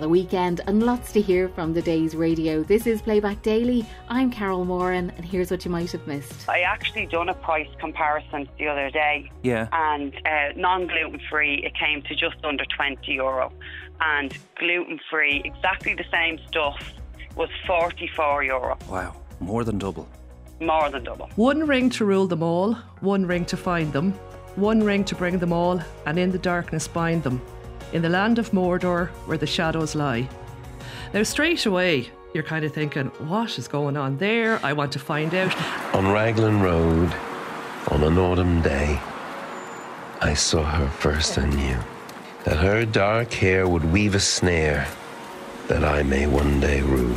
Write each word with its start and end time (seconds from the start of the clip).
The 0.00 0.08
weekend 0.08 0.60
and 0.66 0.82
lots 0.82 1.12
to 1.12 1.20
hear 1.20 1.48
from 1.48 1.72
the 1.72 1.80
day's 1.80 2.16
radio. 2.16 2.64
This 2.64 2.86
is 2.86 3.00
Playback 3.00 3.42
Daily. 3.42 3.86
I'm 4.08 4.28
Carol 4.28 4.64
Moran, 4.64 5.10
and 5.16 5.24
here's 5.24 5.52
what 5.52 5.64
you 5.64 5.70
might 5.70 5.92
have 5.92 6.04
missed. 6.06 6.48
I 6.48 6.60
actually 6.62 7.06
done 7.06 7.28
a 7.28 7.34
price 7.34 7.68
comparison 7.78 8.48
the 8.58 8.66
other 8.66 8.90
day. 8.90 9.30
Yeah. 9.42 9.68
And 9.72 10.12
uh, 10.26 10.52
non 10.56 10.88
gluten 10.88 11.20
free, 11.30 11.64
it 11.64 11.74
came 11.76 12.02
to 12.02 12.14
just 12.16 12.44
under 12.44 12.64
20 12.76 13.12
euro. 13.12 13.52
And 14.00 14.36
gluten 14.56 14.98
free, 15.08 15.40
exactly 15.44 15.94
the 15.94 16.04
same 16.12 16.38
stuff, 16.48 16.76
was 17.36 17.48
44 17.66 18.42
euro. 18.42 18.76
Wow, 18.90 19.14
more 19.38 19.62
than 19.62 19.78
double. 19.78 20.08
More 20.60 20.90
than 20.90 21.04
double. 21.04 21.30
One 21.36 21.66
ring 21.66 21.88
to 21.90 22.04
rule 22.04 22.26
them 22.26 22.42
all, 22.42 22.74
one 23.00 23.26
ring 23.26 23.44
to 23.46 23.56
find 23.56 23.92
them, 23.92 24.12
one 24.56 24.82
ring 24.82 25.04
to 25.04 25.14
bring 25.14 25.38
them 25.38 25.52
all, 25.52 25.80
and 26.04 26.18
in 26.18 26.30
the 26.30 26.38
darkness 26.38 26.88
bind 26.88 27.22
them 27.22 27.40
in 27.92 28.02
the 28.02 28.08
land 28.08 28.38
of 28.38 28.50
Mordor 28.50 29.08
where 29.26 29.38
the 29.38 29.46
shadows 29.46 29.94
lie. 29.94 30.28
Now, 31.12 31.22
straight 31.22 31.66
away, 31.66 32.10
you're 32.32 32.42
kind 32.42 32.64
of 32.64 32.72
thinking, 32.72 33.06
what 33.28 33.58
is 33.58 33.68
going 33.68 33.96
on 33.96 34.16
there? 34.16 34.58
I 34.64 34.72
want 34.72 34.92
to 34.92 34.98
find 34.98 35.32
out. 35.34 35.54
On 35.94 36.10
Raglan 36.10 36.60
Road, 36.60 37.14
on 37.88 38.02
an 38.02 38.18
autumn 38.18 38.62
day, 38.62 39.00
I 40.20 40.34
saw 40.34 40.64
her 40.64 40.88
first 40.88 41.36
and 41.36 41.54
knew 41.54 41.78
that 42.44 42.56
her 42.56 42.84
dark 42.84 43.32
hair 43.32 43.68
would 43.68 43.84
weave 43.92 44.14
a 44.14 44.20
snare 44.20 44.88
that 45.68 45.84
I 45.84 46.02
may 46.02 46.26
one 46.26 46.60
day 46.60 46.80
rue. 46.80 47.14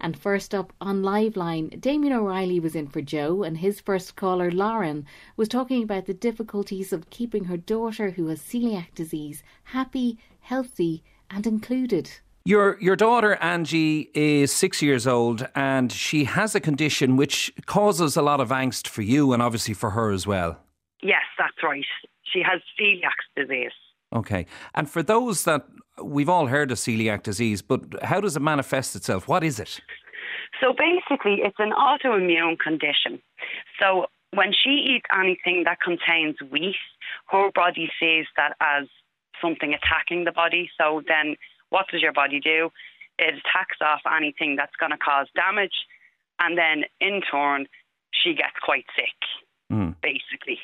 And 0.00 0.18
first 0.18 0.54
up 0.54 0.72
on 0.80 1.02
Liveline, 1.02 1.80
Damien 1.80 2.12
O'Reilly 2.12 2.60
was 2.60 2.74
in 2.74 2.86
for 2.86 3.02
Joe, 3.02 3.42
and 3.42 3.58
his 3.58 3.80
first 3.80 4.16
caller, 4.16 4.50
Lauren, 4.50 5.06
was 5.36 5.48
talking 5.48 5.82
about 5.82 6.06
the 6.06 6.14
difficulties 6.14 6.92
of 6.92 7.10
keeping 7.10 7.44
her 7.44 7.56
daughter, 7.56 8.10
who 8.10 8.28
has 8.28 8.40
celiac 8.40 8.94
disease, 8.94 9.42
happy, 9.64 10.18
healthy, 10.40 11.02
and 11.30 11.46
included. 11.46 12.10
Your 12.44 12.80
your 12.80 12.96
daughter 12.96 13.34
Angie 13.42 14.10
is 14.14 14.52
six 14.52 14.80
years 14.80 15.06
old, 15.06 15.46
and 15.54 15.92
she 15.92 16.24
has 16.24 16.54
a 16.54 16.60
condition 16.60 17.16
which 17.16 17.52
causes 17.66 18.16
a 18.16 18.22
lot 18.22 18.40
of 18.40 18.48
angst 18.50 18.88
for 18.88 19.02
you, 19.02 19.32
and 19.32 19.42
obviously 19.42 19.74
for 19.74 19.90
her 19.90 20.10
as 20.10 20.26
well. 20.26 20.58
Yes, 21.02 21.24
that's 21.36 21.62
right. 21.62 21.84
She 22.22 22.42
has 22.42 22.60
celiac 22.80 23.18
disease. 23.36 23.72
Okay, 24.14 24.46
and 24.74 24.88
for 24.88 25.02
those 25.02 25.44
that 25.44 25.66
we've 26.02 26.28
all 26.28 26.46
heard 26.46 26.70
of 26.70 26.78
celiac 26.78 27.22
disease, 27.22 27.62
but 27.62 27.80
how 28.02 28.20
does 28.20 28.36
it 28.36 28.40
manifest 28.40 28.96
itself? 28.96 29.28
What 29.28 29.44
is 29.44 29.58
it? 29.58 29.80
So 30.60 30.72
basically, 30.72 31.40
it's 31.42 31.58
an 31.58 31.72
autoimmune 31.72 32.58
condition. 32.58 33.20
So 33.80 34.06
when 34.32 34.52
she 34.52 34.70
eats 34.70 35.06
anything 35.12 35.64
that 35.64 35.80
contains 35.80 36.36
wheat, 36.50 36.76
her 37.28 37.50
body 37.54 37.90
sees 38.00 38.26
that 38.36 38.56
as 38.60 38.86
something 39.40 39.74
attacking 39.74 40.24
the 40.24 40.32
body. 40.32 40.70
So 40.78 41.02
then 41.06 41.36
what 41.70 41.86
does 41.90 42.02
your 42.02 42.12
body 42.12 42.40
do? 42.40 42.70
It 43.18 43.34
attacks 43.34 43.78
off 43.80 44.00
anything 44.16 44.56
that's 44.56 44.74
going 44.78 44.92
to 44.92 44.98
cause 44.98 45.26
damage. 45.34 45.74
And 46.40 46.56
then 46.56 46.84
in 47.00 47.20
turn, 47.30 47.66
she 48.12 48.34
gets 48.34 48.54
quite 48.62 48.86
sick, 48.96 49.72
mm. 49.72 49.94
basically. 50.02 50.58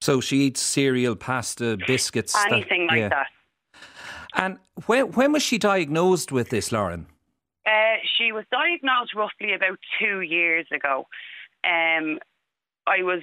So 0.00 0.20
she 0.20 0.38
eats 0.38 0.62
cereal, 0.62 1.16
pasta, 1.16 1.76
biscuits, 1.86 2.34
anything 2.50 2.86
that, 2.86 2.92
like 2.92 3.00
yeah. 3.00 3.08
that. 3.08 3.26
And 4.34 4.58
when 4.86 5.12
when 5.12 5.32
was 5.32 5.42
she 5.42 5.58
diagnosed 5.58 6.32
with 6.32 6.50
this, 6.50 6.72
Lauren? 6.72 7.06
Uh, 7.66 7.96
she 8.16 8.32
was 8.32 8.44
diagnosed 8.50 9.14
roughly 9.14 9.52
about 9.54 9.78
two 9.98 10.20
years 10.20 10.66
ago. 10.72 11.06
Um, 11.64 12.18
I 12.86 13.02
was 13.02 13.22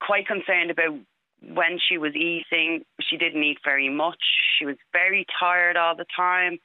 quite 0.00 0.26
concerned 0.26 0.70
about 0.70 0.98
when 1.40 1.78
she 1.88 1.98
was 1.98 2.14
eating. 2.14 2.84
She 3.00 3.16
didn't 3.16 3.42
eat 3.42 3.58
very 3.64 3.88
much. 3.88 4.18
She 4.58 4.66
was 4.66 4.76
very 4.92 5.26
tired 5.38 5.76
all 5.76 5.94
the 5.94 6.06
time, 6.16 6.58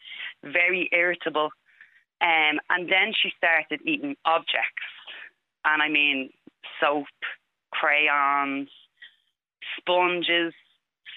very 0.44 0.90
irritable. 0.92 1.50
Um, 2.22 2.60
and 2.70 2.90
then 2.90 3.14
she 3.20 3.32
started 3.38 3.82
eating 3.86 4.16
objects. 4.26 4.90
And 5.66 5.82
I 5.82 5.90
mean, 5.90 6.32
soap, 6.80 7.08
crayons, 7.72 8.70
sponges, 9.78 10.54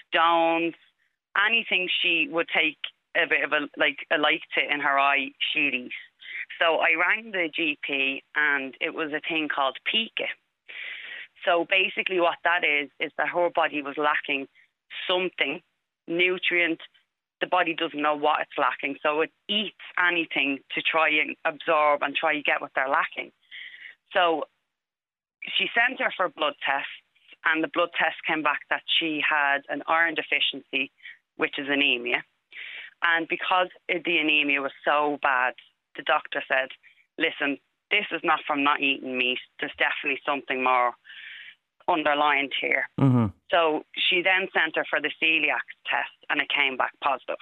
stones, 0.07 0.73
anything 1.35 1.87
she 2.01 2.27
would 2.31 2.47
take 2.53 2.77
a 3.15 3.27
bit 3.27 3.43
of 3.43 3.51
a 3.51 3.67
like 3.77 3.97
a 4.11 4.17
light 4.17 4.41
to 4.57 4.73
in 4.73 4.79
her 4.79 4.99
eye, 4.99 5.29
she'd 5.53 5.73
eat. 5.73 5.91
So 6.59 6.77
I 6.77 6.95
rang 6.99 7.31
the 7.31 7.49
GP 7.49 8.21
and 8.35 8.75
it 8.79 8.93
was 8.93 9.11
a 9.11 9.21
thing 9.27 9.47
called 9.53 9.77
pica. 9.91 10.29
So 11.45 11.65
basically 11.69 12.19
what 12.19 12.37
that 12.43 12.63
is 12.63 12.89
is 12.99 13.11
that 13.17 13.29
her 13.29 13.49
body 13.53 13.81
was 13.81 13.95
lacking 13.97 14.47
something, 15.07 15.61
nutrient, 16.07 16.79
the 17.41 17.47
body 17.47 17.75
doesn't 17.75 18.01
know 18.01 18.15
what 18.15 18.41
it's 18.41 18.57
lacking. 18.57 18.95
So 19.03 19.21
it 19.21 19.31
eats 19.49 19.85
anything 19.99 20.59
to 20.73 20.81
try 20.81 21.09
and 21.09 21.35
absorb 21.45 22.01
and 22.01 22.15
try 22.15 22.33
and 22.33 22.43
get 22.43 22.61
what 22.61 22.71
they're 22.75 22.89
lacking. 22.89 23.31
So 24.13 24.45
she 25.57 25.67
sent 25.75 25.99
her 25.99 26.13
for 26.15 26.29
blood 26.29 26.55
tests 26.65 26.89
and 27.45 27.63
the 27.63 27.69
blood 27.73 27.89
test 27.97 28.15
came 28.25 28.41
back 28.41 28.61
that 28.69 28.81
she 28.99 29.21
had 29.27 29.59
an 29.69 29.83
iron 29.87 30.15
deficiency 30.15 30.91
which 31.37 31.57
is 31.57 31.67
anemia. 31.69 32.23
And 33.03 33.27
because 33.27 33.67
the 33.87 34.17
anemia 34.17 34.61
was 34.61 34.71
so 34.83 35.19
bad, 35.21 35.53
the 35.95 36.03
doctor 36.03 36.43
said, 36.47 36.69
listen, 37.17 37.57
this 37.91 38.05
is 38.11 38.21
not 38.23 38.39
from 38.47 38.63
not 38.63 38.81
eating 38.81 39.17
meat. 39.17 39.39
There's 39.59 39.71
definitely 39.77 40.19
something 40.25 40.63
more 40.63 40.93
underlined 41.87 42.51
here. 42.59 42.89
Mm-hmm. 42.99 43.27
So 43.51 43.83
she 43.95 44.21
then 44.21 44.47
sent 44.53 44.75
her 44.75 44.85
for 44.89 44.99
the 44.99 45.11
celiac 45.21 45.65
test 45.85 46.11
and 46.29 46.41
it 46.41 46.47
came 46.49 46.77
back 46.77 46.93
positive. 47.03 47.35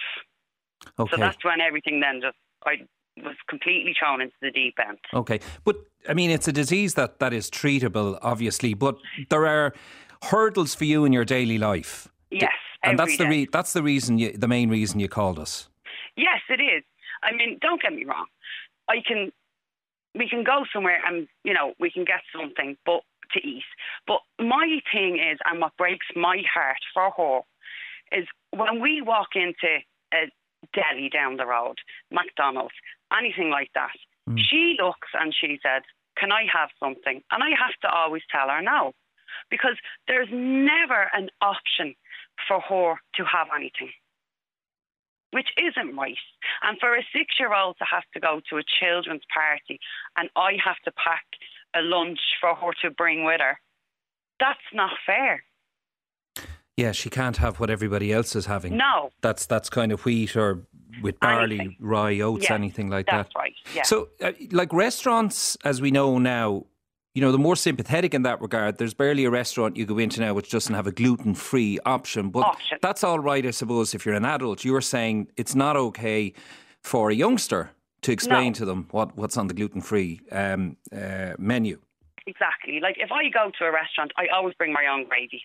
Okay. 1.00 1.12
So 1.12 1.18
that's 1.18 1.44
when 1.44 1.62
everything 1.62 2.02
then 2.02 2.20
just, 2.22 2.36
I 2.66 2.86
was 3.24 3.36
completely 3.48 3.96
thrown 3.98 4.22
into 4.22 4.36
the 4.42 4.52
deep 4.52 4.76
end. 4.86 4.98
Okay. 5.14 5.40
But 5.64 5.78
I 6.10 6.14
mean, 6.14 6.30
it's 6.30 6.48
a 6.48 6.52
disease 6.52 6.96
that, 6.96 7.20
that 7.20 7.32
is 7.32 7.50
treatable, 7.50 8.20
obviously, 8.22 8.74
but 8.74 8.98
there 9.30 9.46
are 9.46 9.74
hurdles 10.24 10.76
for 10.76 10.84
you 10.84 11.06
in 11.06 11.14
your 11.14 11.26
daily 11.26 11.58
life. 11.58 12.10
Yes 12.42 12.52
and 12.84 13.00
that's 13.00 13.18
the 13.18 13.28
re- 13.28 13.48
that's 13.52 13.74
the 13.74 13.84
reason 13.84 14.18
you, 14.18 14.32
the 14.34 14.48
main 14.48 14.70
reason 14.70 15.00
you 15.00 15.08
called 15.08 15.40
us. 15.40 15.70
Yes, 16.16 16.42
it 16.50 16.62
is. 16.62 16.84
I 17.24 17.34
mean, 17.34 17.58
don't 17.62 17.82
get 17.82 17.94
me 17.94 18.04
wrong. 18.06 18.26
I 18.90 18.98
can 19.06 19.32
we 20.16 20.30
can 20.30 20.44
go 20.44 20.66
somewhere 20.72 21.00
and 21.06 21.28
you 21.44 21.54
know 21.54 21.74
we 21.80 21.90
can 21.90 22.06
get 22.06 22.22
something, 22.36 22.78
but 22.86 23.02
to 23.34 23.40
eat. 23.40 23.64
But 24.06 24.20
my 24.40 24.80
thing 24.92 25.16
is, 25.16 25.40
and 25.46 25.62
what 25.62 25.76
breaks 25.78 26.06
my 26.16 26.44
heart 26.54 26.78
for 26.94 27.12
her 27.18 28.20
is 28.20 28.28
when 28.52 28.82
we 28.82 29.02
walk 29.02 29.30
into 29.36 29.80
a 30.14 30.30
deli 30.74 31.10
down 31.10 31.38
the 31.38 31.46
road, 31.46 31.78
McDonald's, 32.12 32.76
anything 33.18 33.50
like 33.50 33.72
that. 33.74 33.96
Mm. 34.30 34.38
She 34.38 34.78
looks 34.82 35.10
and 35.14 35.34
she 35.34 35.60
said, 35.64 35.84
"Can 36.18 36.32
I 36.32 36.46
have 36.54 36.70
something?" 36.80 37.24
And 37.32 37.44
I 37.44 37.50
have 37.50 37.76
to 37.82 37.90
always 37.90 38.24
tell 38.30 38.50
her 38.50 38.62
no, 38.62 38.94
because 39.50 39.78
there's 40.08 40.30
never 40.32 41.10
an 41.14 41.30
option 41.42 41.96
for 42.48 42.60
her 42.62 42.96
to 43.16 43.24
have 43.26 43.48
anything, 43.56 43.92
which 45.32 45.50
isn't 45.58 45.96
right. 45.96 46.18
And 46.62 46.78
for 46.80 46.96
a 46.96 47.04
six 47.14 47.36
year 47.40 47.54
old 47.54 47.78
to 47.80 47.86
have 47.86 48.04
to 48.14 48.20
go 48.20 48.42
to 48.50 48.58
a 48.58 48.64
children's 48.80 49.24
party 49.34 49.80
and 50.18 50.30
I 50.36 50.54
have 50.64 50.78
to 50.86 50.92
pack 50.92 51.26
a 51.76 51.82
lunch 51.82 52.20
for 52.40 52.56
her 52.56 52.72
to 52.82 52.92
bring 52.92 53.24
with 53.24 53.42
her, 53.42 53.58
that's 54.40 54.60
not 54.74 54.92
fair. 55.06 55.44
Yeah, 56.76 56.92
she 56.92 57.10
can't 57.10 57.38
have 57.38 57.60
what 57.60 57.70
everybody 57.70 58.12
else 58.12 58.36
is 58.36 58.48
having. 58.48 58.78
No. 58.78 59.12
That's 59.22 59.46
that's 59.46 59.70
kind 59.70 59.92
of 59.92 60.06
wheat 60.06 60.36
or 60.36 60.66
with 61.02 61.20
barley, 61.20 61.60
anything. 61.60 61.78
rye, 61.80 62.20
oats, 62.20 62.46
yeah, 62.50 62.56
anything 62.56 62.90
like 62.90 63.06
that's 63.06 63.30
that. 63.30 63.34
That's 63.34 63.36
right. 63.36 63.54
Yeah. 63.76 63.84
So, 63.84 64.10
uh, 64.22 64.32
like 64.52 64.74
restaurants, 64.74 65.56
as 65.64 65.82
we 65.82 65.92
know 65.92 66.18
now, 66.18 66.66
you 67.14 67.22
know, 67.22 67.32
the 67.32 67.38
more 67.38 67.56
sympathetic 67.56 68.14
in 68.14 68.24
that 68.24 68.42
regard. 68.42 68.78
There's 68.78 68.94
barely 68.94 69.26
a 69.26 69.30
restaurant 69.30 69.78
you 69.78 69.86
go 69.86 70.00
into 70.00 70.20
now 70.20 70.34
which 70.34 70.50
doesn't 70.50 70.74
have 70.74 70.88
a 70.88 70.92
gluten 70.92 71.36
free 71.36 71.80
option. 71.86 72.30
But 72.30 72.44
option. 72.44 72.80
that's 72.82 73.04
all 73.04 73.20
right, 73.20 73.46
I 73.46 73.52
suppose, 73.52 73.94
if 73.94 74.06
you're 74.06 74.16
an 74.16 74.26
adult. 74.26 74.66
You're 74.66 74.82
saying 74.82 75.28
it's 75.38 75.54
not 75.54 75.78
okay 75.78 76.34
for 76.82 77.12
a 77.12 77.16
youngster 77.16 77.72
to 78.02 78.12
explain 78.12 78.48
no. 78.48 78.54
to 78.54 78.66
them 78.66 78.88
what, 78.92 79.16
what's 79.16 79.38
on 79.38 79.48
the 79.48 79.54
gluten 79.54 79.82
free 79.82 80.22
um, 80.32 80.76
uh, 80.92 81.34
menu. 81.38 81.80
Exactly. 82.26 82.80
Like 82.82 82.96
if 82.98 83.12
I 83.12 83.30
go 83.30 83.52
to 83.60 83.66
a 83.66 83.72
restaurant, 83.72 84.12
I 84.18 84.28
always 84.34 84.56
bring 84.56 84.74
my 84.74 84.88
own 84.92 85.08
gravy. 85.08 85.44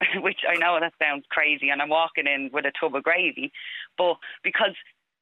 which 0.20 0.40
I 0.46 0.58
know 0.58 0.78
that 0.78 0.92
sounds 1.02 1.24
crazy, 1.30 1.70
and 1.70 1.80
I'm 1.80 1.88
walking 1.88 2.26
in 2.26 2.50
with 2.52 2.66
a 2.66 2.72
tub 2.78 2.94
of 2.94 3.02
gravy, 3.02 3.50
but 3.96 4.18
because 4.44 4.74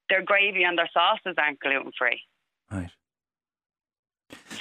their 0.09 0.21
gravy 0.21 0.65
and 0.65 0.77
their 0.77 0.91
sauces 0.93 1.37
aren't 1.39 1.61
gluten 1.61 1.93
free. 1.97 2.21
Right. 2.73 2.91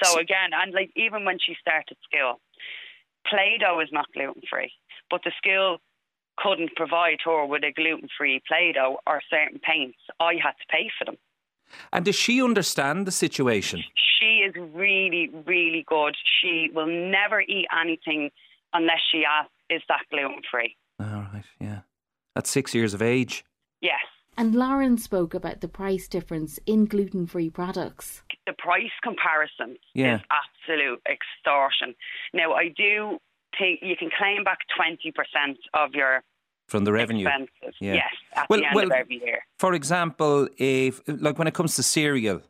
So 0.04 0.20
again, 0.20 0.52
and 0.54 0.74
like 0.74 0.92
even 0.96 1.26
when 1.26 1.38
she 1.40 1.56
started 1.60 1.98
school, 2.04 2.40
Play-Doh 3.28 3.80
is 3.80 3.90
not 3.92 4.12
gluten 4.14 4.42
free, 4.50 4.72
but 5.10 5.22
the 5.24 5.32
school 5.38 5.80
couldn't 6.38 6.76
provide 6.76 7.20
her 7.26 7.46
with 7.46 7.64
a 7.64 7.72
gluten 7.72 8.10
free 8.18 8.42
Play-Doh 8.48 8.98
or 9.06 9.22
certain 9.30 9.60
paints. 9.60 10.00
I 10.20 10.34
had 10.34 10.52
to 10.52 10.66
pay 10.70 10.90
for 10.98 11.06
them. 11.06 11.18
And 11.92 12.06
does 12.06 12.16
she 12.16 12.42
understand 12.42 13.08
the 13.08 13.12
situation? 13.12 13.84
She 14.20 14.44
is 14.48 14.54
really, 14.56 15.30
really 15.46 15.84
good. 15.88 16.16
She 16.42 16.70
will 16.74 16.88
never 16.88 17.42
eat 17.42 17.68
anything 17.78 18.32
unless 18.74 19.00
she 19.12 19.24
asks, 19.26 19.54
"Is 19.70 19.82
that 19.88 20.02
gluten 20.10 20.42
free?" 20.50 20.76
All 21.00 21.28
right, 21.34 21.46
yeah. 21.60 21.82
At 22.36 22.48
six 22.48 22.74
years 22.76 22.94
of 22.94 23.02
age. 23.02 23.44
Yes. 23.82 24.02
And 24.38 24.56
Lauren 24.56 24.98
spoke 24.98 25.34
about 25.34 25.62
the 25.62 25.68
price 25.68 26.08
difference 26.08 26.60
in 26.66 26.86
gluten 26.86 27.28
free 27.28 27.50
products. 27.50 28.24
The 28.46 28.54
price 28.54 28.92
comparison 29.02 29.78
Yeah. 29.94 30.16
is 30.16 30.22
absolute 30.32 31.02
extortion. 31.10 31.96
Now, 32.34 32.54
I 32.54 32.68
do 32.70 33.20
think 33.58 33.80
you 33.82 33.96
can 33.96 34.10
claim 34.18 34.44
back 34.44 34.60
20% 34.78 35.58
of 35.74 35.94
your 35.96 36.24
From 36.68 36.84
the 36.86 36.92
revenue. 36.92 37.28
expenses. 37.28 37.76
Yeah. 37.80 37.94
Yes, 37.96 38.14
at 38.36 38.50
Well- 38.50 38.60
the 38.60 38.66
end 38.66 38.76
well- 38.76 38.86
of 38.86 38.92
every 38.92 39.20
year. 39.24 39.46
For 39.60 39.74
example, 39.74 40.48
if 40.58 41.02
like 41.08 41.38
when 41.38 41.48
it 41.48 41.54
comes 41.54 41.76
to 41.76 41.84
cereal, 41.84 42.42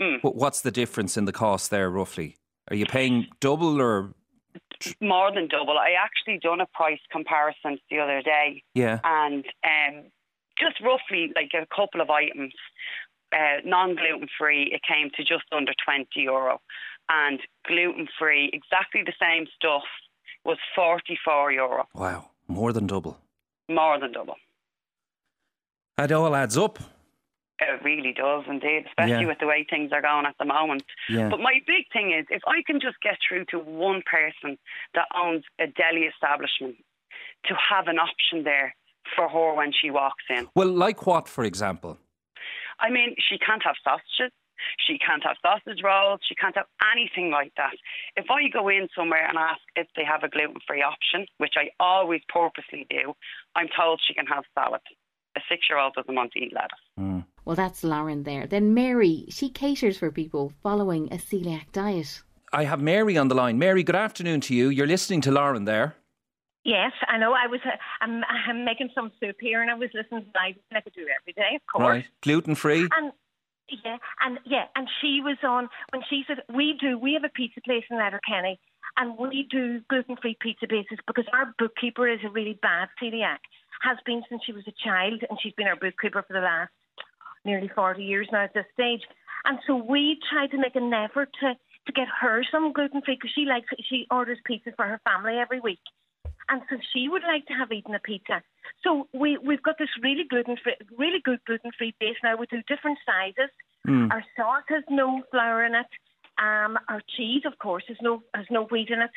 Mm. 0.00 0.20
what's 0.22 0.60
the 0.62 0.70
difference 0.70 1.16
in 1.16 1.24
the 1.24 1.32
cost 1.32 1.70
there 1.70 1.90
roughly? 1.90 2.36
Are 2.70 2.76
you 2.76 2.86
paying 2.86 3.26
double 3.40 3.80
or 3.80 4.14
More 5.00 5.30
than 5.32 5.46
double. 5.48 5.78
I 5.78 5.92
actually 5.92 6.38
done 6.38 6.60
a 6.60 6.66
price 6.66 7.00
comparison 7.10 7.78
the 7.90 7.98
other 8.00 8.22
day. 8.22 8.62
yeah? 8.74 9.00
and 9.04 9.44
um, 9.64 10.10
just 10.58 10.80
roughly 10.80 11.32
like 11.34 11.52
a 11.54 11.66
couple 11.74 12.00
of 12.00 12.10
items, 12.10 12.54
uh, 13.34 13.60
non 13.64 13.94
gluten 13.96 14.28
free, 14.38 14.70
it 14.72 14.80
came 14.86 15.10
to 15.16 15.22
just 15.24 15.44
under 15.52 15.72
20 15.84 16.06
euro. 16.16 16.60
And 17.08 17.40
gluten 17.66 18.08
free, 18.18 18.48
exactly 18.52 19.02
the 19.04 19.12
same 19.20 19.46
stuff, 19.54 19.82
was 20.44 20.56
44 20.74 21.52
euro, 21.52 21.86
Wow, 21.94 22.30
more 22.48 22.72
than 22.72 22.86
double. 22.86 23.18
more 23.68 23.98
than 23.98 24.12
double. 24.12 24.36
It 25.98 26.12
all 26.12 26.34
adds 26.34 26.56
up. 26.58 26.78
It 27.60 27.82
really 27.84 28.12
does 28.12 28.44
indeed, 28.48 28.84
especially 28.88 29.22
Yeah. 29.22 29.26
with 29.28 29.38
the 29.38 29.46
way 29.46 29.64
things 29.70 29.92
are 29.92 30.02
going 30.02 30.26
at 30.26 30.36
the 30.38 30.44
moment. 30.44 30.82
Yeah. 31.08 31.28
But 31.28 31.40
my 31.40 31.60
big 31.66 31.84
thing 31.92 32.10
is 32.12 32.26
if 32.30 32.42
I 32.46 32.62
can 32.66 32.80
just 32.80 33.00
get 33.00 33.16
through 33.26 33.44
to 33.52 33.58
one 33.58 34.02
person 34.10 34.58
that 34.94 35.06
owns 35.14 35.44
a 35.60 35.66
deli 35.68 36.02
establishment 36.12 36.76
to 37.46 37.54
have 37.54 37.86
an 37.86 37.98
option 37.98 38.42
there 38.44 38.74
for 39.14 39.28
her 39.28 39.54
when 39.54 39.72
she 39.72 39.90
walks 39.90 40.24
in. 40.30 40.48
Well, 40.54 40.68
like 40.68 41.06
what, 41.06 41.28
for 41.28 41.44
example? 41.44 41.98
I 42.80 42.90
mean, 42.90 43.14
she 43.18 43.38
can't 43.38 43.62
have 43.64 43.76
sausages. 43.82 44.32
She 44.86 44.98
can't 44.98 45.22
have 45.24 45.36
sausage 45.42 45.82
rolls. 45.82 46.20
She 46.28 46.34
can't 46.34 46.56
have 46.56 46.66
anything 46.94 47.30
like 47.30 47.52
that. 47.56 47.74
If 48.16 48.30
I 48.30 48.48
go 48.48 48.68
in 48.68 48.88
somewhere 48.96 49.26
and 49.26 49.36
ask 49.36 49.60
if 49.76 49.86
they 49.96 50.04
have 50.04 50.22
a 50.22 50.28
gluten 50.28 50.60
free 50.66 50.82
option, 50.82 51.26
which 51.38 51.54
I 51.56 51.70
always 51.80 52.20
purposely 52.28 52.86
do, 52.88 53.14
I'm 53.54 53.68
told 53.76 54.00
she 54.06 54.14
can 54.14 54.26
have 54.26 54.44
salad. 54.54 54.80
A 55.36 55.40
six 55.48 55.62
year 55.68 55.78
old 55.78 55.94
doesn't 55.94 56.14
want 56.14 56.32
to 56.32 56.38
eat 56.38 56.52
lettuce. 56.54 56.78
Mm. 56.98 57.24
Well, 57.44 57.56
that's 57.56 57.82
Lauren 57.82 58.22
there. 58.22 58.46
Then 58.46 58.72
Mary, 58.72 59.26
she 59.30 59.50
caters 59.50 59.98
for 59.98 60.10
people 60.10 60.52
following 60.62 61.12
a 61.12 61.16
celiac 61.16 61.72
diet. 61.72 62.22
I 62.52 62.64
have 62.64 62.80
Mary 62.80 63.16
on 63.18 63.28
the 63.28 63.34
line. 63.34 63.58
Mary, 63.58 63.82
good 63.82 63.96
afternoon 63.96 64.40
to 64.42 64.54
you. 64.54 64.68
You're 64.68 64.86
listening 64.86 65.20
to 65.22 65.32
Lauren 65.32 65.64
there. 65.64 65.96
Yes, 66.64 66.92
I 67.08 67.18
know. 67.18 67.34
I 67.34 67.46
was. 67.46 67.60
Uh, 67.64 67.76
I'm, 68.00 68.24
I'm 68.24 68.64
making 68.64 68.88
some 68.94 69.12
soup 69.20 69.36
here, 69.38 69.60
and 69.60 69.70
I 69.70 69.74
was 69.74 69.90
listening 69.92 70.22
to 70.24 70.30
live, 70.32 70.56
and 70.70 70.78
I 70.78 70.80
could 70.80 70.94
do 70.94 71.02
it 71.02 71.12
every 71.20 71.34
day, 71.34 71.56
of 71.56 71.62
course. 71.70 71.84
Right. 71.84 72.06
Gluten 72.22 72.54
free. 72.54 72.88
And 72.96 73.12
yeah, 73.84 73.98
and 74.24 74.38
yeah, 74.46 74.64
and 74.74 74.88
she 75.00 75.20
was 75.22 75.36
on 75.42 75.68
when 75.90 76.02
she 76.08 76.24
said 76.26 76.38
we 76.54 76.76
do. 76.80 76.98
We 76.98 77.12
have 77.12 77.24
a 77.24 77.28
pizza 77.28 77.60
place 77.60 77.84
in 77.90 77.98
Letterkenny, 77.98 78.58
and 78.96 79.18
we 79.18 79.46
do 79.50 79.82
gluten-free 79.90 80.38
pizza 80.40 80.66
bases 80.66 80.98
because 81.06 81.26
our 81.34 81.54
bookkeeper 81.58 82.08
is 82.08 82.20
a 82.24 82.30
really 82.30 82.58
bad 82.62 82.88
celiac. 83.02 83.44
Has 83.82 83.98
been 84.06 84.22
since 84.30 84.42
she 84.46 84.52
was 84.52 84.64
a 84.66 84.72
child, 84.82 85.22
and 85.28 85.38
she's 85.42 85.52
been 85.52 85.66
our 85.66 85.76
bookkeeper 85.76 86.24
for 86.26 86.32
the 86.32 86.40
last 86.40 86.72
nearly 87.44 87.68
forty 87.74 88.04
years 88.04 88.28
now 88.32 88.44
at 88.44 88.54
this 88.54 88.64
stage. 88.72 89.02
And 89.44 89.58
so 89.66 89.76
we 89.76 90.18
try 90.32 90.46
to 90.46 90.56
make 90.56 90.76
an 90.76 90.90
effort 90.94 91.28
to 91.40 91.52
to 91.86 91.92
get 91.92 92.08
her 92.22 92.42
some 92.50 92.72
gluten-free 92.72 93.16
because 93.16 93.32
she 93.34 93.44
likes 93.44 93.68
she 93.90 94.06
orders 94.10 94.38
pizza 94.46 94.70
for 94.74 94.86
her 94.86 95.00
family 95.04 95.36
every 95.38 95.60
week. 95.60 95.80
And 96.48 96.62
so 96.68 96.76
she 96.92 97.08
would 97.08 97.22
like 97.22 97.46
to 97.46 97.54
have 97.54 97.72
eaten 97.72 97.94
a 97.94 97.98
pizza. 97.98 98.42
So 98.82 99.08
we 99.12 99.38
we've 99.38 99.62
got 99.62 99.78
this 99.78 99.88
really 100.02 100.24
gluten 100.28 100.56
free, 100.62 100.76
really 100.96 101.20
good 101.22 101.40
gluten 101.46 101.70
free 101.76 101.94
base 102.00 102.16
now. 102.22 102.36
We 102.36 102.46
do 102.46 102.62
different 102.68 102.98
sizes. 103.04 103.50
Mm. 103.86 104.12
Our 104.12 104.24
sauce 104.36 104.64
has 104.68 104.84
no 104.90 105.22
flour 105.30 105.64
in 105.64 105.74
it. 105.74 105.86
Um, 106.38 106.78
our 106.88 107.00
cheese, 107.16 107.42
of 107.46 107.58
course, 107.58 107.84
has 107.88 107.96
no 108.00 108.22
has 108.34 108.46
no 108.50 108.64
wheat 108.64 108.90
in 108.90 109.00
it. 109.00 109.10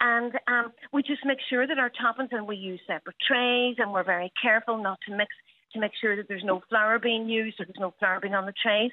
And 0.00 0.32
um, 0.48 0.72
we 0.92 1.02
just 1.02 1.26
make 1.26 1.38
sure 1.50 1.66
that 1.66 1.78
our 1.78 1.90
toppings 1.90 2.32
and 2.32 2.48
we 2.48 2.56
use 2.56 2.80
separate 2.86 3.16
trays, 3.26 3.76
and 3.78 3.92
we're 3.92 4.04
very 4.04 4.32
careful 4.40 4.82
not 4.82 4.98
to 5.06 5.14
mix 5.14 5.34
to 5.72 5.78
make 5.78 5.92
sure 6.00 6.16
that 6.16 6.26
there's 6.28 6.44
no 6.44 6.62
flour 6.68 6.98
being 6.98 7.28
used 7.28 7.60
or 7.60 7.64
there's 7.64 7.78
no 7.78 7.94
flour 7.98 8.20
being 8.20 8.34
on 8.34 8.46
the 8.46 8.54
trays. 8.62 8.90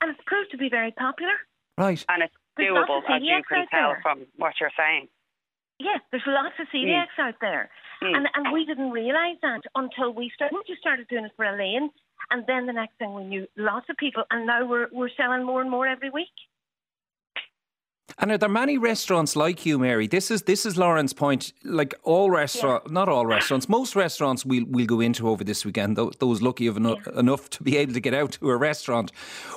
And 0.00 0.10
it's 0.10 0.20
proved 0.26 0.50
to 0.52 0.56
be 0.56 0.68
very 0.68 0.90
popular. 0.92 1.34
Right. 1.76 2.02
And 2.08 2.22
it's 2.22 2.34
doable, 2.58 3.02
as 3.08 3.22
you 3.22 3.42
can 3.48 3.66
tell 3.68 3.90
there. 3.90 4.00
from 4.02 4.26
what 4.36 4.54
you're 4.60 4.70
saying. 4.78 5.08
Yeah, 5.78 5.98
there's 6.10 6.22
lots 6.26 6.54
of 6.60 6.66
celiacs 6.74 7.18
out 7.18 7.34
there. 7.40 7.70
Mm. 8.02 8.16
And 8.16 8.28
and 8.34 8.52
we 8.52 8.64
didn't 8.64 8.90
realise 8.90 9.38
that 9.42 9.62
until 9.74 10.12
we 10.12 10.30
started. 10.34 10.54
We 10.54 10.62
just 10.66 10.80
started 10.80 11.08
doing 11.08 11.24
it 11.24 11.32
for 11.36 11.44
Elaine, 11.44 11.90
and 12.30 12.44
then 12.46 12.66
the 12.66 12.72
next 12.72 12.98
thing 12.98 13.14
we 13.14 13.24
knew, 13.24 13.46
lots 13.56 13.86
of 13.88 13.96
people, 13.96 14.24
and 14.30 14.46
now 14.46 14.66
we're 14.66 14.88
we're 14.92 15.10
selling 15.16 15.44
more 15.44 15.60
and 15.60 15.70
more 15.70 15.86
every 15.86 16.10
week. 16.10 16.34
And 18.18 18.30
are 18.30 18.38
there 18.38 18.48
many 18.48 18.78
restaurants 18.78 19.34
like 19.34 19.66
you, 19.66 19.78
Mary? 19.78 20.06
This 20.06 20.30
is 20.30 20.42
this 20.42 20.64
is 20.64 20.76
Lauren's 20.76 21.12
point. 21.12 21.52
Like 21.64 21.94
all 22.04 22.30
restaurants, 22.30 22.90
not 22.90 23.08
all 23.08 23.26
restaurants, 23.26 23.68
most 23.68 23.96
restaurants 23.96 24.44
we'll 24.46 24.64
we'll 24.68 24.86
go 24.86 25.00
into 25.00 25.28
over 25.28 25.42
this 25.44 25.64
weekend. 25.64 25.96
tho- 25.96 26.12
Those 26.20 26.40
lucky 26.40 26.66
of 26.68 26.76
eno- 26.76 27.00
enough 27.16 27.50
to 27.50 27.62
be 27.64 27.76
able 27.76 27.92
to 27.94 28.00
get 28.00 28.14
out 28.14 28.32
to 28.32 28.50
a 28.50 28.56
restaurant, 28.56 29.10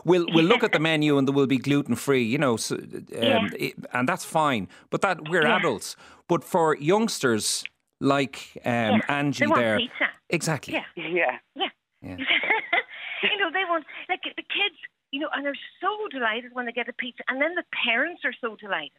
will 0.05 0.25
will 0.33 0.45
look 0.45 0.63
at 0.63 0.71
the 0.71 0.79
menu 0.91 1.17
and 1.17 1.27
there 1.27 1.35
will 1.35 1.47
be 1.47 1.57
gluten 1.59 1.95
free. 1.95 2.23
You 2.23 2.37
know, 2.39 2.57
so, 2.57 2.75
um, 2.75 3.05
Yeah. 3.11 3.47
it- 3.57 3.75
and 3.93 4.09
that's 4.09 4.25
fine. 4.25 4.67
But 4.89 5.01
that 5.01 5.29
we're 5.29 5.43
Yeah. 5.47 5.57
adults. 5.57 5.95
But 6.27 6.43
for 6.43 6.75
youngsters 6.77 7.63
like 7.99 8.37
um, 8.65 8.71
Yeah, 8.73 8.99
Angie 9.07 9.43
they 9.45 9.47
want 9.47 9.61
there, 9.61 9.77
pizza. 9.77 10.05
exactly. 10.29 10.73
Yeah. 10.73 10.83
Yeah. 10.95 11.37
Yeah. 11.55 11.69
Yeah. 12.01 12.17
you 13.23 13.37
know, 13.39 13.49
they 13.51 13.65
want 13.69 13.85
like 14.09 14.21
the 14.23 14.43
kids, 14.43 14.77
you 15.11 15.19
know, 15.19 15.29
and 15.33 15.45
they're 15.45 15.57
so 15.81 16.07
delighted 16.11 16.51
when 16.53 16.65
they 16.65 16.71
get 16.71 16.89
a 16.89 16.93
pizza, 16.93 17.23
and 17.27 17.41
then 17.41 17.55
the 17.55 17.63
parents 17.85 18.21
are 18.25 18.33
so 18.41 18.55
delighted 18.55 18.91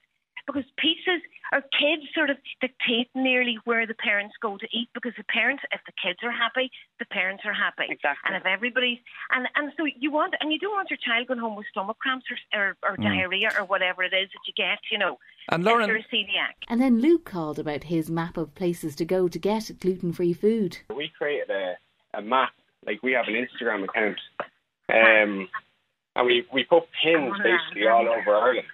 because 0.46 0.64
pizzas 0.80 1.20
or 1.52 1.60
kids 1.76 2.02
sort 2.14 2.30
of 2.30 2.36
dictate 2.60 3.10
nearly 3.14 3.58
where 3.64 3.86
the 3.86 3.94
parents 3.94 4.34
go 4.40 4.56
to 4.56 4.66
eat 4.72 4.88
because 4.94 5.12
the 5.18 5.24
parents, 5.24 5.62
if 5.72 5.80
the 5.84 5.92
kids 6.02 6.18
are 6.22 6.30
happy, 6.32 6.70
the 6.98 7.04
parents 7.06 7.42
are 7.44 7.52
happy, 7.52 7.84
Exactly. 7.90 8.24
and 8.24 8.36
if 8.36 8.46
everybody's 8.46 8.98
and 9.30 9.46
and 9.56 9.72
so 9.76 9.84
you 9.84 10.10
want 10.10 10.34
and 10.40 10.52
you 10.52 10.58
don't 10.58 10.72
want 10.72 10.88
your 10.90 10.98
child 11.04 11.28
going 11.28 11.40
home 11.40 11.54
with 11.56 11.66
stomach 11.70 11.98
cramps 11.98 12.24
or 12.30 12.58
or, 12.58 12.76
or 12.88 12.96
diarrhea 12.96 13.50
or 13.58 13.64
whatever 13.66 14.02
it 14.02 14.14
is 14.14 14.28
that 14.32 14.40
you 14.46 14.54
get, 14.56 14.78
you 14.90 14.98
know, 14.98 15.18
And 15.50 15.62
if 15.62 15.66
Lauren, 15.66 15.88
you're 15.88 15.98
a 15.98 16.02
celiac. 16.04 16.54
And 16.68 16.80
then 16.80 17.00
Luke 17.00 17.24
called 17.26 17.58
about 17.58 17.84
his 17.84 18.08
map 18.10 18.36
of 18.38 18.54
places 18.54 18.96
to 18.96 19.04
go 19.04 19.28
to 19.28 19.38
get 19.38 19.70
gluten 19.80 20.12
free 20.12 20.32
food. 20.32 20.78
we 20.94 21.12
created 21.16 21.50
a, 21.50 21.74
a 22.16 22.22
map. 22.22 22.52
Like 22.86 23.02
we 23.02 23.12
have 23.12 23.26
an 23.28 23.34
Instagram 23.34 23.84
account, 23.84 24.18
um, 24.90 25.48
and 26.18 26.26
we 26.26 26.46
we 26.52 26.64
put 26.64 26.84
pins 27.02 27.32
basically 27.42 27.86
all 27.88 28.06
over 28.08 28.34
Ireland, 28.36 28.66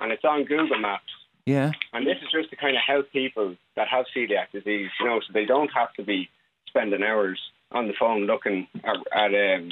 and 0.00 0.12
it's 0.12 0.24
on 0.24 0.44
Google 0.44 0.78
Maps. 0.78 1.12
yeah, 1.46 1.70
And 1.92 2.06
this 2.06 2.16
is 2.22 2.28
just 2.32 2.50
to 2.50 2.56
kind 2.56 2.76
of 2.76 2.82
help 2.86 3.10
people 3.12 3.56
that 3.76 3.88
have 3.88 4.04
celiac 4.14 4.50
disease, 4.52 4.90
you 5.00 5.06
know, 5.06 5.20
so 5.20 5.32
they 5.32 5.44
don't 5.46 5.70
have 5.74 5.92
to 5.94 6.02
be 6.02 6.28
spending 6.68 7.02
hours 7.02 7.40
on 7.72 7.86
the 7.86 7.94
phone 7.98 8.22
looking 8.26 8.66
at, 8.84 8.96
at 9.12 9.30
um, 9.34 9.70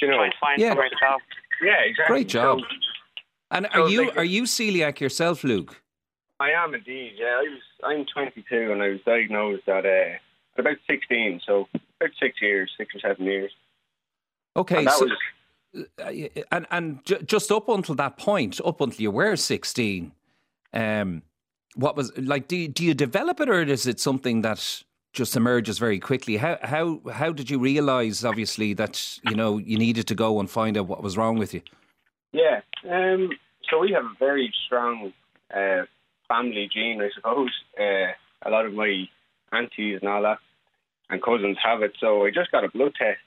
you 0.00 0.08
know, 0.08 0.16
Trying 0.16 0.30
to 0.30 0.36
find 0.40 0.60
Yeah. 0.60 0.68
somewhere 0.70 0.88
to 0.88 0.96
go. 1.00 1.16
yeah, 1.62 1.80
exactly. 1.90 2.14
great 2.14 2.28
job. 2.28 2.60
So 2.60 2.66
And 3.50 3.68
So, 3.72 3.82
are 3.84 3.88
you 3.88 4.04
like- 4.06 4.16
are 4.16 4.24
you 4.36 4.42
celiac 4.44 5.00
yourself, 5.00 5.42
Luke? 5.44 5.82
I 6.40 6.50
am 6.52 6.72
indeed. 6.74 7.14
Yeah, 7.16 7.34
I 7.42 7.42
was. 7.42 7.62
I'm 7.82 8.04
22, 8.06 8.70
and 8.72 8.80
I 8.82 8.88
was 8.90 9.00
diagnosed 9.04 9.68
at 9.68 9.84
uh, 9.84 9.88
at 10.54 10.58
about 10.64 10.76
16, 10.86 11.40
so 11.46 11.68
about 12.00 12.12
six 12.20 12.40
years, 12.40 12.70
six 12.78 12.94
or 12.94 13.00
seven 13.00 13.24
years. 13.26 13.52
Okay, 14.58 14.78
And 14.78 14.90
so 14.90 15.06
was 15.06 15.12
uh, 15.98 16.10
and 16.50 16.66
and 16.70 17.04
just 17.04 17.52
up 17.52 17.68
until 17.68 17.94
that 17.96 18.16
point, 18.16 18.60
up 18.64 18.80
until 18.80 19.00
you 19.00 19.10
were 19.10 19.36
sixteen, 19.36 20.12
um, 20.72 21.22
what 21.74 21.96
was 21.96 22.16
like? 22.18 22.48
Do 22.48 22.56
you, 22.56 22.68
do 22.68 22.84
you 22.84 22.94
develop 22.94 23.40
it, 23.40 23.48
or 23.48 23.62
is 23.62 23.86
it 23.86 24.00
something 24.00 24.42
that 24.42 24.82
just 25.12 25.36
emerges 25.36 25.78
very 25.78 25.98
quickly? 25.98 26.36
How 26.36 26.58
how 26.62 27.00
how 27.12 27.32
did 27.32 27.50
you 27.50 27.58
realise, 27.58 28.24
obviously, 28.24 28.74
that 28.74 29.18
you 29.28 29.36
know 29.36 29.58
you 29.58 29.78
needed 29.78 30.06
to 30.08 30.14
go 30.14 30.40
and 30.40 30.50
find 30.50 30.76
out 30.76 30.86
what 30.86 31.02
was 31.02 31.16
wrong 31.16 31.38
with 31.38 31.54
you? 31.54 31.62
Yeah. 32.32 32.60
Um, 32.88 33.30
so 33.70 33.78
we 33.78 33.92
have 33.92 34.04
a 34.04 34.14
very 34.18 34.52
strong 34.66 35.12
uh, 35.54 35.82
family 36.28 36.68
gene, 36.72 37.00
I 37.00 37.10
suppose. 37.14 37.52
Uh, 37.78 38.12
a 38.42 38.50
lot 38.50 38.66
of 38.66 38.72
my 38.72 39.08
aunties 39.52 39.98
and 40.00 40.10
all 40.10 40.22
that 40.22 40.38
and 41.10 41.22
cousins 41.22 41.56
have 41.62 41.82
it. 41.82 41.92
So 42.00 42.24
I 42.24 42.30
just 42.30 42.50
got 42.50 42.64
a 42.64 42.68
blood 42.68 42.92
test, 42.98 43.20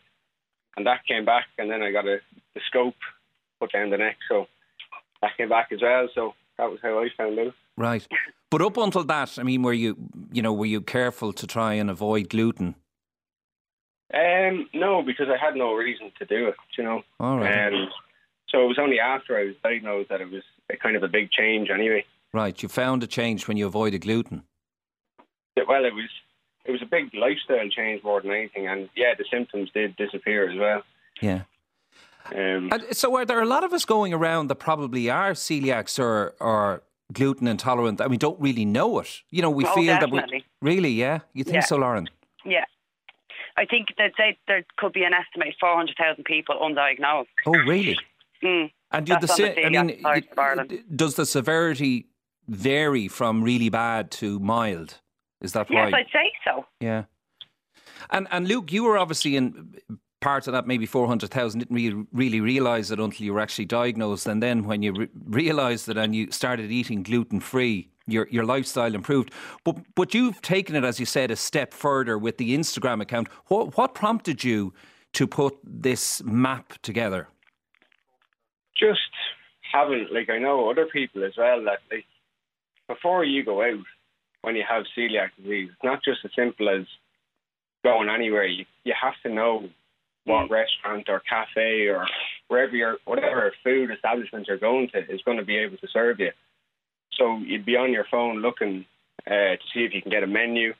and 0.78 0.86
that 0.86 1.06
came 1.08 1.26
back, 1.26 1.46
and 1.58 1.70
then 1.70 1.82
I 1.82 1.92
got 1.92 2.06
a 2.08 2.20
the 2.54 2.62
scope 2.68 2.96
put 3.60 3.72
down 3.72 3.90
the 3.90 3.98
neck, 3.98 4.18
so 4.30 4.48
that 5.22 5.38
came 5.38 5.50
back 5.50 5.70
as 5.72 5.82
well. 5.82 6.08
So 6.14 6.34
that 6.58 6.70
was 6.70 6.80
how 6.82 7.00
I 7.00 7.08
found 7.18 7.40
out. 7.40 7.54
Right, 7.78 8.08
but 8.50 8.62
up 8.62 8.78
until 8.78 9.04
that, 9.06 9.38
I 9.40 9.44
mean, 9.44 9.64
were 9.64 9.74
you 9.74 9.96
you 10.32 10.42
know 10.42 10.54
were 10.54 10.66
you 10.66 10.82
careful 10.82 11.34
to 11.34 11.48
try 11.48 11.74
and 11.76 11.90
avoid 11.90 12.30
gluten? 12.30 12.76
Um, 14.14 14.68
no, 14.74 15.02
because 15.02 15.28
I 15.30 15.38
had 15.44 15.56
no 15.56 15.74
reason 15.74 16.12
to 16.20 16.26
do 16.26 16.48
it. 16.48 16.56
You 16.78 16.84
know. 16.84 17.02
All 17.20 17.38
right, 17.38 17.74
Um, 17.74 17.88
so 18.50 18.64
it 18.64 18.68
was 18.68 18.78
only 18.80 19.00
after 19.00 19.38
I 19.38 19.46
was 19.46 19.56
diagnosed 19.64 20.10
that 20.10 20.20
it 20.20 20.30
was 20.30 20.44
a 20.70 20.76
kind 20.76 20.98
of 20.98 21.04
a 21.04 21.08
big 21.08 21.32
change. 21.32 21.70
Anyway. 21.70 22.04
right. 22.34 22.62
You 22.62 22.68
found 22.68 23.04
a 23.04 23.08
change 23.08 23.48
when 23.48 23.56
you 23.58 23.66
avoided 23.68 24.02
gluten. 24.02 24.44
Well, 25.56 25.86
it 25.86 25.94
was 25.94 26.10
it 26.66 26.72
was 26.72 26.82
a 26.82 26.86
big 26.86 27.14
lifestyle 27.14 27.68
change 27.70 28.04
more 28.04 28.22
than 28.22 28.32
anything, 28.32 28.68
and 28.68 28.90
yeah, 28.96 29.14
the 29.18 29.26
symptoms 29.32 29.70
did 29.74 29.96
disappear 29.96 30.50
as 30.50 30.58
well. 30.58 30.84
Yeah. 31.22 31.42
Um, 32.34 32.70
And 32.72 32.84
so, 32.96 33.16
are 33.18 33.26
there 33.26 33.42
a 33.42 33.46
lot 33.46 33.64
of 33.64 33.74
us 33.74 33.84
going 33.86 34.14
around 34.14 34.48
that 34.48 34.56
probably 34.56 35.10
are 35.10 35.32
celiacs 35.34 36.00
or, 36.00 36.36
or 36.40 36.84
gluten 37.12 37.48
intolerant? 37.48 38.00
and 38.00 38.10
we 38.12 38.18
don't 38.18 38.40
really 38.40 38.66
know 38.66 39.00
it. 39.00 39.22
You 39.32 39.42
know, 39.42 39.50
we 39.50 39.66
Oh, 39.66 39.74
feel 39.74 40.00
that 40.00 40.12
we 40.12 40.22
really, 40.62 40.92
yeah. 40.92 41.20
You 41.34 41.44
think 41.44 41.56
Yeah. 41.56 41.62
so, 41.62 41.78
Lauren? 41.78 42.10
Yeah. 42.46 42.66
I 43.58 43.66
think 43.66 43.88
they'd 43.98 44.14
say 44.16 44.38
there 44.48 44.64
could 44.78 44.94
be 44.94 45.04
an 45.04 45.14
estimated 45.14 45.56
400,000 45.60 46.24
people 46.24 46.56
undiagnosed. 46.62 47.26
Oh, 47.46 47.52
really? 47.68 47.98
Mm. 48.44 48.72
And 48.92 49.06
do 49.06 49.14
the 49.14 49.20
That's 49.28 49.40
on 49.40 49.46
the 49.56 49.66
I 49.66 49.70
mean, 49.84 50.06
of 50.06 50.24
Ireland. 50.38 50.84
does 50.96 51.16
the 51.16 51.26
severity 51.26 52.06
vary 52.48 53.08
from 53.08 53.44
really 53.44 53.70
bad 53.70 54.10
to 54.12 54.40
mild? 54.40 55.00
Is 55.42 55.54
that 55.54 55.68
Yes, 55.70 55.92
why? 55.92 56.00
I'd 56.00 56.08
say 56.12 56.32
so. 56.46 56.66
Yeah. 56.80 57.04
And 58.10 58.28
and 58.32 58.48
Luke, 58.48 58.72
you 58.72 58.84
were 58.84 58.98
obviously 58.98 59.36
in 59.36 59.76
part 60.20 60.48
of 60.48 60.54
that, 60.54 60.68
maybe 60.68 60.86
four 60.86 61.08
hundred 61.08 61.32
thousand. 61.32 61.60
Didn't 61.60 61.76
really 61.76 62.06
really 62.12 62.42
realise 62.42 62.92
it 62.92 63.00
until 63.00 63.26
you 63.26 63.34
were 63.34 63.40
actually 63.40 63.66
diagnosed, 63.66 64.28
and 64.28 64.42
then 64.42 64.64
when 64.64 64.82
you 64.82 64.94
re- 64.94 65.10
realised 65.26 65.90
it 65.90 65.98
and 65.98 66.16
you 66.16 66.32
started 66.32 66.72
eating 66.72 67.04
gluten 67.04 67.40
free, 67.40 67.90
your 68.08 68.28
your 68.30 68.46
lifestyle 68.46 68.94
improved. 68.96 69.32
But 69.64 69.78
but 69.96 70.14
you've 70.14 70.42
taken 70.42 70.76
it, 70.76 70.84
as 70.84 71.00
you 71.00 71.06
said, 71.06 71.32
a 71.32 71.36
step 71.36 71.74
further 71.74 72.18
with 72.18 72.38
the 72.38 72.58
Instagram 72.58 73.02
account. 73.02 73.28
What 73.48 73.78
what 73.78 73.94
prompted 73.94 74.44
you 74.44 74.74
to 75.14 75.28
put 75.28 75.58
this 75.64 76.24
map 76.24 76.74
together? 76.82 77.28
just 78.82 79.12
having 79.72 80.08
like 80.12 80.30
I 80.30 80.40
know 80.40 80.70
other 80.70 80.88
people 80.92 81.24
as 81.24 81.34
well 81.38 81.64
that 81.66 81.80
like 81.92 82.06
before 82.88 83.24
you 83.24 83.46
go 83.46 83.62
out 83.62 83.86
when 84.42 84.56
you 84.56 84.64
have 84.68 84.84
celiac 84.98 85.30
disease, 85.42 85.70
it's 85.74 85.84
not 85.84 86.04
just 86.04 86.20
as 86.26 86.32
simple 86.36 86.70
as 86.70 86.86
going 87.84 88.10
anywhere. 88.10 88.46
You 88.46 88.66
you 88.84 88.94
have 89.00 89.14
to 89.24 89.30
know 89.34 89.70
what 90.26 90.50
restaurant 90.52 91.10
or 91.10 91.20
cafe 91.28 91.88
or 91.88 92.06
wherever 92.48 92.76
you're 92.76 92.98
whatever 93.06 93.52
food 93.64 93.90
establishment 93.92 94.48
you're 94.48 94.58
going 94.58 94.90
to 94.90 95.00
is 95.12 95.22
going 95.24 95.38
to 95.38 95.44
be 95.46 95.58
able 95.58 95.78
to 95.78 95.88
serve 95.88 96.20
you. 96.20 96.32
So 97.14 97.38
you'd 97.40 97.66
be 97.66 97.76
on 97.76 97.92
your 97.92 98.06
phone 98.10 98.38
looking 98.38 98.86
uh, 99.28 99.30
to 99.30 99.58
see 99.74 99.82
if 99.84 99.94
you 99.94 100.02
can 100.02 100.12
get 100.12 100.24
a 100.24 100.28
menu 100.28 100.74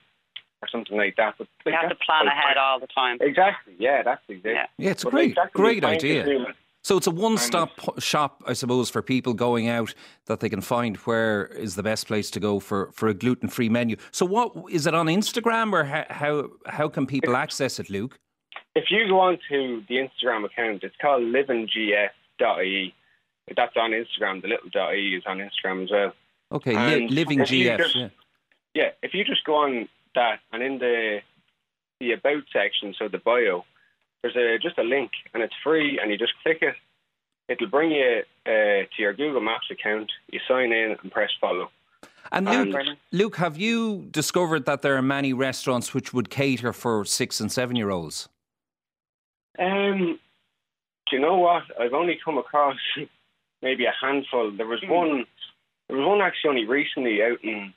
or 0.62 0.68
something 0.72 0.96
like 0.98 1.16
that. 1.18 1.36
But 1.38 1.48
You 1.66 1.74
have 1.80 1.90
to 1.90 1.96
plan 1.96 2.28
ahead 2.28 2.58
all 2.58 2.80
the 2.80 2.88
time. 2.88 3.18
Exactly. 3.20 3.74
Yeah, 3.80 4.02
that's 4.04 4.22
exactly. 4.28 4.52
Yeah. 4.54 4.66
Yeah, 4.78 4.92
it's 4.92 5.04
a 5.04 5.08
But, 5.08 5.14
like, 5.16 5.24
great 5.24 5.36
that 5.36 5.42
can 5.42 5.48
be 5.54 5.80
great 5.80 5.84
idea. 5.84 6.24
consuming. 6.24 6.54
So 6.84 6.98
it's 6.98 7.06
a 7.06 7.12
one-stop 7.12 8.00
shop, 8.02 8.42
I 8.48 8.54
suppose, 8.54 8.90
for 8.90 9.04
people 9.04 9.34
going 9.36 9.68
out 9.68 9.94
that 10.26 10.40
they 10.40 10.50
can 10.50 10.62
find 10.62 10.98
where 10.98 11.46
is 11.46 11.76
the 11.76 11.84
best 11.84 12.08
place 12.08 12.32
to 12.32 12.40
go 12.40 12.60
for, 12.60 12.92
for 12.92 13.08
a 13.08 13.14
gluten-free 13.14 13.70
menu. 13.70 13.98
So 14.12 14.26
what 14.26 14.52
is 14.70 14.88
it 14.88 14.96
on 14.96 15.06
Instagram 15.06 15.74
or 15.74 15.84
how 15.84 16.06
how, 16.10 16.50
how 16.66 16.90
can 16.90 17.06
people 17.06 17.36
access 17.36 17.80
it, 17.80 17.90
Luke? 17.90 18.18
if 18.74 18.86
you 18.90 19.06
go 19.08 19.20
on 19.20 19.38
to 19.50 19.84
the 19.90 19.96
Instagram 19.98 20.46
account, 20.46 20.82
it's 20.84 20.96
called 21.02 21.22
livinggf.ie. 21.24 22.94
That's 23.58 23.76
on 23.76 23.92
Instagram. 23.92 24.42
The 24.42 24.48
little 24.48 24.94
.ie 24.94 25.16
is 25.16 25.24
on 25.28 25.40
Instagram 25.40 25.84
as 25.84 25.92
well. 25.92 26.14
Okay, 26.54 26.72
li- 26.74 27.04
And 27.04 27.12
living 27.12 27.40
GF. 27.40 27.78
just- 27.78 27.96
yeah. 27.96 28.10
Yeah, 28.74 28.90
if 29.04 29.14
you 29.14 29.26
just 29.26 29.44
go 29.44 29.56
on 29.56 29.90
that 30.16 30.40
and 30.54 30.64
in 30.64 30.78
the 30.80 31.20
the 32.00 32.14
about 32.14 32.44
section, 32.54 32.96
so 32.98 33.08
the 33.10 33.18
bio, 33.20 33.66
there's 34.22 34.36
a 34.36 34.58
just 34.62 34.78
a 34.78 34.84
link 34.84 35.12
and 35.34 35.44
it's 35.44 35.54
free, 35.64 36.00
and 36.02 36.12
you 36.12 36.18
just 36.18 36.34
click 36.44 36.60
it. 36.62 36.76
It'll 37.50 37.68
bring 37.68 37.92
you 37.92 38.22
uh, 38.46 38.50
to 38.50 38.98
your 38.98 39.14
Google 39.14 39.42
Maps 39.42 39.68
account. 39.72 40.12
You 40.30 40.40
sign 40.48 40.72
in 40.72 40.96
and 41.02 41.12
press 41.12 41.30
follow. 41.40 41.70
And 42.32 42.46
Luke, 42.46 42.86
Luke, 43.12 43.36
have 43.38 43.58
you 43.58 44.08
discovered 44.12 44.66
that 44.66 44.82
there 44.84 44.96
are 44.96 45.02
many 45.02 45.34
restaurants 45.34 45.94
which 45.94 46.14
would 46.14 46.30
cater 46.30 46.72
for 46.72 47.04
six 47.04 47.42
and 47.42 47.52
seven-year-olds? 47.52 48.30
Um, 49.60 50.18
do 51.10 51.16
you 51.18 51.22
know 51.22 51.38
what? 51.38 51.64
I've 51.78 51.94
only 51.94 52.18
come 52.24 52.38
across 52.38 52.78
maybe 53.62 53.86
a 53.86 53.94
handful. 54.00 54.52
There 54.52 54.68
was 54.68 54.82
one. 54.88 55.26
There 55.90 55.98
was 55.98 56.08
one 56.08 56.22
actually 56.22 56.50
only 56.52 56.66
recently 56.66 57.22
out 57.22 57.44
in. 57.44 57.74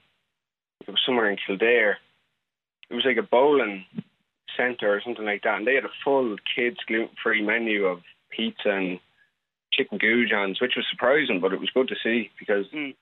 It 0.87 0.91
was 0.91 1.01
somewhere 1.05 1.31
in 1.31 1.39
Kildare. 1.45 1.99
It 2.91 2.95
was 2.95 3.05
like 3.05 3.17
a 3.17 3.23
bowling 3.23 3.87
centre 4.57 4.95
or 4.95 5.01
something 5.05 5.25
like 5.25 5.43
that, 5.43 5.59
and 5.59 5.67
they 5.67 5.75
had 5.75 5.85
a 5.85 5.93
full 6.05 6.37
kids 6.55 6.77
gluten-free 6.87 7.43
menu 7.43 7.85
of 7.87 8.01
pizza 8.31 8.71
and 8.71 8.99
chicken 9.73 9.99
goujons, 9.99 10.61
which 10.61 10.75
was 10.77 10.87
surprising, 10.91 11.41
but 11.41 11.53
it 11.53 11.61
was 11.61 11.71
good 11.71 11.89
to 11.89 11.97
see 12.03 12.31
because 12.39 12.67
Mm. 12.73 12.95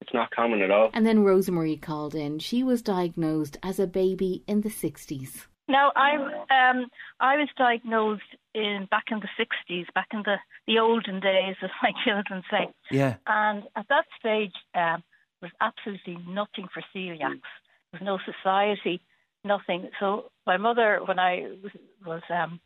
it's 0.00 0.12
not 0.12 0.30
common 0.30 0.62
at 0.62 0.70
all. 0.70 0.90
And 0.92 1.06
then 1.06 1.22
Rosemary 1.24 1.76
called 1.76 2.14
in. 2.14 2.38
She 2.38 2.62
was 2.62 2.82
diagnosed 2.82 3.56
as 3.62 3.78
a 3.78 3.86
baby 3.86 4.42
in 4.46 4.60
the 4.62 4.68
60s. 4.68 5.46
No, 5.68 5.92
I'm. 5.94 6.20
Um, 6.50 6.90
I 7.20 7.36
was 7.36 7.48
diagnosed 7.56 8.22
in 8.52 8.86
back 8.90 9.04
in 9.12 9.20
the 9.20 9.28
'60s, 9.38 9.86
back 9.94 10.08
in 10.12 10.22
the 10.24 10.36
the 10.66 10.80
olden 10.80 11.20
days, 11.20 11.54
as 11.62 11.70
my 11.82 11.92
children 12.04 12.42
say. 12.50 12.68
Yeah. 12.90 13.14
And 13.26 13.62
at 13.76 13.86
that 13.88 14.04
stage, 14.18 14.52
um, 14.74 15.02
there 15.40 15.48
was 15.48 15.52
absolutely 15.60 16.18
nothing 16.28 16.66
for 16.74 16.82
celiacs. 16.94 17.46
There 17.92 18.00
was 18.00 18.02
no 18.02 18.18
society, 18.30 19.00
nothing. 19.44 19.90
So 20.00 20.30
my 20.46 20.56
mother, 20.56 21.00
when 21.04 21.18
I 21.18 21.48
was, 21.62 21.72
was 22.04 22.22
um, 22.30 22.60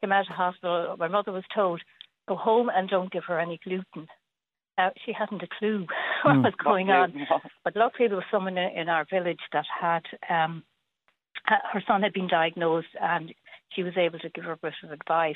came 0.00 0.12
out 0.12 0.28
of 0.28 0.36
hospital, 0.36 0.96
my 0.98 1.08
mother 1.08 1.32
was 1.32 1.44
told, 1.54 1.80
"Go 2.28 2.36
home 2.36 2.70
and 2.74 2.88
don't 2.88 3.12
give 3.12 3.24
her 3.24 3.40
any 3.40 3.58
gluten." 3.62 4.08
Now 4.78 4.92
she 5.04 5.12
hadn't 5.12 5.42
a 5.42 5.48
clue 5.58 5.86
what 6.24 6.42
was 6.42 6.54
going 6.62 6.90
on. 6.90 7.26
But 7.64 7.76
luckily, 7.76 8.08
there 8.08 8.16
was 8.16 8.26
someone 8.30 8.58
in 8.58 8.70
in 8.76 8.88
our 8.88 9.06
village 9.10 9.40
that 9.52 9.66
had 9.80 10.02
um, 10.28 10.64
her 11.44 11.82
son 11.86 12.02
had 12.02 12.12
been 12.12 12.28
diagnosed, 12.28 12.94
and 13.00 13.32
she 13.72 13.82
was 13.82 13.96
able 13.96 14.18
to 14.20 14.30
give 14.30 14.44
her 14.44 14.52
a 14.52 14.56
bit 14.56 14.74
of 14.82 14.92
advice. 14.92 15.34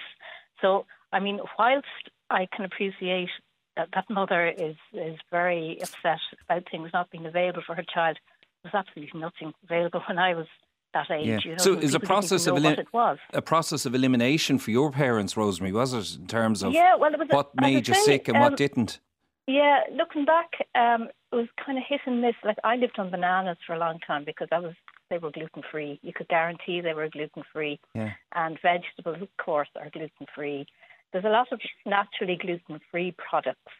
So, 0.60 0.86
I 1.12 1.20
mean, 1.20 1.40
whilst 1.58 1.86
I 2.28 2.46
can 2.54 2.64
appreciate 2.64 3.30
that 3.76 3.88
that 3.94 4.10
mother 4.10 4.48
is 4.48 4.76
is 4.92 5.18
very 5.30 5.78
upset 5.82 6.20
about 6.44 6.70
things 6.70 6.90
not 6.92 7.10
being 7.10 7.26
available 7.26 7.62
for 7.66 7.74
her 7.74 7.84
child, 7.94 8.18
there 8.62 8.70
was 8.72 8.86
absolutely 8.86 9.20
nothing 9.20 9.52
available 9.64 10.02
when 10.08 10.18
I 10.18 10.34
was 10.34 10.46
that 10.94 11.10
age. 11.10 11.26
Yeah. 11.26 11.38
You 11.44 11.50
know, 11.52 11.56
So 11.58 11.74
is 11.74 11.94
a 11.94 12.00
process 12.00 12.46
of 12.46 12.56
elim- 12.56 12.78
it 12.78 12.92
was. 12.92 13.18
a 13.32 13.42
process 13.42 13.86
of 13.86 13.94
elimination 13.94 14.58
for 14.58 14.70
your 14.70 14.90
parents, 14.90 15.36
Rosemary, 15.36 15.72
was 15.72 15.92
it, 15.94 16.18
in 16.20 16.26
terms 16.26 16.62
of 16.62 16.72
Yeah, 16.72 16.96
well, 16.96 17.12
it 17.12 17.18
was 17.18 17.28
what 17.30 17.50
I 17.58 17.62
made 17.70 17.88
you 17.88 17.94
sick 17.94 18.28
and 18.28 18.36
um, 18.36 18.42
what 18.42 18.56
didn't? 18.56 19.00
Yeah, 19.46 19.80
looking 19.92 20.24
back, 20.24 20.50
um, 20.74 21.08
it 21.32 21.36
was 21.36 21.48
kind 21.64 21.76
of 21.78 21.84
hit 21.88 22.00
and 22.06 22.20
miss. 22.20 22.34
Like 22.44 22.58
I 22.64 22.76
lived 22.76 22.98
on 22.98 23.10
bananas 23.10 23.56
for 23.66 23.74
a 23.74 23.78
long 23.78 23.98
time 24.06 24.24
because 24.24 24.48
I 24.52 24.58
was 24.58 24.74
they 25.10 25.18
were 25.18 25.32
gluten 25.32 25.62
free. 25.72 25.98
You 26.02 26.12
could 26.12 26.28
guarantee 26.28 26.80
they 26.80 26.94
were 26.94 27.08
gluten 27.08 27.42
free, 27.52 27.80
Yeah. 27.94 28.12
and 28.34 28.58
vegetables, 28.62 29.20
of 29.22 29.28
course, 29.44 29.68
are 29.74 29.90
gluten 29.90 30.26
free. 30.34 30.66
There's 31.12 31.24
a 31.24 31.28
lot 31.30 31.48
of 31.50 31.60
naturally 31.84 32.36
gluten 32.36 32.78
free 32.92 33.12
products, 33.28 33.72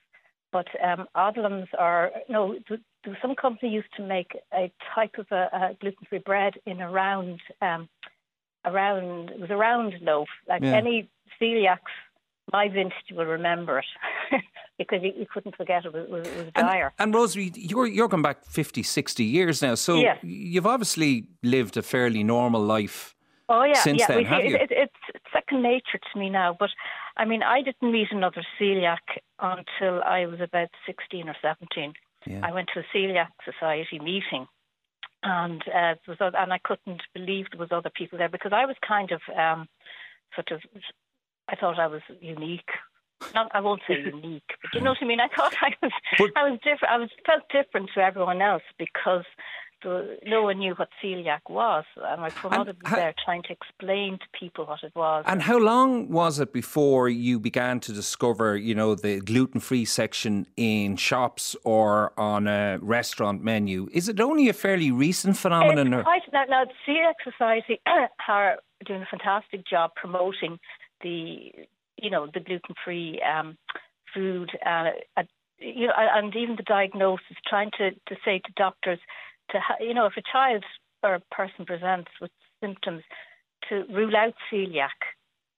but 0.50 0.67
um, 0.85 1.07
are 1.14 2.11
no. 2.29 2.55
th- 2.67 2.81
th- 3.04 3.16
Some 3.23 3.35
company 3.35 3.73
used 3.73 3.92
to 3.97 4.02
make 4.02 4.33
a 4.52 4.71
type 4.95 5.16
of 5.19 5.26
a, 5.30 5.49
a 5.52 5.76
gluten 5.80 6.07
free 6.09 6.19
bread 6.19 6.54
in 6.66 6.80
a 6.80 6.90
round, 6.90 7.40
um, 7.62 7.88
a 8.64 8.73
round. 8.73 9.30
It 9.30 9.40
was 9.40 9.50
a 9.50 9.57
round 9.57 9.95
loaf. 10.02 10.28
Like 10.49 10.62
Yeah. 10.62 10.76
any 10.76 11.09
celiacs 11.40 11.78
my 12.52 12.69
vintage 12.69 13.12
will 13.12 13.26
remember 13.26 13.78
it 13.78 14.42
because 14.78 15.00
you, 15.04 15.12
you 15.16 15.26
couldn't 15.33 15.54
forget 15.57 15.85
it 15.85 15.92
was, 15.92 16.09
was, 16.09 16.26
was 16.26 16.47
And, 16.57 16.66
dire. 16.66 16.92
and 16.99 17.14
Rosemary, 17.14 17.52
you're, 17.54 17.87
you're 17.87 18.09
going 18.09 18.23
back 18.25 18.45
50, 18.45 18.83
60 18.83 19.23
years 19.23 19.62
now. 19.62 19.76
So 19.76 20.02
you've 20.23 20.66
obviously 20.66 21.26
lived 21.45 21.76
a 21.76 21.83
fairly 21.83 22.25
normal 22.25 22.61
life. 22.61 23.14
Oh 23.49 23.62
yeah, 23.64 23.75
since 23.75 24.00
yeah. 24.00 24.07
then, 24.09 24.25
have 24.25 24.45
you? 24.45 24.57
it, 24.57 24.62
it, 24.62 24.71
it's 24.73 25.23
second 25.33 25.62
nature 25.62 25.99
to 26.12 26.19
me 26.19 26.28
now. 26.30 26.57
But 26.59 26.71
I 27.16 27.25
mean, 27.25 27.42
I 27.42 27.62
didn't 27.62 27.90
meet 27.92 28.09
another 28.12 28.45
celiac 28.61 28.99
until 29.40 30.02
I 30.04 30.26
was 30.26 30.40
about 30.40 30.69
sixteen 30.87 31.28
or 31.28 31.35
seventeen. 31.42 31.95
Yeah. 32.27 32.41
I 32.43 32.53
went 32.53 32.69
to 32.75 32.81
a 32.81 32.85
celiac 32.97 33.29
society 33.45 33.99
meeting, 33.99 34.47
and 35.23 35.62
uh, 35.69 35.95
was, 36.07 36.19
and 36.21 36.53
I 36.53 36.59
couldn't 36.62 37.03
believe 37.15 37.47
there 37.50 37.61
was 37.61 37.73
other 37.73 37.91
people 37.95 38.19
there 38.19 38.29
because 38.29 38.53
I 38.55 38.67
was 38.67 38.77
kind 38.87 39.11
of 39.12 39.21
um, 39.37 39.69
sort 40.35 40.50
of. 40.53 40.61
I 41.49 41.57
thought 41.57 41.79
I 41.79 41.87
was 41.89 42.03
unique. 42.21 42.71
Not, 43.35 43.50
I 43.53 43.61
won't 43.61 43.83
say 43.89 43.95
unique, 44.05 44.45
but 44.62 44.75
you 44.75 44.81
know 44.81 44.91
what 44.91 44.99
I 45.03 45.05
mean. 45.07 45.21
I 45.21 45.29
thought 45.35 45.55
I 45.61 45.73
was, 45.83 45.93
But- 46.19 46.31
I 46.37 46.49
was 46.49 46.59
different. 46.62 46.93
I 46.95 46.99
was 46.99 47.11
felt 47.27 47.43
different 47.53 47.91
to 47.95 48.00
everyone 48.00 48.41
else 48.41 48.62
because 48.79 49.25
the, 49.83 50.19
no 50.27 50.43
one 50.43 50.59
knew 50.59 50.75
what 50.75 50.89
celiac 51.03 51.41
was, 51.49 51.85
and 51.97 52.21
my 52.21 52.31
poor 52.31 52.53
And 52.53 52.67
was 52.67 52.77
there 52.91 53.15
trying 53.25 53.43
to 53.45 53.53
explain 53.53 54.19
to 54.19 54.39
people 54.39 54.67
what 54.67 54.83
it 54.83 54.93
was. 54.95 55.25
And 55.27 55.43
how 55.43 55.59
long 55.59 56.11
was 56.11 56.39
it 56.39 56.53
before 56.53 57.09
you 57.09 57.39
began 57.39 57.81
to 57.81 57.93
discover, 57.93 58.57
you 58.57 58.75
know, 58.75 58.95
the 58.95 59.21
gluten-free 59.21 59.85
section 59.85 60.47
in 60.57 60.97
shops 60.97 61.57
or 61.65 62.13
on 62.19 62.47
a 62.47 62.79
restaurant 62.81 63.43
menu? 63.43 63.89
Is 63.93 64.09
it 64.09 64.21
only 64.21 64.49
a 64.49 64.53
fairly 64.53 64.91
recent 64.91 65.37
phenomenon? 65.37 65.93
It's 65.93 66.05
quite, 66.05 66.23
now, 66.33 66.45
now, 66.49 66.65
the 66.65 66.73
Celiac 66.87 67.15
Society 67.25 67.81
are 68.29 68.57
doing 68.87 69.03
a 69.03 69.07
fantastic 69.07 69.67
job 69.67 69.93
promoting 69.95 70.59
the, 71.03 71.53
you 71.97 72.11
know, 72.11 72.29
the 72.33 72.41
gluten-free 72.41 73.23
um, 73.23 73.57
food, 74.15 74.51
uh, 74.65 74.91
uh, 75.17 75.23
you 75.59 75.87
know, 75.87 75.93
and 75.97 76.35
even 76.35 76.57
the 76.57 76.63
diagnosis, 76.63 77.37
trying 77.47 77.71
to, 77.79 77.91
to 77.91 78.17
say 78.25 78.41
to 78.45 78.53
doctors, 78.57 78.99
to 79.52 79.61
ha- 79.61 79.76
you 79.80 79.95
know, 79.95 80.07
if 80.07 80.16
a 80.16 80.23
child 80.23 80.64
or 81.02 81.14
a 81.14 81.35
person 81.35 81.64
presents 81.64 82.11
with 82.21 82.30
symptoms, 82.62 83.02
to 83.69 83.85
rule 83.90 84.16
out 84.16 84.35
celiac, 84.52 84.88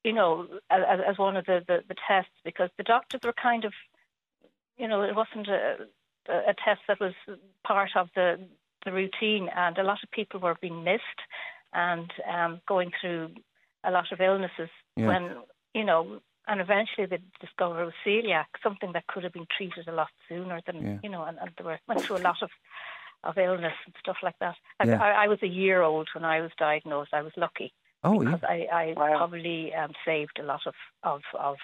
you 0.05 0.13
know, 0.13 0.47
as, 0.71 1.01
as 1.09 1.19
one 1.19 1.37
of 1.37 1.47
the, 1.47 1.63
the, 1.67 1.83
the, 1.89 1.95
tests, 2.07 2.33
because 2.45 2.71
the 2.77 2.83
doctors 2.83 3.21
were 3.25 3.33
kind 3.33 3.65
of, 3.65 3.73
you 4.77 4.89
know, 4.89 5.03
it 5.03 5.15
wasn't 5.15 5.49
a, 5.49 5.77
a 6.29 6.55
test 6.65 6.81
that 6.89 7.01
was 7.01 7.15
part 7.65 7.91
of 7.97 8.09
the, 8.15 8.41
the 8.85 8.93
routine, 8.93 9.49
and 9.55 9.79
a 9.79 9.85
lot 9.85 10.03
of 10.03 10.11
people 10.11 10.41
were 10.41 10.57
being 10.61 10.83
missed 10.83 11.03
and 11.73 12.11
um, 12.33 12.61
going 12.67 12.91
through 13.01 13.31
a 13.85 13.91
lot 13.91 14.11
of 14.13 14.21
illnesses 14.21 14.69
yeah. 14.97 15.07
when, 15.07 15.31
you 15.75 15.85
know, 15.85 16.21
and 16.49 16.61
eventually 16.61 17.07
they 17.07 17.19
discovered 17.41 17.83
it 17.83 17.85
was 17.85 17.95
celiac, 18.07 18.47
something 18.63 18.93
that 18.93 19.07
could 19.07 19.23
have 19.23 19.33
been 19.33 19.47
treated 19.57 19.87
a 19.87 19.93
lot 19.93 20.09
sooner 20.29 20.61
than, 20.67 20.85
yeah. 20.85 20.99
you 21.03 21.09
know, 21.09 21.25
and, 21.25 21.39
and 21.39 21.51
they 21.57 21.65
were, 21.65 21.79
went 21.87 22.01
through 22.01 22.17
a 22.17 22.19
lot 22.19 22.43
of 22.43 22.51
of 23.25 23.39
illness 23.39 23.75
and 23.87 23.95
stuff 24.01 24.17
like 24.23 24.39
that. 24.41 24.55
Yeah. 24.85 25.01
I, 25.01 25.25
I, 25.25 25.29
was 25.29 25.39
a 25.43 25.47
year 25.47 25.83
old 25.83 26.09
when 26.15 26.25
I 26.25 26.41
was 26.41 26.51
diagnosed. 26.59 27.11
I 27.13 27.23
was 27.23 27.33
lucky. 27.37 27.73
Oh, 28.05 28.19
because 28.19 28.41
yeah. 28.43 28.49
I, 28.49 28.67
I 28.73 28.95
wow. 28.97 29.17
probably 29.19 29.73
um, 29.75 29.93
saved 30.05 30.39
a 30.41 30.45
lot 30.45 30.61
of, 30.67 30.75
of, 31.05 31.21
of, 31.39 31.57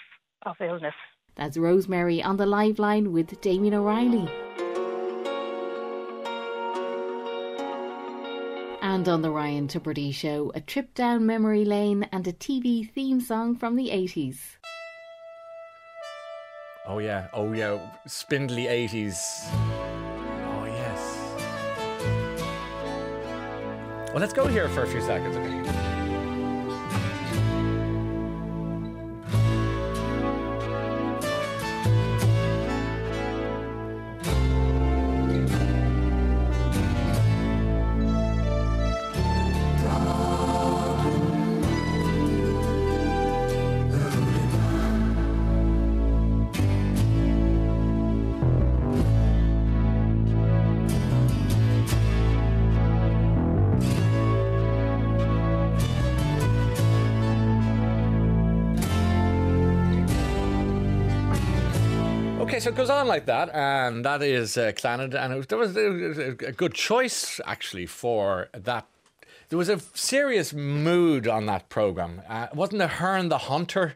of 0.46 0.56
illness. 0.60 0.94
That's 1.34 1.56
Rosemary 1.56 2.22
on 2.22 2.36
the 2.36 2.46
Liveline 2.46 3.08
with 3.08 3.40
Damien 3.40 3.74
O'Reilly. 3.74 4.28
And 8.80 9.08
on 9.08 9.22
the 9.22 9.30
Ryan 9.30 9.68
Tubridy 9.68 10.14
show, 10.14 10.50
a 10.54 10.60
trip 10.60 10.94
down 10.94 11.26
memory 11.26 11.64
lane 11.64 12.08
and 12.12 12.26
a 12.26 12.32
TV 12.32 12.90
theme 12.90 13.20
song 13.20 13.56
from 13.56 13.76
the 13.76 13.88
80s. 13.90 14.56
Oh, 16.86 16.98
yeah. 16.98 17.28
Oh, 17.34 17.52
yeah. 17.52 17.78
Spindly 18.06 18.64
80s. 18.64 19.67
Well, 24.18 24.22
let's 24.22 24.32
go 24.32 24.48
here 24.48 24.68
for 24.68 24.82
a 24.82 24.86
few 24.88 25.00
seconds, 25.00 25.36
okay? 25.36 25.87
Okay, 62.58 62.64
so 62.64 62.70
it 62.70 62.76
goes 62.76 62.90
on 62.90 63.06
like 63.06 63.26
that, 63.26 63.54
and 63.54 64.04
that 64.04 64.20
is 64.20 64.58
uh, 64.58 64.72
Clannad, 64.72 65.14
and 65.14 65.36
was, 65.36 65.46
there 65.46 65.58
was 65.58 65.76
a, 65.76 66.32
good 66.32 66.74
choice 66.74 67.40
actually 67.46 67.86
for 67.86 68.48
that. 68.52 68.84
There 69.48 69.56
was 69.56 69.68
a 69.68 69.78
serious 69.94 70.52
mood 70.52 71.28
on 71.28 71.46
that 71.46 71.68
program. 71.68 72.20
Uh, 72.28 72.48
wasn't 72.52 72.82
it 72.82 72.90
Herne 72.90 73.28
the 73.28 73.38
Hunter? 73.38 73.94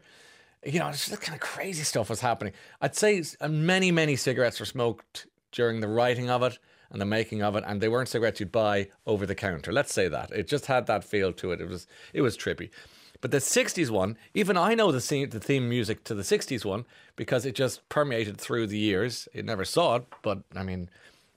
You 0.65 0.79
know, 0.79 0.89
just 0.91 1.19
kind 1.19 1.35
of 1.35 1.41
crazy 1.41 1.83
stuff 1.83 2.09
was 2.09 2.21
happening. 2.21 2.53
I'd 2.79 2.95
say 2.95 3.21
many, 3.49 3.91
many 3.91 4.15
cigarettes 4.15 4.61
were 4.61 4.65
smoked 4.65 5.27
during 5.51 5.81
the 5.81 5.89
writing 5.89 6.29
of 6.29 6.41
it 6.41 6.57
and 6.89 7.01
the 7.01 7.05
making 7.05 7.43
of 7.43 7.57
it, 7.57 7.65
and 7.67 7.81
they 7.81 7.89
weren't 7.89 8.07
cigarettes 8.07 8.39
you'd 8.39 8.53
buy 8.53 8.87
over 9.05 9.25
the 9.25 9.35
counter. 9.35 9.73
Let's 9.73 9.93
say 9.93 10.07
that 10.07 10.31
it 10.31 10.47
just 10.47 10.67
had 10.67 10.87
that 10.87 11.03
feel 11.03 11.33
to 11.33 11.51
it. 11.51 11.59
It 11.59 11.67
was 11.67 11.85
it 12.13 12.21
was 12.21 12.37
trippy. 12.37 12.69
But 13.23 13.31
the 13.31 13.37
60s 13.37 13.89
one, 13.89 14.17
even 14.33 14.57
I 14.57 14.73
know 14.73 14.91
the 14.91 14.99
theme, 14.99 15.29
the 15.29 15.39
theme 15.39 15.69
music 15.69 16.03
to 16.03 16.13
the 16.13 16.23
60s 16.23 16.65
one 16.65 16.83
because 17.15 17.45
it 17.45 17.55
just 17.55 17.87
permeated 17.87 18.37
through 18.37 18.67
the 18.67 18.77
years. 18.77 19.29
It 19.33 19.45
never 19.45 19.63
saw 19.63 19.95
it, 19.95 20.05
but 20.21 20.39
I 20.53 20.63
mean, 20.63 20.89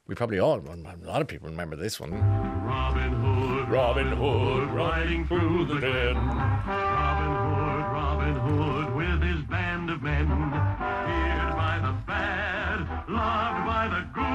we 0.09 0.17
probably 0.17 0.41
all, 0.41 0.59
a 0.59 1.07
lot 1.07 1.23
of 1.23 1.29
people 1.29 1.49
remember 1.49 1.77
this 1.77 2.01
one. 2.01 2.11
Robin 2.11 3.13
Hood, 3.13 3.69
Robin 3.69 4.09
Hood, 4.09 4.71
riding 4.71 5.29
through 5.29 5.67
the 5.67 5.79
den. 5.79 6.17
Robin 6.17 7.31
Hood, 7.37 7.85
Robin 7.93 8.35
Hood, 8.35 8.97
with 8.97 9.23
his 9.23 9.45
band 9.45 9.89
of 9.89 10.03
men. 10.03 10.27
Feared 10.27 11.55
by 11.55 11.79
the 11.81 11.95
bad, 12.05 12.81
loved 13.09 13.65
by 13.65 13.87
the 13.87 14.01
good. 14.13 14.26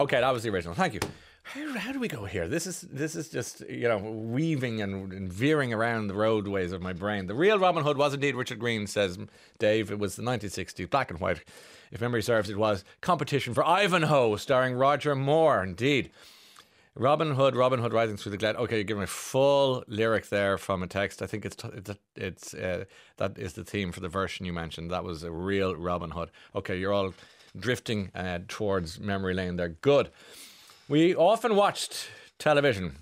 Okay, 0.00 0.18
that 0.18 0.32
was 0.32 0.42
the 0.42 0.48
original. 0.48 0.74
Thank 0.74 0.94
you. 0.94 1.00
How, 1.42 1.78
how, 1.78 1.92
do 1.92 2.00
we 2.00 2.08
go 2.08 2.24
here? 2.24 2.48
This 2.48 2.66
is 2.66 2.80
this 2.80 3.14
is 3.14 3.28
just 3.28 3.60
you 3.68 3.86
know 3.86 3.98
weaving 3.98 4.80
and, 4.80 5.12
and, 5.12 5.30
veering 5.30 5.74
around 5.74 6.06
the 6.06 6.14
roadways 6.14 6.72
of 6.72 6.80
my 6.80 6.94
brain. 6.94 7.26
The 7.26 7.34
real 7.34 7.58
Robin 7.58 7.84
Hood 7.84 7.98
was 7.98 8.14
indeed 8.14 8.34
Richard 8.34 8.58
Greene, 8.58 8.86
says 8.86 9.18
Dave. 9.58 9.90
It 9.90 9.98
was 9.98 10.16
the 10.16 10.22
1960s, 10.22 10.88
black 10.88 11.10
and 11.10 11.20
white. 11.20 11.44
If 11.92 12.00
memory 12.00 12.22
serves, 12.22 12.48
it 12.48 12.56
was 12.56 12.82
competition 13.02 13.52
for 13.52 13.62
Ivanhoe, 13.66 14.36
starring 14.36 14.74
Roger 14.74 15.14
Moore. 15.14 15.62
Indeed, 15.62 16.10
Robin 16.94 17.34
Hood, 17.34 17.54
Robin 17.54 17.80
Hood 17.80 17.92
rising 17.92 18.16
through 18.16 18.32
the 18.32 18.38
glen. 18.38 18.56
Okay, 18.56 18.76
you're 18.76 18.84
giving 18.84 19.02
a 19.02 19.06
full 19.06 19.84
lyric 19.86 20.30
there 20.30 20.56
from 20.56 20.82
a 20.82 20.86
text. 20.86 21.20
I 21.20 21.26
think 21.26 21.44
it's 21.44 21.56
it's, 21.74 21.90
it's 22.16 22.54
uh, 22.54 22.84
that 23.18 23.36
is 23.36 23.52
the 23.52 23.64
theme 23.64 23.92
for 23.92 24.00
the 24.00 24.08
version 24.08 24.46
you 24.46 24.54
mentioned. 24.54 24.90
That 24.90 25.04
was 25.04 25.24
a 25.24 25.30
real 25.30 25.76
Robin 25.76 26.12
Hood. 26.12 26.30
Okay, 26.54 26.78
you're 26.78 26.92
all 26.92 27.12
drifting 27.58 28.10
uh, 28.14 28.40
towards 28.48 29.00
memory 29.00 29.34
lane 29.34 29.56
They're 29.56 29.68
Good. 29.68 30.10
We 30.88 31.14
often 31.14 31.56
watched 31.56 32.08
television, 32.38 32.96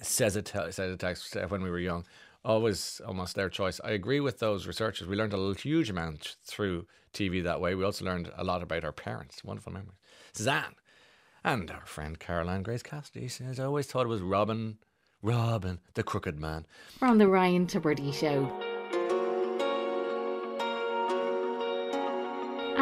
says 0.00 0.36
it, 0.36 0.48
says 0.48 0.78
it 0.78 0.98
text, 0.98 1.36
uh, 1.36 1.46
when 1.48 1.62
we 1.62 1.70
were 1.70 1.78
young. 1.78 2.04
Always 2.44 3.00
almost 3.06 3.36
their 3.36 3.48
choice. 3.48 3.80
I 3.84 3.90
agree 3.90 4.20
with 4.20 4.40
those 4.40 4.66
researchers. 4.66 5.06
We 5.06 5.16
learned 5.16 5.34
a 5.34 5.54
huge 5.54 5.90
amount 5.90 6.36
through 6.44 6.86
TV 7.12 7.42
that 7.44 7.60
way. 7.60 7.74
We 7.74 7.84
also 7.84 8.04
learned 8.04 8.32
a 8.36 8.44
lot 8.44 8.62
about 8.62 8.84
our 8.84 8.92
parents. 8.92 9.44
Wonderful 9.44 9.72
memories. 9.72 9.98
Suzanne 10.32 10.74
and 11.44 11.70
our 11.70 11.86
friend 11.86 12.18
Caroline 12.18 12.62
Grace 12.62 12.82
Cassidy 12.82 13.28
says, 13.28 13.60
I 13.60 13.64
always 13.64 13.86
thought 13.86 14.06
it 14.06 14.08
was 14.08 14.22
Robin, 14.22 14.78
Robin, 15.22 15.80
the 15.94 16.02
crooked 16.02 16.40
man. 16.40 16.66
We're 17.00 17.08
on 17.08 17.18
the 17.18 17.28
Ryan 17.28 17.66
Tubridy 17.66 18.12
show. 18.12 18.71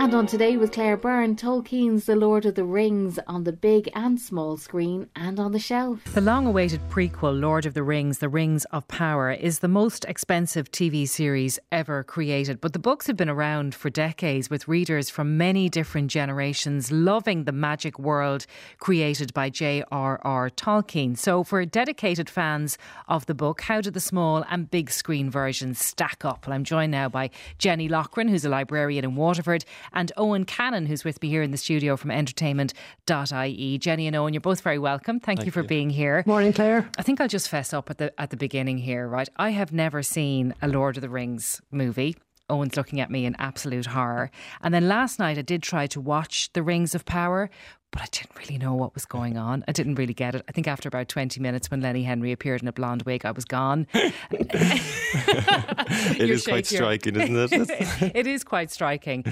And 0.01 0.15
on 0.15 0.27
Today 0.27 0.57
with 0.57 0.73
Claire 0.73 0.97
Byrne, 0.97 1.37
Tolkien's 1.37 2.07
The 2.07 2.17
Lord 2.17 2.47
of 2.47 2.55
the 2.55 2.65
Rings 2.65 3.19
on 3.27 3.45
the 3.45 3.53
big 3.53 3.91
and 3.95 4.19
small 4.19 4.57
screen 4.57 5.11
and 5.15 5.39
on 5.39 5.53
the 5.53 5.59
shelf. 5.59 6.03
The 6.15 6.23
long 6.23 6.47
awaited 6.47 6.81
prequel, 6.89 7.39
Lord 7.39 7.67
of 7.67 7.75
the 7.75 7.83
Rings, 7.83 8.17
The 8.17 8.31
Rings 8.31 8.65
of 8.73 8.89
Power, 8.89 9.31
is 9.31 9.59
the 9.59 9.69
most 9.69 10.07
expensive 10.07 10.71
TV 10.71 11.07
series 11.07 11.59
ever 11.71 12.03
created. 12.03 12.63
But 12.63 12.73
the 12.73 12.79
books 12.79 13.09
have 13.09 13.19
been 13.19 13.29
around 13.29 13.75
for 13.75 13.91
decades 13.91 14.49
with 14.49 14.67
readers 14.67 15.11
from 15.11 15.37
many 15.37 15.69
different 15.69 16.11
generations 16.11 16.91
loving 16.91 17.45
the 17.45 17.53
magic 17.53 17.99
world 17.99 18.47
created 18.79 19.35
by 19.35 19.51
J.R.R. 19.51 20.49
Tolkien. 20.49 21.19
So, 21.19 21.45
for 21.45 21.63
dedicated 21.67 22.31
fans 22.31 22.79
of 23.07 23.27
the 23.27 23.35
book, 23.35 23.61
how 23.61 23.83
do 23.83 23.91
the 23.91 24.01
small 24.01 24.47
and 24.49 24.71
big 24.71 24.91
screen 24.91 25.29
versions 25.29 25.79
stack 25.79 26.25
up? 26.25 26.47
Well, 26.47 26.57
I'm 26.57 26.65
joined 26.65 26.93
now 26.93 27.11
by 27.11 27.29
Jenny 27.59 27.87
Loughran, 27.87 28.29
who's 28.29 28.47
a 28.47 28.49
librarian 28.49 29.05
in 29.05 29.15
Waterford 29.15 29.67
and 29.93 30.13
Owen 30.17 30.45
Cannon, 30.45 30.87
who's 30.87 31.05
with 31.05 31.21
me 31.23 31.29
here 31.29 31.43
in 31.43 31.51
the 31.51 31.57
studio 31.57 31.97
from 31.97 32.11
entertainment.ie. 32.11 33.79
Jenny 33.79 34.07
and 34.07 34.17
Owen, 34.17 34.35
you're 34.35 34.41
both 34.41 34.61
very 34.61 34.79
welcome. 34.79 35.21
Thank, 35.21 35.41
Thank 35.41 35.47
you 35.47 35.53
for 35.53 35.63
you. 35.63 35.69
being 35.69 35.91
here. 35.91 36.23
Morning, 36.27 36.53
Claire. 36.53 36.89
I 36.99 37.03
think 37.03 37.21
I'll 37.21 37.29
just 37.29 37.49
fess 37.49 37.73
up 37.73 37.91
at 37.91 37.99
the 37.99 38.19
at 38.21 38.31
the 38.31 38.37
beginning 38.37 38.79
here, 38.79 39.07
right? 39.07 39.29
I 39.37 39.51
have 39.51 39.73
never 39.73 40.03
seen 40.03 40.55
a 40.63 40.69
Lord 40.69 40.97
of 40.97 41.03
the 41.03 41.11
Rings 41.11 41.61
movie. 41.71 42.17
Owen's 42.51 42.77
looking 42.77 43.01
at 43.01 43.11
me 43.11 43.25
in 43.25 43.37
absolute 43.39 43.87
horror. 43.87 44.31
And 44.61 44.75
then 44.75 44.89
last 44.89 45.19
night 45.19 45.39
I 45.39 45.43
did 45.43 45.63
try 45.63 45.87
to 45.89 46.01
watch 46.01 46.53
The 46.53 46.63
Rings 46.63 46.95
of 46.95 47.05
Power, 47.05 47.49
but 47.93 48.03
I 48.03 48.07
didn't 48.11 48.39
really 48.39 48.59
know 48.59 48.75
what 48.75 48.95
was 48.95 49.05
going 49.05 49.37
on. 49.37 49.65
I 49.67 49.73
didn't 49.73 49.95
really 49.95 50.15
get 50.15 50.35
it. 50.35 50.45
I 50.49 50.53
think 50.53 50.69
after 50.69 50.89
about 50.89 51.09
20 51.09 51.41
minutes 51.41 51.71
when 51.71 51.81
Lenny 51.81 52.03
Henry 52.03 52.33
appeared 52.33 52.63
in 52.63 52.69
a 52.69 52.73
blonde 52.73 53.03
wig, 53.03 53.25
I 53.25 53.31
was 53.31 53.45
gone. 53.45 53.87
it 53.95 56.31
is 56.31 56.45
quite 56.45 56.67
striking, 56.67 57.17
isn't 57.17 57.71
it? 57.71 58.13
it 58.15 58.27
is 58.27 58.45
quite 58.45 58.71
striking. 58.71 59.25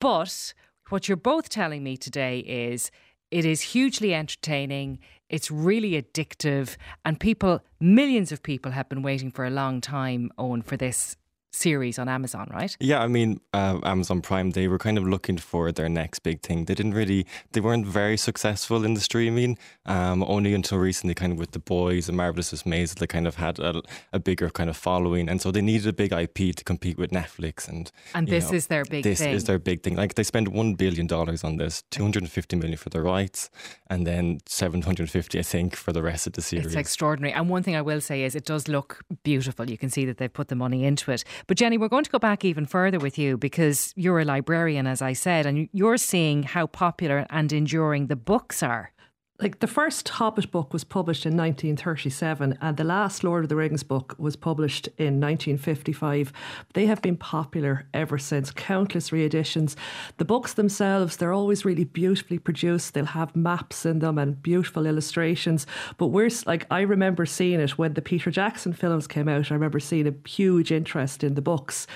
But 0.00 0.54
what 0.88 1.08
you're 1.08 1.16
both 1.16 1.48
telling 1.48 1.82
me 1.82 1.96
today 1.96 2.40
is 2.40 2.90
it 3.30 3.44
is 3.44 3.60
hugely 3.60 4.14
entertaining, 4.14 4.98
it's 5.28 5.50
really 5.50 6.00
addictive, 6.00 6.76
and 7.04 7.18
people, 7.18 7.64
millions 7.80 8.30
of 8.30 8.42
people, 8.42 8.72
have 8.72 8.88
been 8.88 9.02
waiting 9.02 9.30
for 9.30 9.44
a 9.44 9.50
long 9.50 9.80
time, 9.80 10.30
Owen, 10.38 10.62
for 10.62 10.76
this 10.76 11.16
series 11.56 11.98
on 11.98 12.08
Amazon, 12.08 12.48
right? 12.52 12.76
Yeah, 12.80 13.02
I 13.02 13.08
mean, 13.08 13.40
uh, 13.52 13.80
Amazon 13.82 14.20
Prime, 14.20 14.50
they 14.50 14.68
were 14.68 14.78
kind 14.78 14.98
of 14.98 15.04
looking 15.06 15.38
for 15.38 15.72
their 15.72 15.88
next 15.88 16.20
big 16.20 16.40
thing. 16.42 16.66
They 16.66 16.74
didn't 16.74 16.94
really, 16.94 17.26
they 17.52 17.60
weren't 17.60 17.86
very 17.86 18.16
successful 18.16 18.84
in 18.84 18.94
the 18.94 19.00
streaming. 19.00 19.58
Um, 19.86 20.22
only 20.24 20.54
until 20.54 20.78
recently, 20.78 21.14
kind 21.14 21.32
of 21.32 21.38
with 21.38 21.52
The 21.52 21.58
Boys 21.58 22.08
and 22.08 22.16
Marvelous 22.16 22.52
Miss 22.52 22.64
Maisel, 22.64 22.98
they 22.98 23.06
kind 23.06 23.26
of 23.26 23.36
had 23.36 23.58
a, 23.58 23.82
a, 24.12 24.18
bigger 24.18 24.50
kind 24.50 24.68
of 24.68 24.76
following. 24.76 25.28
And 25.28 25.40
so 25.40 25.50
they 25.50 25.62
needed 25.62 25.86
a 25.86 25.92
big 25.92 26.12
IP 26.12 26.54
to 26.56 26.64
compete 26.64 26.98
with 26.98 27.10
Netflix. 27.10 27.68
And 27.68 27.90
and 28.14 28.26
this 28.28 28.50
know, 28.50 28.56
is 28.56 28.66
their 28.66 28.84
big 28.84 29.04
this 29.04 29.20
thing. 29.20 29.34
is 29.34 29.44
their 29.44 29.58
big 29.58 29.82
thing. 29.82 29.96
Like 29.96 30.14
they 30.14 30.24
spend 30.24 30.48
$1 30.48 30.76
billion 30.76 31.10
on 31.10 31.56
this, 31.56 31.82
250 31.90 32.56
million 32.56 32.76
for 32.76 32.90
the 32.90 33.00
rights, 33.00 33.50
and 33.88 34.06
then 34.06 34.40
750, 34.46 35.38
I 35.38 35.42
think, 35.42 35.76
for 35.76 35.92
the 35.92 36.02
rest 36.02 36.26
of 36.26 36.32
the 36.34 36.42
series. 36.42 36.66
It's 36.66 36.74
extraordinary. 36.74 37.32
And 37.32 37.48
one 37.48 37.62
thing 37.62 37.76
I 37.76 37.82
will 37.82 38.00
say 38.00 38.24
is 38.24 38.34
it 38.34 38.44
does 38.44 38.68
look 38.68 39.04
beautiful. 39.22 39.70
You 39.70 39.78
can 39.78 39.90
see 39.90 40.04
that 40.06 40.18
they've 40.18 40.32
put 40.32 40.48
the 40.48 40.56
money 40.56 40.84
into 40.84 41.10
it. 41.10 41.24
But 41.46 41.58
Jenny, 41.58 41.78
we're 41.78 41.88
going 41.88 42.04
to 42.04 42.10
go 42.10 42.18
back 42.18 42.44
even 42.44 42.66
further 42.66 42.98
with 42.98 43.18
you 43.18 43.36
because 43.36 43.92
you're 43.94 44.18
a 44.18 44.24
librarian, 44.24 44.86
as 44.86 45.00
I 45.00 45.12
said, 45.12 45.46
and 45.46 45.68
you're 45.72 45.96
seeing 45.96 46.42
how 46.42 46.66
popular 46.66 47.24
and 47.30 47.52
enduring 47.52 48.08
the 48.08 48.16
books 48.16 48.62
are 48.64 48.92
like 49.38 49.58
the 49.58 49.66
first 49.66 50.08
Hobbit 50.08 50.50
book 50.50 50.72
was 50.72 50.82
published 50.82 51.26
in 51.26 51.36
1937 51.36 52.56
and 52.60 52.76
the 52.76 52.84
last 52.84 53.22
Lord 53.22 53.44
of 53.44 53.50
the 53.50 53.56
Rings 53.56 53.82
book 53.82 54.14
was 54.18 54.34
published 54.34 54.88
in 54.96 55.20
1955. 55.20 56.32
They 56.72 56.86
have 56.86 57.02
been 57.02 57.18
popular 57.18 57.86
ever 57.92 58.16
since, 58.16 58.50
countless 58.50 59.12
reeditions. 59.12 59.76
The 60.16 60.24
books 60.24 60.54
themselves, 60.54 61.18
they're 61.18 61.34
always 61.34 61.66
really 61.66 61.84
beautifully 61.84 62.38
produced. 62.38 62.94
They'll 62.94 63.04
have 63.04 63.36
maps 63.36 63.84
in 63.84 63.98
them 63.98 64.16
and 64.16 64.42
beautiful 64.42 64.86
illustrations. 64.86 65.66
But 65.98 66.08
we're 66.08 66.30
like, 66.46 66.66
I 66.70 66.80
remember 66.80 67.26
seeing 67.26 67.60
it 67.60 67.76
when 67.76 67.92
the 67.92 68.02
Peter 68.02 68.30
Jackson 68.30 68.72
films 68.72 69.06
came 69.06 69.28
out. 69.28 69.50
I 69.50 69.54
remember 69.54 69.80
seeing 69.80 70.06
a 70.06 70.14
huge 70.26 70.72
interest 70.72 71.22
in 71.22 71.34
the 71.34 71.42
books. 71.42 71.86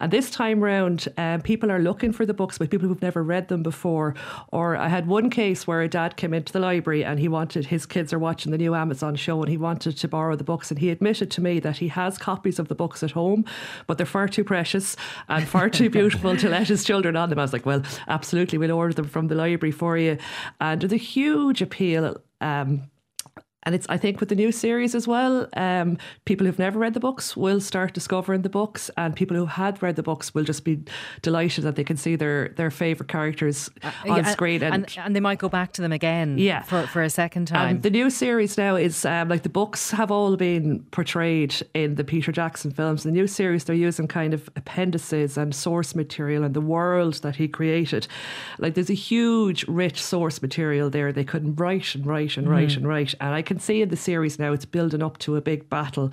And 0.00 0.12
this 0.12 0.30
time 0.30 0.60
round, 0.60 1.08
um, 1.16 1.40
people 1.40 1.72
are 1.72 1.80
looking 1.80 2.12
for 2.12 2.26
the 2.26 2.34
books 2.34 2.58
by 2.58 2.66
people 2.66 2.88
who've 2.88 3.00
never 3.00 3.22
read 3.22 3.48
them 3.48 3.62
before. 3.62 4.14
Or 4.48 4.76
I 4.76 4.88
had 4.88 5.06
one 5.06 5.30
case 5.30 5.66
where 5.66 5.80
a 5.80 5.88
dad 5.88 6.16
came 6.16 6.34
into 6.34 6.52
the 6.52 6.60
library 6.60 6.89
library 6.90 7.04
and 7.04 7.20
he 7.20 7.28
wanted 7.28 7.66
his 7.66 7.86
kids 7.86 8.12
are 8.12 8.18
watching 8.18 8.52
the 8.52 8.58
new 8.58 8.74
Amazon 8.74 9.14
show 9.14 9.40
and 9.40 9.48
he 9.48 9.56
wanted 9.56 9.96
to 9.96 10.08
borrow 10.08 10.36
the 10.36 10.44
books 10.44 10.70
and 10.70 10.80
he 10.80 10.90
admitted 10.90 11.30
to 11.30 11.40
me 11.40 11.60
that 11.60 11.78
he 11.78 11.88
has 11.88 12.18
copies 12.18 12.58
of 12.58 12.68
the 12.68 12.74
books 12.74 13.02
at 13.02 13.12
home 13.12 13.44
but 13.86 13.96
they're 13.96 14.06
far 14.06 14.28
too 14.28 14.44
precious 14.44 14.96
and 15.28 15.46
far 15.46 15.68
too 15.70 15.90
beautiful 15.98 16.36
to 16.36 16.48
let 16.48 16.68
his 16.68 16.84
children 16.84 17.16
on 17.16 17.30
them. 17.30 17.38
I 17.38 17.42
was 17.42 17.52
like, 17.52 17.66
well, 17.66 17.82
absolutely, 18.08 18.58
we'll 18.58 18.72
order 18.72 18.94
them 18.94 19.08
from 19.08 19.28
the 19.28 19.34
library 19.34 19.72
for 19.72 19.96
you. 19.96 20.18
And 20.60 20.82
the 20.82 20.96
huge 20.96 21.62
appeal 21.62 22.16
um, 22.40 22.82
and 23.64 23.74
it's 23.74 23.86
I 23.90 23.98
think 23.98 24.20
with 24.20 24.30
the 24.30 24.34
new 24.34 24.52
series 24.52 24.94
as 24.94 25.06
well, 25.06 25.46
um, 25.54 25.98
people 26.24 26.46
who've 26.46 26.58
never 26.58 26.78
read 26.78 26.94
the 26.94 27.00
books 27.00 27.36
will 27.36 27.60
start 27.60 27.92
discovering 27.92 28.42
the 28.42 28.48
books, 28.48 28.90
and 28.96 29.14
people 29.14 29.36
who 29.36 29.46
had 29.46 29.82
read 29.82 29.96
the 29.96 30.02
books 30.02 30.34
will 30.34 30.44
just 30.44 30.64
be 30.64 30.82
delighted 31.20 31.64
that 31.64 31.76
they 31.76 31.84
can 31.84 31.96
see 31.96 32.16
their 32.16 32.48
their 32.56 32.70
favorite 32.70 33.08
characters 33.08 33.68
uh, 33.82 33.92
on 34.08 34.18
yeah, 34.18 34.30
screen, 34.30 34.62
and, 34.62 34.74
and, 34.74 34.98
and 34.98 35.16
they 35.16 35.20
might 35.20 35.38
go 35.38 35.48
back 35.48 35.72
to 35.72 35.82
them 35.82 35.92
again, 35.92 36.38
yeah. 36.38 36.62
for 36.62 36.86
for 36.86 37.02
a 37.02 37.10
second 37.10 37.48
time. 37.48 37.68
And 37.68 37.82
the 37.82 37.90
new 37.90 38.08
series 38.08 38.56
now 38.56 38.76
is 38.76 39.04
um, 39.04 39.28
like 39.28 39.42
the 39.42 39.50
books 39.50 39.90
have 39.90 40.10
all 40.10 40.36
been 40.36 40.80
portrayed 40.90 41.54
in 41.74 41.96
the 41.96 42.04
Peter 42.04 42.32
Jackson 42.32 42.70
films. 42.70 43.02
The 43.02 43.10
new 43.10 43.26
series 43.26 43.64
they're 43.64 43.76
using 43.76 44.08
kind 44.08 44.32
of 44.32 44.48
appendices 44.56 45.36
and 45.36 45.54
source 45.54 45.94
material 45.94 46.44
and 46.44 46.54
the 46.54 46.62
world 46.62 47.14
that 47.22 47.36
he 47.36 47.46
created. 47.46 48.08
Like 48.58 48.72
there's 48.72 48.90
a 48.90 48.94
huge, 48.94 49.66
rich 49.68 50.02
source 50.02 50.40
material 50.40 50.88
there. 50.88 51.12
They 51.12 51.24
couldn't 51.24 51.56
write 51.56 51.94
and 51.94 52.06
write 52.06 52.38
and 52.38 52.48
write 52.48 52.70
mm. 52.70 52.76
and 52.78 52.88
write, 52.88 53.14
and 53.20 53.34
I 53.34 53.42
can 53.50 53.58
see 53.58 53.82
in 53.82 53.88
the 53.88 53.96
series 53.96 54.38
now 54.38 54.52
it's 54.52 54.64
building 54.64 55.02
up 55.02 55.18
to 55.18 55.34
a 55.34 55.40
big 55.40 55.68
battle, 55.68 56.12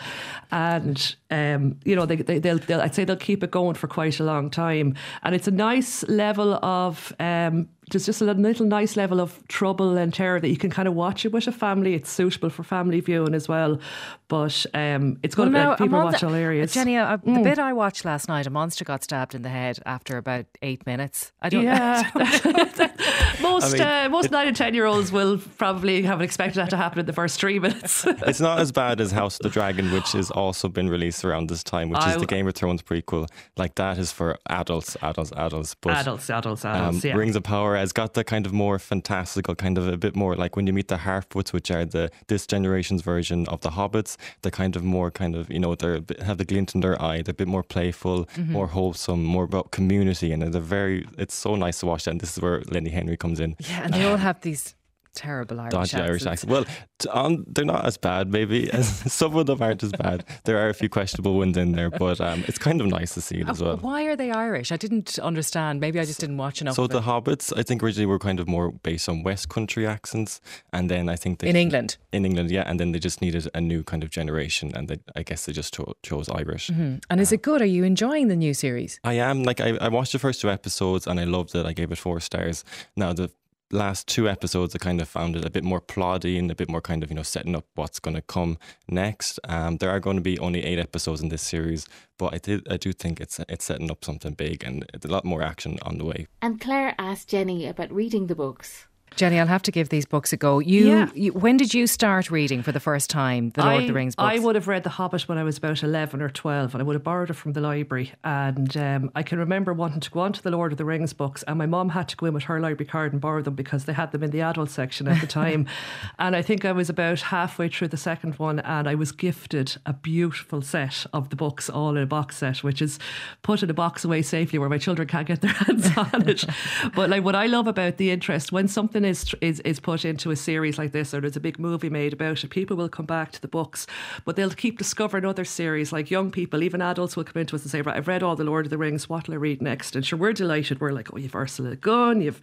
and 0.50 1.16
um, 1.30 1.80
you 1.86 1.96
know 1.96 2.08
they, 2.08 2.16
they 2.16 2.40
will 2.40 2.58
they'll 2.58 2.82
I'd 2.82 2.96
say 2.96 3.04
they'll 3.06 3.16
keep 3.16 3.44
it 3.44 3.52
going 3.52 3.76
for 3.76 3.88
quite 3.88 4.20
a 4.20 4.24
long 4.24 4.50
time, 4.50 4.96
and 5.22 5.36
it's 5.36 5.48
a 5.48 5.52
nice 5.52 6.04
level 6.08 6.56
of 6.66 7.14
um, 7.20 7.70
there's 7.92 8.06
just 8.06 8.22
a 8.22 8.26
little 8.26 8.66
nice 8.66 8.98
level 8.98 9.22
of 9.22 9.48
trouble 9.48 9.98
and 9.98 10.14
terror 10.14 10.42
that 10.42 10.50
you 10.50 10.58
can 10.58 10.70
kind 10.70 10.90
of 10.90 10.94
watch 10.94 11.26
it 11.26 11.32
with 11.32 11.48
a 11.48 11.54
family. 11.54 11.94
It's 11.94 12.10
suitable 12.10 12.50
for 12.50 12.64
family 12.64 13.00
viewing 13.00 13.34
as 13.34 13.48
well, 13.48 13.80
but 14.28 14.66
um, 14.74 15.18
it's 15.24 15.36
going 15.36 15.54
well, 15.54 15.78
to 15.78 15.84
be 15.84 15.86
people 15.86 16.04
watch 16.04 16.22
all 16.22 16.34
areas. 16.34 16.74
Jenny, 16.74 16.98
uh, 16.98 17.18
mm. 17.18 17.36
the 17.36 17.42
bit 17.42 17.60
I 17.60 17.72
watched 17.72 18.04
last 18.04 18.28
night, 18.28 18.46
a 18.46 18.50
monster 18.50 18.84
got 18.84 19.06
stabbed 19.06 19.36
in 19.36 19.42
the 19.42 19.50
head 19.50 19.80
after 19.86 20.18
about 20.18 20.46
eight 20.62 20.86
minutes. 20.86 21.32
I 21.42 21.48
don't. 21.48 21.64
Yeah, 21.64 22.10
most 23.42 23.76
I 23.76 23.78
mean, 23.78 23.82
uh, 23.82 24.10
most 24.12 24.32
nine 24.32 24.50
and 24.50 24.58
ten 24.58 24.74
year 24.74 24.86
olds 24.86 25.10
will 25.14 25.38
probably 25.58 26.02
have 26.02 26.22
expected 26.22 26.60
that 26.60 26.70
to 26.72 26.78
happen 26.78 27.00
in 27.00 27.06
the 27.06 27.14
first 27.14 27.40
three 27.40 27.58
minutes. 27.58 28.06
it's 28.06 28.42
not 28.42 28.60
as 28.60 28.74
bad 28.74 29.00
as 29.00 29.12
House 29.12 29.40
of 29.40 29.44
the 29.44 29.50
Dragon, 29.50 29.94
which 29.94 30.12
has 30.12 30.30
also 30.30 30.68
been 30.68 30.90
released 30.90 31.24
around 31.24 31.50
this 31.50 31.64
time, 31.64 31.90
which 31.90 32.02
I, 32.02 32.16
is 32.16 32.18
the 32.18 32.26
Game 32.26 32.48
of 32.50 32.56
Thrones 32.56 32.82
prequel. 32.82 33.30
Like 33.56 33.76
that 33.76 33.98
is 33.98 34.12
for 34.12 34.38
adults, 34.50 34.98
adults, 35.02 35.32
adults. 35.32 35.76
But 35.80 36.02
adults, 36.02 36.30
adults, 36.30 36.66
adults. 36.66 37.06
Um, 37.06 37.10
yeah. 37.10 37.16
Rings 37.16 37.38
of 37.38 37.44
Power 37.44 37.77
has 37.80 37.94
got 37.94 38.14
the 38.14 38.24
kind 38.24 38.46
of 38.46 38.54
more 38.54 38.80
fantastical, 38.80 39.56
kind 39.56 39.78
of 39.78 39.88
a 39.88 39.98
bit 39.98 40.16
more 40.16 40.36
like 40.36 40.56
when 40.56 40.68
you 40.68 40.74
meet 40.74 40.88
the 40.88 40.98
Harfoots, 40.98 41.54
which 41.54 41.72
are 41.72 41.86
the 41.86 42.10
this 42.28 42.48
generation's 42.48 43.02
version 43.02 43.48
of 43.48 43.62
the 43.62 43.70
Hobbits. 43.70 44.18
They're 44.42 44.52
kind 44.52 44.76
of 44.76 44.84
more 44.84 45.12
kind 45.12 45.36
of 45.36 45.50
you 45.52 45.60
know 45.60 45.76
they 45.76 46.02
have 46.24 46.38
the 46.38 46.46
glint 46.46 46.76
in 46.76 46.82
their 46.82 47.02
eye. 47.02 47.22
They're 47.22 47.32
a 47.32 47.42
bit 47.44 47.48
more 47.48 47.64
playful, 47.64 48.26
mm-hmm. 48.26 48.54
more 48.54 48.68
wholesome, 48.68 49.24
more 49.24 49.44
about 49.44 49.72
community, 49.72 50.32
and 50.32 50.42
they're 50.42 50.62
very. 50.62 51.08
It's 51.18 51.36
so 51.36 51.56
nice 51.56 51.80
to 51.80 51.86
watch 51.86 52.06
that. 52.06 52.12
And 52.12 52.22
this 52.22 52.38
is 52.38 52.42
where 52.42 52.62
Lenny 52.70 52.90
Henry 52.90 53.18
comes 53.18 53.40
in. 53.40 53.56
Yeah, 53.60 53.84
and 53.84 53.94
they 53.94 54.06
all 54.06 54.18
have 54.18 54.42
these 54.42 54.76
terrible 55.18 55.60
Irish 55.60 55.72
dodgy 55.72 55.98
Irish 55.98 56.26
accent. 56.26 56.52
Well, 56.52 56.66
um, 57.10 57.44
they're 57.48 57.66
not 57.66 57.86
as 57.86 57.98
bad, 57.98 58.32
maybe. 58.32 58.70
Some 59.18 59.36
of 59.36 59.48
them 59.48 59.62
aren't 59.62 59.84
as 59.84 59.92
bad. 59.92 60.24
There 60.46 60.58
are 60.64 60.70
a 60.70 60.74
few 60.74 60.90
questionable 60.90 61.36
ones 61.36 61.58
in 61.58 61.72
there, 61.72 61.90
but 61.90 62.22
um, 62.22 62.44
it's 62.48 62.60
kind 62.60 62.80
of 62.80 62.88
nice 62.88 63.14
to 63.16 63.22
see 63.22 63.40
it 63.40 63.50
as 63.50 63.62
well. 63.62 63.78
Why 63.78 64.04
are 64.04 64.16
they 64.16 64.32
Irish? 64.32 64.72
I 64.72 64.78
didn't 64.78 65.18
understand. 65.20 65.80
Maybe 65.80 66.00
I 66.00 66.06
just 66.06 66.20
didn't 66.20 66.38
watch 66.38 66.62
enough. 66.62 66.76
So 66.76 66.86
the 66.86 67.02
Hobbits, 67.02 67.52
I 67.58 67.64
think 67.64 67.82
originally 67.82 68.06
were 68.06 68.20
kind 68.20 68.40
of 68.40 68.48
more 68.48 68.72
based 68.72 69.10
on 69.10 69.24
West 69.24 69.50
Country 69.50 69.88
accents, 69.88 70.40
and 70.72 70.90
then 70.90 71.10
I 71.10 71.16
think 71.16 71.40
they 71.40 71.50
in 71.50 71.56
England, 71.56 71.98
in 72.12 72.26
England, 72.26 72.52
yeah, 72.52 72.64
and 72.68 72.80
then 72.80 72.92
they 72.92 73.00
just 73.00 73.22
needed 73.22 73.50
a 73.56 73.62
new 73.62 73.84
kind 73.84 74.04
of 74.04 74.12
generation, 74.12 74.72
and 74.76 74.88
they, 74.88 74.98
I 75.16 75.24
guess 75.24 75.46
they 75.46 75.54
just 75.54 75.74
cho- 75.74 75.96
chose 76.04 76.30
Irish. 76.30 76.70
Mm-hmm. 76.70 76.98
And 77.10 77.20
is 77.20 77.32
it 77.32 77.42
good? 77.42 77.62
Are 77.62 77.66
you 77.66 77.84
enjoying 77.84 78.28
the 78.28 78.36
new 78.36 78.54
series? 78.54 79.00
I 79.04 79.14
am. 79.14 79.44
Like 79.44 79.60
I, 79.60 79.78
I 79.82 79.90
watched 79.90 80.12
the 80.12 80.20
first 80.20 80.42
two 80.42 80.50
episodes, 80.50 81.08
and 81.08 81.20
I 81.20 81.24
loved 81.24 81.56
it. 81.56 81.66
I 81.66 81.74
gave 81.74 81.92
it 81.92 81.98
four 81.98 82.20
stars. 82.20 82.64
Now 82.96 83.14
the 83.14 83.32
last 83.72 84.08
two 84.08 84.30
episodes, 84.30 84.76
I 84.76 84.78
kind 84.78 85.02
of 85.02 85.08
found 85.08 85.36
it 85.36 85.46
a 85.46 85.50
bit 85.50 85.64
more 85.64 85.82
ploddy 85.82 86.38
and 86.38 86.50
a 86.50 86.56
bit 86.56 86.70
more 86.70 86.82
kind 86.82 87.04
of, 87.04 87.10
you 87.10 87.16
know, 87.16 87.24
setting 87.24 87.56
up 87.56 87.66
what's 87.76 88.00
going 88.00 88.16
to 88.16 88.22
come 88.22 88.58
next. 88.88 89.40
Um, 89.44 89.78
there 89.78 89.90
are 89.90 90.00
going 90.00 90.18
to 90.18 90.22
be 90.22 90.40
only 90.40 90.64
eight 90.64 90.80
episodes 90.80 91.22
in 91.22 91.30
this 91.30 91.42
series, 91.42 91.88
but 92.18 92.34
I 92.34 92.38
did, 92.38 92.68
I 92.72 92.78
do 92.78 92.94
think 92.94 93.20
it's 93.20 93.40
it's 93.50 93.66
setting 93.66 93.92
up 93.92 94.06
something 94.06 94.34
big 94.34 94.64
and 94.64 94.86
a 95.04 95.08
lot 95.08 95.26
more 95.26 95.42
action 95.42 95.80
on 95.84 95.98
the 95.98 96.06
way. 96.06 96.28
And 96.42 96.60
Claire 96.60 96.96
asked 96.98 97.30
Jenny 97.30 97.66
about 97.68 97.92
reading 97.92 98.28
the 98.28 98.36
books. 98.36 98.88
Jenny, 99.16 99.40
I'll 99.40 99.48
have 99.48 99.64
to 99.64 99.72
give 99.72 99.90
these 99.90 100.06
books 100.06 100.32
a 100.32 100.38
go. 100.38 100.60
You, 100.60 100.88
yeah. 100.88 101.10
you, 101.16 101.34
when 101.34 101.58
did 101.58 101.74
you 101.74 101.88
start 101.88 102.30
reading 102.30 102.62
for 102.62 102.72
the 102.72 102.80
first 102.80 103.10
time 103.10 103.50
the 103.52 103.62
Lord 103.62 103.76
I, 103.76 103.82
of 103.82 103.88
the 103.88 103.94
Rings 103.94 104.16
books? 104.16 104.32
I 104.32 104.38
would 104.38 104.56
have 104.56 104.68
read 104.68 104.84
The 104.84 104.92
Hobbit 104.92 105.28
when 105.28 105.40
I 105.40 105.44
was 105.44 105.58
about 105.58 105.82
eleven 105.82 106.22
or 106.22 106.30
twelve, 106.30 106.76
and 106.76 106.82
I 106.82 106.86
would 106.86 106.94
have 106.94 107.04
borrowed 107.04 107.32
it 107.32 107.34
from 107.34 107.54
the 107.54 107.62
library. 107.62 108.14
And 108.24 108.78
um, 108.78 109.12
I 109.16 109.24
can 109.24 109.40
remember 109.40 109.74
wanting 109.74 110.02
to 110.02 110.12
go 110.12 110.20
on 110.20 110.34
to 110.34 110.44
the 110.44 110.52
Lord 110.52 110.72
of 110.72 110.78
the 110.78 110.86
Rings 110.86 111.14
books, 111.14 111.44
and 111.44 111.58
my 111.58 111.66
mom 111.66 111.90
had 111.90 112.08
to 112.10 112.16
go 112.16 112.28
in 112.28 112.34
with 112.34 112.44
her 112.44 112.60
library 112.60 112.88
card 112.88 113.12
and 113.12 113.20
borrow 113.20 113.42
them 113.42 113.56
because 113.56 113.86
they 113.86 113.94
had 113.94 114.12
them 114.12 114.22
in 114.22 114.30
the 114.30 114.42
adult 114.42 114.70
section 114.70 115.08
at 115.08 115.20
the 115.20 115.28
time. 115.28 115.68
and 116.20 116.36
I 116.36 116.44
think 116.44 116.64
I 116.64 116.72
was 116.72 116.90
about 116.90 117.22
halfway 117.22 117.70
through 117.70 117.88
the 117.88 117.98
second 117.98 118.36
one, 118.36 118.60
and 118.60 118.88
I 118.88 118.94
was 118.94 119.12
gifted 119.12 119.78
a 119.86 119.94
beautiful 119.94 120.62
set 120.62 121.06
of 121.12 121.30
the 121.30 121.36
books, 121.36 121.70
all 121.70 121.96
in 121.96 122.04
a 122.04 122.06
box 122.06 122.38
set, 122.38 122.64
which 122.64 122.82
is 122.82 123.00
put 123.42 123.64
in 123.64 123.70
a 123.70 123.74
box 123.74 124.06
away 124.06 124.22
safely 124.22 124.60
where 124.60 124.70
my 124.70 124.78
children 124.78 125.08
can't 125.08 125.28
get 125.28 125.42
their 125.42 125.54
hands 125.54 125.90
on 125.98 126.30
it. 126.30 126.46
But 126.96 127.10
like 127.10 127.24
what 127.24 127.36
I 127.36 127.48
love 127.48 127.68
about 127.68 127.98
the 127.98 128.12
interest 128.12 128.52
when 128.52 128.68
something 128.68 128.97
is 129.06 129.34
is 129.42 129.60
is 129.62 129.80
put 129.80 130.06
into 130.06 130.32
a 130.32 130.36
series 130.36 130.78
like 130.78 130.92
this, 130.92 131.14
or 131.14 131.22
there's 131.22 131.36
a 131.36 131.42
big 131.42 131.60
movie 131.60 131.90
made 131.90 132.14
about 132.14 132.44
it, 132.44 132.50
people 132.50 132.78
will 132.78 132.90
come 132.90 133.06
back 133.06 133.32
to 133.34 133.42
the 133.42 133.48
books, 133.48 133.88
but 134.26 134.36
they'll 134.36 134.50
keep 134.50 134.78
discovering 134.78 135.26
other 135.26 135.46
series. 135.46 135.92
Like 135.92 136.12
young 136.12 136.32
people, 136.32 136.64
even 136.64 136.82
adults, 136.82 137.16
will 137.16 137.24
come 137.24 137.42
into 137.42 137.56
us 137.56 137.64
and 137.64 137.72
say, 137.72 137.82
"Right, 137.82 137.96
I've 137.96 138.08
read 138.08 138.24
all 138.24 138.36
the 138.36 138.44
Lord 138.44 138.66
of 138.66 138.70
the 138.70 138.78
Rings. 138.78 139.10
What'll 139.10 139.34
I 139.34 139.38
read 139.38 139.62
next?" 139.62 139.96
And 139.96 140.06
sure, 140.06 140.20
we're 140.20 140.34
delighted. 140.34 140.82
We're 140.82 140.92
like, 140.92 141.14
"Oh, 141.14 141.18
you've 141.18 141.36
Ursula 141.36 141.70
Le 141.70 141.76
Guin, 141.76 142.22
you've 142.22 142.42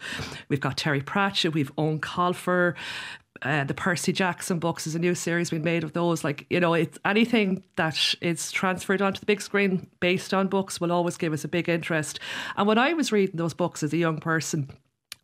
we've 0.49 0.61
got 0.61 0.77
Terry 0.77 1.01
Pratchett, 1.01 1.55
we've 1.55 1.75
Eoin 1.77 2.01
Colfer." 2.01 2.75
Uh, 3.43 3.65
the 3.65 3.75
Percy 3.75 4.13
Jackson 4.13 4.59
books 4.59 4.87
is 4.87 4.95
a 4.95 4.99
new 4.99 5.15
series 5.15 5.51
we 5.51 5.59
made 5.59 5.85
of 5.85 5.93
those. 5.93 6.25
Like, 6.25 6.47
you 6.49 6.61
know, 6.61 6.73
it's 6.73 6.99
anything 7.05 7.65
that 7.77 8.15
is 8.23 8.51
transferred 8.53 9.03
onto 9.03 9.21
the 9.21 9.27
big 9.27 9.43
screen 9.43 9.89
based 10.01 10.33
on 10.33 10.49
books 10.49 10.81
will 10.81 10.93
always 10.93 11.17
give 11.17 11.33
us 11.33 11.45
a 11.45 11.49
big 11.49 11.69
interest. 11.69 12.21
And 12.57 12.67
when 12.67 12.79
I 12.79 12.95
was 12.95 13.13
reading 13.13 13.37
those 13.37 13.53
books 13.53 13.83
as 13.83 13.93
a 13.93 13.99
young 13.99 14.19
person, 14.19 14.71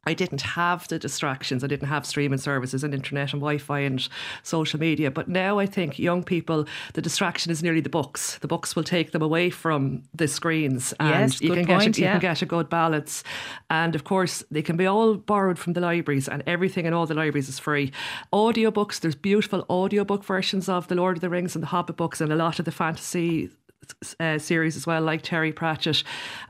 I 0.06 0.14
didn't 0.14 0.40
have 0.40 0.88
the 0.88 0.98
distractions. 0.98 1.62
I 1.62 1.66
didn't 1.66 1.88
have 1.88 2.06
streaming 2.06 2.38
services 2.38 2.82
and 2.82 2.94
internet 2.94 3.32
and 3.32 3.40
Wi 3.40 3.58
Fi 3.58 3.80
and 3.80 4.08
social 4.42 4.80
media. 4.80 5.10
But 5.10 5.28
now 5.28 5.58
I 5.58 5.66
think 5.66 5.98
young 5.98 6.24
people, 6.24 6.66
the 6.94 7.02
distraction 7.02 7.52
is 7.52 7.62
nearly 7.62 7.80
the 7.80 7.90
books. 7.90 8.38
The 8.38 8.48
books 8.48 8.74
will 8.74 8.82
take 8.82 9.12
them 9.12 9.20
away 9.20 9.50
from 9.50 10.02
the 10.14 10.26
screens. 10.26 10.94
And 10.98 11.30
yes, 11.32 11.42
you, 11.42 11.52
can 11.52 11.66
point, 11.66 11.96
get 11.96 11.98
a, 11.98 12.00
yeah. 12.00 12.06
you 12.06 12.12
can 12.12 12.20
get 12.20 12.42
a 12.42 12.46
good 12.46 12.70
balance. 12.70 13.22
And 13.68 13.94
of 13.94 14.04
course, 14.04 14.42
they 14.50 14.62
can 14.62 14.76
be 14.78 14.86
all 14.86 15.16
borrowed 15.16 15.58
from 15.58 15.74
the 15.74 15.80
libraries, 15.80 16.28
and 16.28 16.42
everything 16.46 16.86
in 16.86 16.94
all 16.94 17.06
the 17.06 17.14
libraries 17.14 17.48
is 17.48 17.58
free. 17.58 17.92
Audiobooks, 18.32 19.00
there's 19.00 19.14
beautiful 19.14 19.66
audiobook 19.68 20.24
versions 20.24 20.68
of 20.68 20.88
The 20.88 20.94
Lord 20.94 21.18
of 21.18 21.20
the 21.20 21.28
Rings 21.28 21.54
and 21.54 21.62
the 21.62 21.68
Hobbit 21.68 21.96
books, 21.96 22.20
and 22.20 22.32
a 22.32 22.36
lot 22.36 22.58
of 22.58 22.64
the 22.64 22.72
fantasy 22.72 23.50
uh, 24.18 24.38
series 24.38 24.76
as 24.76 24.86
well, 24.86 25.02
like 25.02 25.22
Terry 25.22 25.52
Pratchett, 25.52 26.02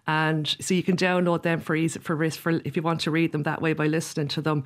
and 0.06 0.46
so 0.60 0.74
you 0.74 0.82
can 0.82 0.96
download 0.96 1.42
them 1.42 1.60
for 1.60 1.74
easy 1.76 1.98
for 2.00 2.16
risk 2.16 2.38
for 2.38 2.60
if 2.64 2.76
you 2.76 2.82
want 2.82 3.00
to 3.02 3.10
read 3.10 3.32
them 3.32 3.42
that 3.44 3.60
way 3.62 3.72
by 3.72 3.86
listening 3.86 4.28
to 4.28 4.40
them. 4.40 4.64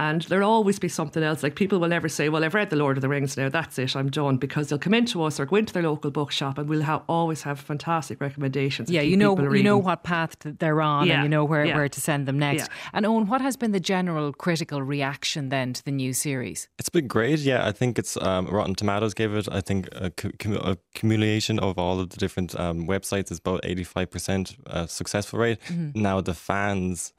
And 0.00 0.22
there'll 0.22 0.50
always 0.50 0.78
be 0.78 0.88
something 0.88 1.22
else. 1.22 1.42
Like 1.42 1.56
people 1.56 1.78
will 1.78 1.88
never 1.88 2.08
say, 2.08 2.30
"Well, 2.30 2.42
I've 2.42 2.54
read 2.54 2.70
the 2.70 2.76
Lord 2.76 2.96
of 2.96 3.02
the 3.02 3.08
Rings 3.08 3.36
now. 3.36 3.50
That's 3.50 3.78
it. 3.78 3.94
I'm 3.94 4.10
done." 4.10 4.38
Because 4.38 4.68
they'll 4.68 4.78
come 4.78 4.94
into 4.94 5.22
us 5.22 5.38
or 5.38 5.44
go 5.44 5.56
into 5.56 5.74
their 5.74 5.82
local 5.82 6.10
bookshop, 6.10 6.56
and 6.56 6.70
we'll 6.70 6.80
have, 6.80 7.02
always 7.06 7.42
have 7.42 7.60
fantastic 7.60 8.18
recommendations. 8.18 8.90
Yeah, 8.90 9.02
you 9.02 9.16
know, 9.18 9.38
you 9.52 9.62
know 9.62 9.76
what 9.76 10.02
path 10.02 10.36
they're 10.40 10.80
on, 10.80 11.06
yeah. 11.06 11.14
and 11.14 11.22
you 11.24 11.28
know 11.28 11.44
where, 11.44 11.66
yeah. 11.66 11.76
where 11.76 11.88
to 11.88 12.00
send 12.00 12.26
them 12.26 12.38
next. 12.38 12.62
Yeah. 12.62 12.90
And 12.94 13.04
Owen, 13.04 13.26
what 13.26 13.42
has 13.42 13.58
been 13.58 13.72
the 13.72 13.80
general 13.80 14.32
critical 14.32 14.80
reaction 14.82 15.50
then 15.50 15.74
to 15.74 15.84
the 15.84 15.92
new 15.92 16.14
series? 16.14 16.68
It's 16.78 16.88
been 16.88 17.06
great. 17.06 17.40
Yeah, 17.40 17.66
I 17.66 17.72
think 17.72 17.98
it's 17.98 18.16
um, 18.16 18.46
Rotten 18.46 18.74
Tomatoes 18.74 19.12
gave 19.12 19.34
it. 19.34 19.48
I 19.52 19.60
think 19.60 19.88
a, 19.92 20.10
a 20.46 20.76
accumulation 20.94 21.58
of 21.58 21.78
all 21.78 22.00
of 22.00 22.08
the 22.08 22.16
different 22.16 22.58
um, 22.58 22.86
websites 22.86 23.30
is 23.30 23.38
about 23.38 23.60
eighty 23.64 23.84
five 23.84 24.10
percent 24.10 24.56
uh, 24.66 24.86
successful 24.86 25.38
rate. 25.38 25.58
Mm-hmm. 25.68 26.00
Now 26.00 26.22
the 26.22 26.34
fans 26.34 27.12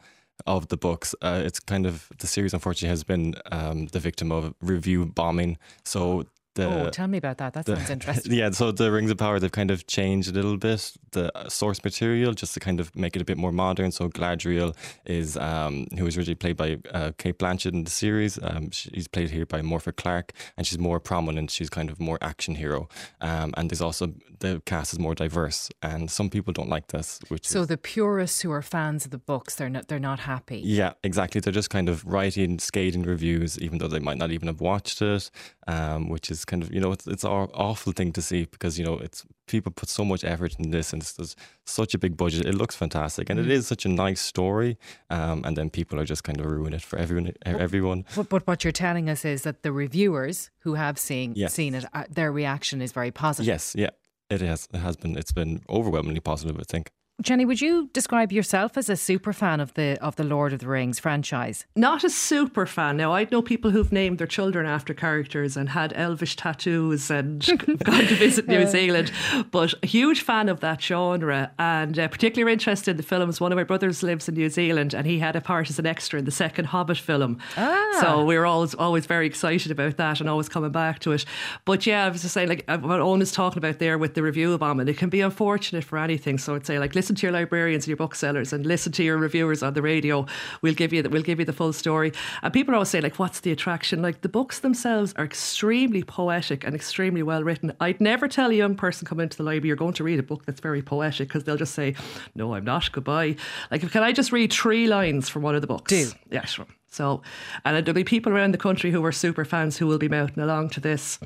of 0.45 0.67
the 0.67 0.77
books. 0.77 1.15
Uh, 1.21 1.41
it's 1.43 1.59
kind 1.59 1.85
of 1.85 2.09
the 2.19 2.27
series, 2.27 2.53
unfortunately, 2.53 2.89
has 2.89 3.03
been 3.03 3.35
um, 3.51 3.87
the 3.87 3.99
victim 3.99 4.31
of 4.31 4.53
review 4.61 5.05
bombing. 5.05 5.57
So 5.83 6.25
the, 6.55 6.87
oh, 6.87 6.89
tell 6.89 7.07
me 7.07 7.17
about 7.17 7.37
that. 7.37 7.53
That 7.53 7.65
the, 7.65 7.75
sounds 7.77 7.89
interesting. 7.97 8.33
Yeah, 8.33 8.51
so 8.51 8.71
the 8.71 8.91
Rings 8.91 9.11
of 9.11 9.17
Power, 9.17 9.39
they've 9.39 9.51
kind 9.51 9.71
of 9.71 9.87
changed 9.87 10.29
a 10.29 10.33
little 10.33 10.57
bit 10.57 10.93
the 11.11 11.31
source 11.49 11.83
material 11.83 12.33
just 12.33 12.53
to 12.53 12.59
kind 12.59 12.79
of 12.79 12.95
make 12.95 13.15
it 13.15 13.21
a 13.21 13.25
bit 13.25 13.37
more 13.37 13.51
modern. 13.51 13.91
So 13.91 14.09
Galadriel 14.09 14.75
is, 15.05 15.37
um, 15.37 15.87
who 15.97 16.05
was 16.05 16.17
originally 16.17 16.35
played 16.35 16.57
by 16.57 16.79
uh, 16.93 17.11
Cate 17.17 17.39
Blanchett 17.39 17.73
in 17.73 17.83
the 17.83 17.91
series. 17.91 18.39
Um, 18.41 18.71
she's 18.71 19.07
played 19.07 19.29
here 19.29 19.45
by 19.45 19.61
Morfydd 19.61 19.95
Clark, 19.95 20.33
and 20.57 20.65
she's 20.67 20.79
more 20.79 20.99
prominent. 20.99 21.51
She's 21.51 21.69
kind 21.69 21.89
of 21.89 21.99
more 21.99 22.17
action 22.21 22.55
hero. 22.55 22.89
Um, 23.21 23.53
and 23.57 23.69
there's 23.69 23.81
also 23.81 24.13
the 24.39 24.61
cast 24.65 24.93
is 24.93 24.99
more 24.99 25.15
diverse, 25.15 25.69
and 25.81 26.09
some 26.11 26.29
people 26.29 26.51
don't 26.51 26.69
like 26.69 26.87
this. 26.87 27.19
Which 27.29 27.47
so 27.47 27.61
is, 27.61 27.67
the 27.67 27.77
purists 27.77 28.41
who 28.41 28.51
are 28.51 28.61
fans 28.61 29.05
of 29.05 29.11
the 29.11 29.17
books, 29.17 29.55
they're 29.55 29.69
not 29.69 29.87
they're 29.87 29.99
not 29.99 30.21
happy. 30.21 30.61
Yeah, 30.63 30.93
exactly. 31.03 31.39
They're 31.39 31.53
just 31.53 31.69
kind 31.69 31.87
of 31.87 32.05
writing 32.05 32.59
scathing 32.59 33.03
reviews, 33.03 33.59
even 33.59 33.77
though 33.77 33.87
they 33.87 33.99
might 33.99 34.17
not 34.17 34.31
even 34.31 34.47
have 34.47 34.61
watched 34.61 35.01
it, 35.01 35.29
um, 35.67 36.09
which 36.09 36.29
is 36.31 36.40
kind 36.45 36.63
of 36.63 36.73
you 36.73 36.79
know 36.79 36.91
it's 36.91 37.07
it's 37.07 37.23
an 37.23 37.31
awful 37.31 37.93
thing 37.93 38.11
to 38.13 38.21
see 38.21 38.45
because 38.45 38.77
you 38.79 38.85
know 38.85 38.97
it's 38.97 39.25
people 39.47 39.71
put 39.71 39.89
so 39.89 40.05
much 40.05 40.23
effort 40.23 40.55
in 40.59 40.71
this 40.71 40.93
and 40.93 41.01
there's 41.01 41.35
such 41.65 41.93
a 41.93 41.97
big 41.97 42.15
budget. 42.15 42.45
It 42.45 42.55
looks 42.55 42.75
fantastic 42.75 43.29
and 43.29 43.39
mm. 43.39 43.43
it 43.43 43.51
is 43.51 43.67
such 43.67 43.85
a 43.85 43.89
nice 43.89 44.21
story. 44.21 44.77
Um, 45.09 45.43
and 45.45 45.57
then 45.57 45.69
people 45.69 45.99
are 45.99 46.05
just 46.05 46.23
kind 46.23 46.39
of 46.39 46.45
ruining 46.45 46.73
it 46.73 46.81
for 46.81 46.97
everyone. 46.97 47.33
Everyone. 47.45 48.05
But, 48.15 48.29
but 48.29 48.47
what 48.47 48.63
you're 48.63 48.71
telling 48.71 49.09
us 49.09 49.25
is 49.25 49.43
that 49.43 49.63
the 49.63 49.71
reviewers 49.71 50.49
who 50.59 50.75
have 50.75 50.97
seen 50.97 51.33
yes. 51.35 51.53
seen 51.53 51.75
it, 51.75 51.85
uh, 51.93 52.05
their 52.09 52.31
reaction 52.31 52.81
is 52.81 52.91
very 52.91 53.11
positive. 53.11 53.47
Yes, 53.47 53.75
yeah, 53.77 53.89
it 54.29 54.41
has. 54.41 54.67
It 54.73 54.79
has 54.79 54.95
been. 54.95 55.17
It's 55.17 55.33
been 55.33 55.61
overwhelmingly 55.69 56.21
positive. 56.21 56.57
I 56.59 56.63
think. 56.63 56.91
Jenny, 57.21 57.45
would 57.45 57.61
you 57.61 57.87
describe 57.93 58.31
yourself 58.31 58.77
as 58.77 58.89
a 58.89 58.95
super 58.95 59.31
fan 59.31 59.59
of 59.59 59.73
the 59.75 59.97
of 60.01 60.15
the 60.15 60.23
Lord 60.23 60.53
of 60.53 60.59
the 60.59 60.67
Rings 60.67 60.99
franchise? 60.99 61.65
Not 61.75 62.03
a 62.03 62.09
super 62.09 62.65
fan. 62.65 62.97
Now 62.97 63.13
I 63.13 63.27
know 63.31 63.43
people 63.43 63.69
who've 63.69 63.91
named 63.91 64.17
their 64.17 64.25
children 64.27 64.65
after 64.65 64.93
characters 64.95 65.55
and 65.55 65.69
had 65.69 65.93
elvish 65.95 66.35
tattoos 66.35 67.11
and 67.11 67.45
gone 67.83 68.07
to 68.07 68.15
visit 68.15 68.47
New 68.47 68.65
Zealand, 68.77 69.11
but 69.51 69.75
a 69.83 69.87
huge 69.87 70.21
fan 70.21 70.49
of 70.49 70.61
that 70.61 70.81
genre 70.81 71.51
and 71.59 71.99
uh, 71.99 72.07
particularly 72.07 72.53
interested 72.53 72.91
in 72.91 72.97
the 72.97 73.03
films. 73.03 73.39
One 73.39 73.51
of 73.51 73.55
my 73.55 73.63
brothers 73.63 74.01
lives 74.01 74.27
in 74.27 74.33
New 74.33 74.49
Zealand 74.49 74.95
and 74.95 75.05
he 75.05 75.19
had 75.19 75.35
a 75.35 75.41
part 75.41 75.69
as 75.69 75.77
an 75.77 75.85
extra 75.85 76.17
in 76.17 76.25
the 76.25 76.31
second 76.31 76.65
Hobbit 76.65 76.97
film. 76.97 77.37
Ah. 77.55 77.97
So 78.01 78.25
we 78.25 78.35
were 78.35 78.47
always 78.47 78.73
always 78.73 79.05
very 79.05 79.27
excited 79.27 79.71
about 79.71 79.97
that 79.97 80.21
and 80.21 80.29
always 80.29 80.49
coming 80.49 80.71
back 80.71 80.97
to 80.99 81.11
it. 81.11 81.25
But 81.65 81.85
yeah, 81.85 82.05
I 82.05 82.09
was 82.09 82.23
just 82.23 82.33
saying 82.33 82.49
like 82.49 82.65
uh, 82.67 82.79
what 82.79 82.99
Owen 82.99 83.21
is 83.21 83.31
talking 83.31 83.59
about 83.59 83.77
there 83.77 83.99
with 83.99 84.15
the 84.15 84.23
review 84.23 84.57
bombing, 84.57 84.87
it 84.87 84.97
can 84.97 85.09
be 85.09 85.21
unfortunate 85.21 85.83
for 85.83 85.99
anything. 85.99 86.39
So 86.39 86.55
I'd 86.55 86.65
say 86.65 86.79
like 86.79 86.95
listen 86.95 87.10
listen 87.11 87.19
to 87.19 87.27
your 87.27 87.33
librarians 87.33 87.83
and 87.83 87.89
your 87.89 87.97
booksellers 87.97 88.53
and 88.53 88.65
listen 88.65 88.93
to 88.93 89.03
your 89.03 89.17
reviewers 89.17 89.61
on 89.61 89.73
the 89.73 89.81
radio. 89.81 90.25
We'll 90.61 90.73
give 90.73 90.93
you 90.93 91.01
the, 91.01 91.09
we'll 91.09 91.23
give 91.23 91.39
you 91.39 91.45
the 91.45 91.51
full 91.51 91.73
story. 91.73 92.13
And 92.41 92.53
people 92.53 92.73
always 92.73 92.87
say 92.87 93.01
like, 93.01 93.19
what's 93.19 93.41
the 93.41 93.51
attraction? 93.51 94.01
Like 94.01 94.21
the 94.21 94.29
books 94.29 94.59
themselves 94.59 95.13
are 95.17 95.25
extremely 95.25 96.03
poetic 96.03 96.63
and 96.63 96.73
extremely 96.73 97.21
well 97.21 97.43
written. 97.43 97.73
I'd 97.81 97.99
never 97.99 98.29
tell 98.29 98.49
a 98.49 98.53
young 98.53 98.75
person 98.75 99.05
come 99.05 99.19
into 99.19 99.35
the 99.35 99.43
library 99.43 99.67
you're 99.67 99.75
going 99.75 99.93
to 99.95 100.05
read 100.05 100.19
a 100.19 100.23
book 100.23 100.45
that's 100.45 100.61
very 100.61 100.81
poetic 100.81 101.27
because 101.27 101.43
they'll 101.43 101.57
just 101.57 101.75
say, 101.75 101.95
no, 102.33 102.53
I'm 102.53 102.63
not. 102.63 102.89
Goodbye. 102.93 103.35
Like, 103.69 103.89
can 103.91 104.03
I 104.03 104.13
just 104.13 104.31
read 104.31 104.53
three 104.53 104.87
lines 104.87 105.27
from 105.27 105.41
one 105.41 105.55
of 105.55 105.61
the 105.61 105.67
books? 105.67 105.89
Do 105.89 106.11
yeah, 106.29 106.45
sure. 106.45 106.67
So, 106.87 107.23
and 107.65 107.85
there'll 107.85 107.93
be 107.93 108.05
people 108.05 108.31
around 108.31 108.53
the 108.53 108.57
country 108.57 108.91
who 108.91 109.03
are 109.03 109.11
super 109.11 109.43
fans 109.43 109.77
who 109.77 109.87
will 109.87 109.97
be 109.97 110.09
mounting 110.09 110.43
along 110.43 110.69
to 110.71 110.79
this. 110.79 111.19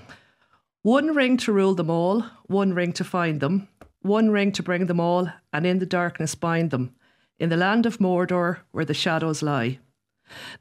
One 0.82 1.16
ring 1.16 1.38
to 1.38 1.52
rule 1.52 1.74
them 1.74 1.90
all, 1.90 2.22
one 2.46 2.74
ring 2.74 2.94
to 2.94 3.04
find 3.04 3.40
them, 3.40 3.68
one 4.06 4.30
ring 4.30 4.52
to 4.54 4.64
bring 4.64 4.86
them 4.86 5.00
all, 5.00 5.30
and 5.52 5.66
in 5.66 5.80
the 5.80 5.86
darkness 5.86 6.36
bind 6.36 6.72
them, 6.72 6.96
in 7.40 7.50
the 7.50 7.58
land 7.58 7.86
of 7.86 7.98
Mordor 7.98 8.60
where 8.72 8.86
the 8.86 8.94
shadows 8.94 9.42
lie. 9.42 9.80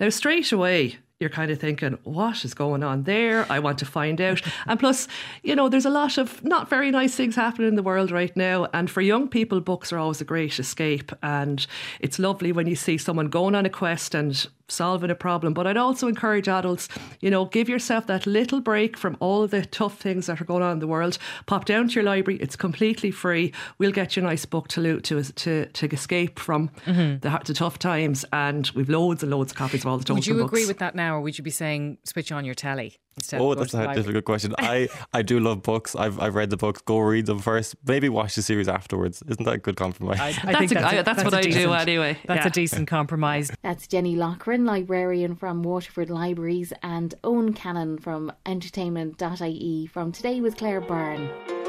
Now, 0.01 0.09
straight 0.09 0.51
away, 0.53 0.97
you're 1.21 1.31
kind 1.31 1.51
of 1.51 1.59
thinking, 1.59 1.97
what 2.03 2.45
is 2.45 2.55
going 2.55 2.83
on 2.83 3.05
there? 3.05 3.47
I 3.51 3.61
want 3.61 3.79
to 3.79 3.87
find 3.87 4.21
out. 4.21 4.43
And 4.67 4.81
plus, 4.81 5.07
you 5.43 5.55
know, 5.55 5.69
there's 5.69 5.87
a 5.87 5.91
lot 5.91 6.19
of 6.19 6.43
not 6.45 6.69
very 6.69 6.91
nice 6.91 7.15
things 7.15 7.37
happening 7.37 7.69
in 7.69 7.77
the 7.77 7.83
world 7.83 8.11
right 8.11 8.37
now. 8.37 8.67
And 8.75 8.91
for 8.91 9.01
young 9.01 9.29
people, 9.29 9.61
books 9.61 9.93
are 9.93 9.99
always 9.99 10.21
a 10.21 10.25
great 10.25 10.59
escape. 10.59 11.13
And 11.23 11.67
it's 12.01 12.19
lovely 12.19 12.51
when 12.51 12.67
you 12.67 12.75
see 12.75 12.99
someone 12.99 13.29
going 13.29 13.55
on 13.55 13.65
a 13.65 13.71
quest 13.71 14.15
and 14.15 14.47
solving 14.69 15.11
a 15.11 15.15
problem. 15.15 15.55
But 15.55 15.67
I'd 15.67 15.77
also 15.77 16.09
encourage 16.09 16.49
adults, 16.49 16.89
you 17.21 17.31
know, 17.31 17.45
give 17.45 17.69
yourself 17.69 18.07
that 18.07 18.27
little 18.27 18.61
break 18.61 18.97
from 18.97 19.17
all 19.21 19.47
the 19.47 19.65
tough 19.65 19.99
things 19.99 20.27
that 20.27 20.41
are 20.41 20.45
going 20.45 20.63
on 20.63 20.73
in 20.73 20.79
the 20.79 20.87
world. 20.87 21.19
Pop 21.47 21.65
down 21.65 21.89
to 21.89 21.95
your 21.95 22.05
library; 22.05 22.39
it's 22.41 22.57
completely 22.57 23.11
free. 23.11 23.53
We'll 23.79 23.93
get 23.93 24.17
you 24.17 24.23
a 24.23 24.27
nice 24.27 24.45
book 24.45 24.69
to 24.69 25.01
to 25.01 25.23
to, 25.23 25.67
to 25.67 25.87
escape 25.87 26.39
from 26.39 26.71
mm-hmm. 26.87 27.19
the, 27.19 27.43
the, 27.45 27.55
tough 27.55 27.79
times, 27.79 28.25
and 28.33 28.71
we've 28.75 28.89
loads 28.89 29.23
and 29.23 29.31
loads 29.31 29.53
of 29.53 29.59
copies 29.59 29.83
of 29.83 29.87
all 29.87 29.99
the 29.99 30.13
Would 30.15 30.27
you 30.27 30.35
books. 30.35 30.51
agree 30.51 30.67
with 30.67 30.79
that 30.79 30.95
now, 30.95 31.17
or 31.17 31.21
would 31.21 31.39
you 31.39 31.45
be 31.45 31.51
saying 31.51 31.99
switch 32.05 32.33
on 32.33 32.45
your 32.45 32.55
telly? 32.55 32.99
Oh, 33.33 33.55
that's 33.55 33.75
a 33.75 33.95
difficult 33.95 34.25
question. 34.25 34.55
I, 34.59 34.89
I 35.13 35.23
do 35.23 35.41
love 35.41 35.63
books. 35.63 35.95
I've 35.95 36.19
I've 36.21 36.35
read 36.35 36.51
the 36.51 36.57
books. 36.57 36.81
Go 36.83 36.99
read 36.99 37.27
them 37.27 37.39
first. 37.39 37.77
Maybe 37.87 38.09
watch 38.09 38.35
the 38.35 38.43
series 38.43 38.69
afterwards. 38.69 39.23
Isn't 39.29 39.45
that 39.45 39.55
a 39.55 39.59
good 39.59 39.77
compromise? 39.77 40.21
I, 40.21 40.29
I 40.29 40.33
that's 40.33 40.59
think 40.59 40.71
a, 40.73 40.75
that's, 40.75 40.93
a, 40.93 40.97
that's, 40.97 41.05
that's 41.05 41.25
what 41.25 41.35
I 41.35 41.43
decent, 41.43 41.65
do 41.65 41.73
anyway. 41.73 42.19
That's 42.27 42.45
yeah. 42.45 42.49
a 42.49 42.51
decent 42.51 42.89
compromise. 42.89 43.51
That's 43.63 43.87
Jenny 43.87 44.15
Loughran, 44.17 44.65
librarian 44.65 45.37
from 45.37 45.63
Waterford 45.63 46.11
Libraries, 46.11 46.73
and 46.83 47.15
Owen 47.25 47.53
Cannon 47.55 47.99
from 47.99 48.33
Entertainment.ie 48.45 49.87
from 49.87 50.13
Today 50.13 50.41
with 50.41 50.57
Claire 50.57 50.81
Byrne. 50.81 51.64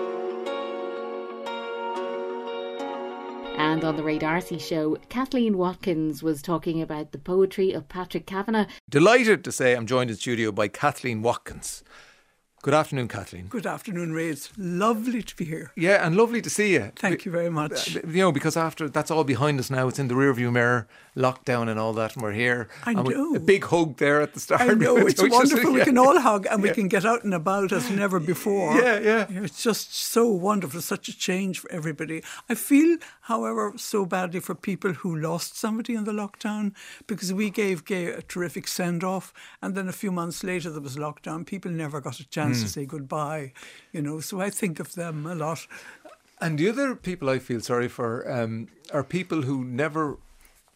And 3.58 3.84
on 3.84 3.96
the 3.96 4.04
Ray 4.04 4.18
D'Arcy 4.18 4.60
show, 4.60 4.98
Kathleen 5.10 5.58
Watkins 5.58 6.22
was 6.22 6.42
talking 6.42 6.82
about 6.82 7.12
the 7.12 7.18
poetry 7.18 7.72
of 7.72 7.88
Patrick 7.88 8.26
Kavanagh. 8.26 8.68
Delighted 8.90 9.44
to 9.46 9.52
say 9.52 9.74
I'm 9.74 9.86
joined 9.86 10.10
in 10.10 10.18
studio 10.18 10.52
by 10.52 10.68
Kathleen 10.68 11.22
Watkins. 11.22 11.84
Good 12.66 12.74
afternoon, 12.74 13.10
Kathleen. 13.10 13.46
Good 13.46 13.68
afternoon, 13.68 14.12
Ray. 14.12 14.30
It's 14.30 14.52
lovely 14.58 15.22
to 15.22 15.36
be 15.36 15.46
here. 15.46 15.72
Yeah, 15.76 16.04
and 16.04 16.18
lovely 16.18 16.42
to 16.42 16.50
see 16.50 16.74
you. 16.74 16.92
Thank 16.96 17.24
you 17.24 17.32
very 17.32 17.52
much. 17.52 17.96
Uh, 17.96 18.00
you 18.08 18.22
know, 18.22 18.32
because 18.32 18.58
after 18.58 18.90
that's 18.90 19.12
all 19.12 19.24
behind 19.24 19.60
us 19.60 19.70
now, 19.70 19.88
it's 19.88 20.00
in 20.00 20.08
the 20.08 20.16
rearview 20.16 20.52
mirror, 20.52 20.88
lockdown 21.16 21.70
and 21.70 21.80
all 21.80 21.94
that, 21.94 22.16
and 22.16 22.24
we're 22.24 22.32
here. 22.32 22.68
I 22.84 22.94
know. 22.94 23.36
A 23.36 23.40
big 23.40 23.66
hug 23.66 23.98
there 23.98 24.20
at 24.20 24.34
the 24.34 24.40
start. 24.40 24.62
I 24.62 24.74
know. 24.74 24.98
It's 25.06 25.22
wonderful. 25.22 25.74
yeah. 25.74 25.78
We 25.78 25.84
can 25.84 26.00
all 26.00 26.20
hug 26.20 26.48
and 26.48 26.64
yeah. 26.64 26.70
we 26.70 26.74
can 26.74 26.88
get 26.88 27.06
out 27.06 27.24
and 27.24 27.36
about 27.36 27.72
as 27.72 27.92
never 27.92 28.20
before. 28.20 28.76
Yeah, 28.82 28.98
yeah. 29.00 29.28
It's 29.30 29.62
just 29.62 29.94
so 29.94 30.28
wonderful. 30.28 30.82
Such 30.82 31.08
a 31.08 31.16
change 31.16 31.60
for 31.60 31.72
everybody. 31.72 32.24
I 32.50 32.56
feel, 32.56 32.98
however, 33.22 33.74
so 33.78 34.08
badly 34.08 34.40
for 34.40 34.56
people 34.56 34.94
who 34.94 35.16
lost 35.16 35.56
somebody 35.56 35.94
in 35.94 36.06
the 36.06 36.14
lockdown 36.14 36.74
because 37.06 37.32
we 37.32 37.52
gave 37.52 37.86
Gay 37.86 38.08
a 38.08 38.24
terrific 38.24 38.68
send 38.68 39.04
off, 39.04 39.32
and 39.62 39.76
then 39.76 39.88
a 39.88 39.94
few 39.94 40.12
months 40.12 40.44
later 40.44 40.72
there 40.72 40.82
was 40.82 40.96
lockdown. 40.96 41.46
People 41.46 41.70
never 41.70 42.02
got 42.02 42.20
a 42.20 42.28
chance 42.28 42.55
mm. 42.55 42.55
To 42.64 42.70
say 42.70 42.86
goodbye, 42.86 43.54
you 43.92 44.02
know. 44.02 44.20
So 44.20 44.42
I 44.42 44.50
think 44.50 44.80
of 44.80 44.94
them 44.94 45.26
a 45.26 45.36
lot. 45.36 45.68
And 46.42 46.60
the 46.60 46.70
other 46.70 46.96
people 46.96 47.30
I 47.30 47.40
feel 47.40 47.62
sorry 47.62 47.88
for 47.88 48.30
um, 48.30 48.68
are 48.92 49.04
people 49.04 49.44
who 49.44 49.64
never 49.64 50.18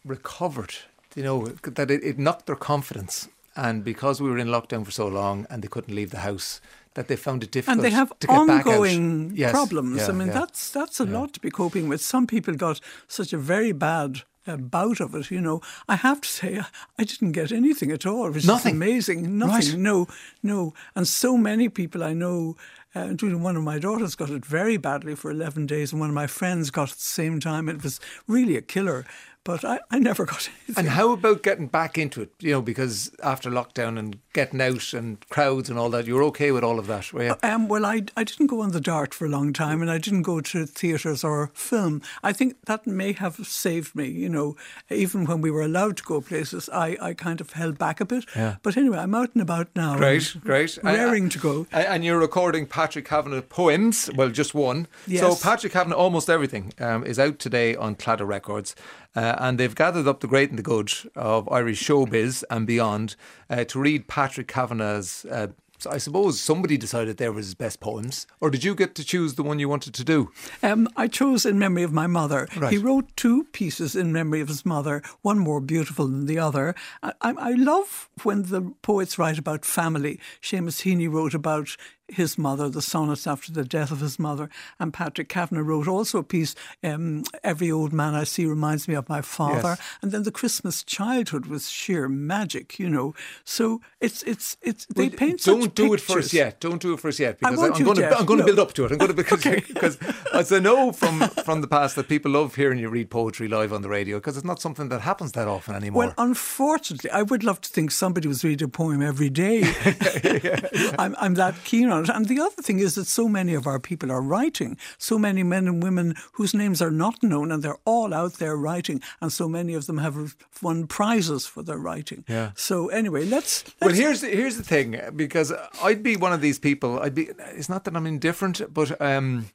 recovered. 0.04 0.74
You 1.14 1.24
know 1.24 1.46
that 1.46 1.90
it, 1.90 2.04
it 2.04 2.18
knocked 2.18 2.46
their 2.46 2.56
confidence, 2.56 3.28
and 3.56 3.84
because 3.84 4.20
we 4.22 4.30
were 4.30 4.38
in 4.38 4.48
lockdown 4.48 4.84
for 4.84 4.92
so 4.92 5.08
long 5.08 5.46
and 5.50 5.62
they 5.62 5.68
couldn't 5.68 5.94
leave 5.94 6.10
the 6.10 6.20
house, 6.20 6.60
that 6.94 7.08
they 7.08 7.16
found 7.16 7.42
it 7.42 7.50
difficult 7.50 7.78
and 7.78 7.84
they 7.84 7.90
have 7.90 8.12
ongoing 8.28 9.32
yes. 9.34 9.50
problems. 9.52 9.98
Yeah, 9.98 10.08
I 10.08 10.12
mean, 10.12 10.28
yeah. 10.28 10.34
that's 10.34 10.70
that's 10.70 11.00
a 11.00 11.04
yeah. 11.04 11.18
lot 11.18 11.32
to 11.34 11.40
be 11.40 11.50
coping 11.50 11.88
with. 11.88 12.00
Some 12.00 12.26
people 12.26 12.54
got 12.54 12.80
such 13.08 13.32
a 13.32 13.38
very 13.38 13.72
bad 13.72 14.22
uh, 14.46 14.56
bout 14.56 15.00
of 15.00 15.14
it. 15.14 15.30
You 15.30 15.40
know, 15.40 15.60
I 15.88 15.96
have 15.96 16.20
to 16.20 16.28
say, 16.28 16.60
I 16.98 17.04
didn't 17.04 17.32
get 17.32 17.52
anything 17.52 17.90
at 17.90 18.06
all. 18.06 18.26
It 18.26 18.34
was 18.34 18.46
Nothing. 18.46 18.74
amazing. 18.76 19.38
Nothing. 19.38 19.70
Right. 19.70 19.78
No, 19.78 20.06
no. 20.42 20.74
And 20.94 21.06
so 21.06 21.36
many 21.36 21.68
people 21.68 22.02
I 22.02 22.12
know, 22.12 22.56
uh, 22.94 23.00
including 23.00 23.42
one 23.42 23.56
of 23.56 23.62
my 23.62 23.78
daughters, 23.78 24.14
got 24.14 24.30
it 24.30 24.44
very 24.46 24.76
badly 24.76 25.14
for 25.14 25.30
11 25.30 25.66
days, 25.66 25.92
and 25.92 26.00
one 26.00 26.10
of 26.10 26.14
my 26.14 26.26
friends 26.26 26.70
got 26.70 26.88
it 26.88 26.92
at 26.92 26.98
the 26.98 27.04
same 27.04 27.40
time. 27.40 27.68
It 27.68 27.82
was 27.82 28.00
really 28.26 28.56
a 28.56 28.62
killer. 28.62 29.04
But 29.50 29.64
I, 29.64 29.80
I 29.90 29.98
never 29.98 30.24
got 30.24 30.48
anything. 30.66 30.74
And 30.84 30.88
how 30.90 31.10
about 31.12 31.42
getting 31.42 31.66
back 31.66 31.98
into 31.98 32.22
it? 32.22 32.30
You 32.40 32.52
know, 32.52 32.62
because 32.62 33.10
after 33.22 33.50
lockdown 33.50 33.98
and 33.98 34.18
getting 34.32 34.60
out 34.60 34.92
and 34.92 35.28
crowds 35.28 35.68
and 35.68 35.76
all 35.78 35.90
that, 35.90 36.06
you're 36.06 36.22
okay 36.24 36.52
with 36.52 36.62
all 36.62 36.78
of 36.78 36.86
that, 36.86 37.12
were 37.12 37.24
you? 37.24 37.34
Um, 37.42 37.66
well, 37.66 37.84
I, 37.84 38.02
I 38.16 38.22
didn't 38.24 38.46
go 38.46 38.60
on 38.60 38.70
the 38.70 38.80
dart 38.80 39.12
for 39.12 39.26
a 39.26 39.28
long 39.28 39.52
time 39.52 39.82
and 39.82 39.90
I 39.90 39.98
didn't 39.98 40.22
go 40.22 40.40
to 40.40 40.66
theatres 40.66 41.24
or 41.24 41.50
film. 41.54 42.00
I 42.22 42.32
think 42.32 42.54
that 42.66 42.86
may 42.86 43.12
have 43.12 43.36
saved 43.46 43.96
me, 43.96 44.06
you 44.08 44.28
know. 44.28 44.56
Even 44.88 45.24
when 45.26 45.40
we 45.40 45.50
were 45.50 45.62
allowed 45.62 45.96
to 45.96 46.04
go 46.04 46.20
places, 46.20 46.68
I, 46.72 46.96
I 47.00 47.14
kind 47.14 47.40
of 47.40 47.52
held 47.54 47.76
back 47.76 48.00
a 48.00 48.04
bit. 48.04 48.24
Yeah. 48.36 48.56
But 48.62 48.76
anyway, 48.76 48.98
I'm 48.98 49.14
out 49.16 49.30
and 49.34 49.42
about 49.42 49.68
now. 49.74 49.96
Great, 49.96 50.36
great. 50.44 50.78
Raring 50.82 51.24
And- 51.24 51.32
to 51.32 51.38
go. 51.38 51.66
and- 51.72 52.04
you're 52.04 52.18
recording 52.20 52.66
Patrick 52.66 53.04
Kavanagh 53.06 53.42
poems. 53.42 54.08
Well, 54.14 54.30
just 54.30 54.54
one. 54.54 54.86
Yes. 55.06 55.20
So 55.20 55.34
Patrick 55.48 55.72
Kavanagh, 55.72 55.96
almost 55.96 56.30
everything, 56.30 56.72
um, 56.78 57.04
is 57.04 57.18
out 57.18 57.38
today 57.38 57.74
on 57.76 57.94
Claddagh 57.96 58.26
Records, 58.26 58.74
uh, 59.16 59.36
and 59.38 59.58
they've 59.58 59.74
gathered 59.74 60.06
up 60.06 60.20
the 60.20 60.28
great 60.28 60.50
and 60.50 60.58
the 60.58 60.62
good 60.62 60.92
of 61.16 61.48
Irish 61.50 61.82
showbiz 61.82 62.44
and 62.50 62.66
beyond 62.66 63.16
uh, 63.48 63.64
to 63.64 63.78
read 63.78 64.08
Patrick 64.08 64.48
Kavanagh's. 64.48 65.24
Uh, 65.24 65.48
I 65.88 65.96
suppose 65.96 66.38
somebody 66.38 66.76
decided 66.76 67.16
there 67.16 67.32
was 67.32 67.46
his 67.46 67.54
best 67.54 67.80
poems, 67.80 68.26
or 68.40 68.50
did 68.50 68.64
you 68.64 68.74
get 68.74 68.94
to 68.96 69.04
choose 69.04 69.34
the 69.34 69.42
one 69.42 69.58
you 69.58 69.68
wanted 69.68 69.94
to 69.94 70.04
do? 70.04 70.30
Um, 70.62 70.88
I 70.96 71.08
chose 71.08 71.46
in 71.46 71.58
memory 71.58 71.82
of 71.82 71.92
my 71.92 72.06
mother. 72.06 72.48
Right. 72.56 72.72
He 72.72 72.78
wrote 72.78 73.16
two 73.16 73.44
pieces 73.52 73.96
in 73.96 74.12
memory 74.12 74.40
of 74.40 74.48
his 74.48 74.66
mother, 74.66 75.02
one 75.22 75.38
more 75.38 75.60
beautiful 75.60 76.06
than 76.06 76.26
the 76.26 76.38
other. 76.38 76.74
I, 77.02 77.12
I, 77.22 77.32
I 77.32 77.50
love 77.52 78.10
when 78.24 78.42
the 78.42 78.74
poets 78.82 79.18
write 79.18 79.38
about 79.38 79.64
family. 79.64 80.20
Seamus 80.42 80.82
Heaney 80.82 81.10
wrote 81.10 81.32
about 81.32 81.76
his 82.12 82.38
mother, 82.38 82.68
the 82.68 82.82
sonnets 82.82 83.26
after 83.26 83.52
the 83.52 83.64
death 83.64 83.90
of 83.90 84.00
his 84.00 84.18
mother, 84.18 84.48
and 84.78 84.92
Patrick 84.92 85.28
Kavanagh 85.28 85.62
wrote 85.62 85.88
also 85.88 86.18
a 86.18 86.22
piece, 86.22 86.54
um, 86.82 87.24
Every 87.42 87.70
Old 87.70 87.92
Man 87.92 88.14
I 88.14 88.24
See 88.24 88.46
Reminds 88.46 88.88
Me 88.88 88.94
of 88.94 89.08
My 89.08 89.22
Father. 89.22 89.76
Yes. 89.78 89.80
And 90.02 90.12
then 90.12 90.22
the 90.24 90.32
Christmas 90.32 90.82
childhood 90.82 91.46
was 91.46 91.70
sheer 91.70 92.08
magic, 92.08 92.78
you 92.78 92.88
know. 92.88 93.14
So 93.44 93.80
it's, 94.00 94.22
it's, 94.24 94.56
it's, 94.62 94.86
they 94.86 95.08
Well, 95.08 95.16
paint 95.16 95.42
Don't 95.44 95.74
do 95.74 95.94
it 95.94 95.98
pictures. 95.98 96.14
first 96.14 96.32
yet. 96.32 96.60
Don't 96.60 96.80
do 96.80 96.94
it 96.94 97.00
first 97.00 97.18
yet 97.18 97.38
because 97.38 97.58
I'm 97.62 97.72
do 97.72 97.84
going 97.84 97.98
it 97.98 98.08
to 98.08 98.18
I'm 98.18 98.26
going 98.26 98.40
to 98.40 98.46
build 98.46 98.58
up 98.58 98.72
to 98.74 98.84
it. 98.84 98.92
I'm 98.92 98.98
going 98.98 99.10
to 99.14 99.14
because 99.14 99.42
because 99.42 99.98
as 100.32 100.52
I 100.52 100.58
know 100.58 100.92
from 100.92 101.20
from 101.44 101.60
the 101.60 101.68
past 101.68 101.96
that 101.96 102.08
people 102.08 102.32
love 102.32 102.54
hearing 102.54 102.78
you 102.78 102.88
read 102.88 103.10
poetry 103.10 103.48
live 103.48 103.72
on 103.72 103.82
the 103.82 103.88
radio 103.88 104.18
because 104.18 104.36
it's 104.36 104.46
not 104.46 104.60
something 104.60 104.88
that 104.88 105.00
happens 105.02 105.32
that 105.32 105.48
often 105.48 105.74
anymore. 105.74 106.06
Well, 106.06 106.14
unfortunately, 106.18 107.10
I 107.10 107.22
would 107.22 107.44
love 107.44 107.60
to 107.62 107.68
think 107.68 107.90
somebody 107.90 108.28
was 108.28 108.44
reading 108.44 108.66
a 108.66 108.68
poem 108.68 109.02
every 109.02 109.30
day. 109.30 109.62
I'm, 110.98 111.14
I'm 111.18 111.34
that 111.34 111.54
keen 111.64 111.90
on 111.90 111.99
it. 112.04 112.10
And 112.10 112.26
the 112.26 112.40
other 112.40 112.62
thing 112.62 112.78
is 112.78 112.94
that 112.94 113.06
so 113.06 113.28
many 113.28 113.54
of 113.54 113.66
our 113.66 113.78
people 113.78 114.10
are 114.10 114.22
writing. 114.22 114.76
So 114.98 115.18
many 115.18 115.42
men 115.42 115.66
and 115.68 115.82
women 115.82 116.14
whose 116.32 116.54
names 116.54 116.80
are 116.82 116.90
not 116.90 117.22
known, 117.22 117.52
and 117.52 117.62
they're 117.62 117.78
all 117.84 118.14
out 118.14 118.34
there 118.34 118.56
writing. 118.56 119.00
And 119.20 119.32
so 119.32 119.48
many 119.48 119.74
of 119.74 119.86
them 119.86 119.98
have 119.98 120.36
won 120.62 120.86
prizes 120.86 121.46
for 121.46 121.62
their 121.62 121.78
writing. 121.78 122.24
Yeah. 122.28 122.52
So 122.54 122.88
anyway, 122.88 123.24
let's. 123.24 123.64
let's 123.64 123.80
Well, 123.80 123.94
here's 123.94 124.20
the, 124.20 124.28
here's 124.28 124.56
the 124.56 124.62
thing 124.62 125.00
because 125.16 125.52
I'd 125.82 126.02
be 126.02 126.16
one 126.16 126.32
of 126.32 126.40
these 126.40 126.58
people. 126.58 127.00
I'd 127.00 127.14
be. 127.14 127.28
It's 127.54 127.68
not 127.68 127.84
that 127.84 127.96
I'm 127.96 128.06
indifferent, 128.06 128.62
but 128.72 129.00
um, 129.00 129.46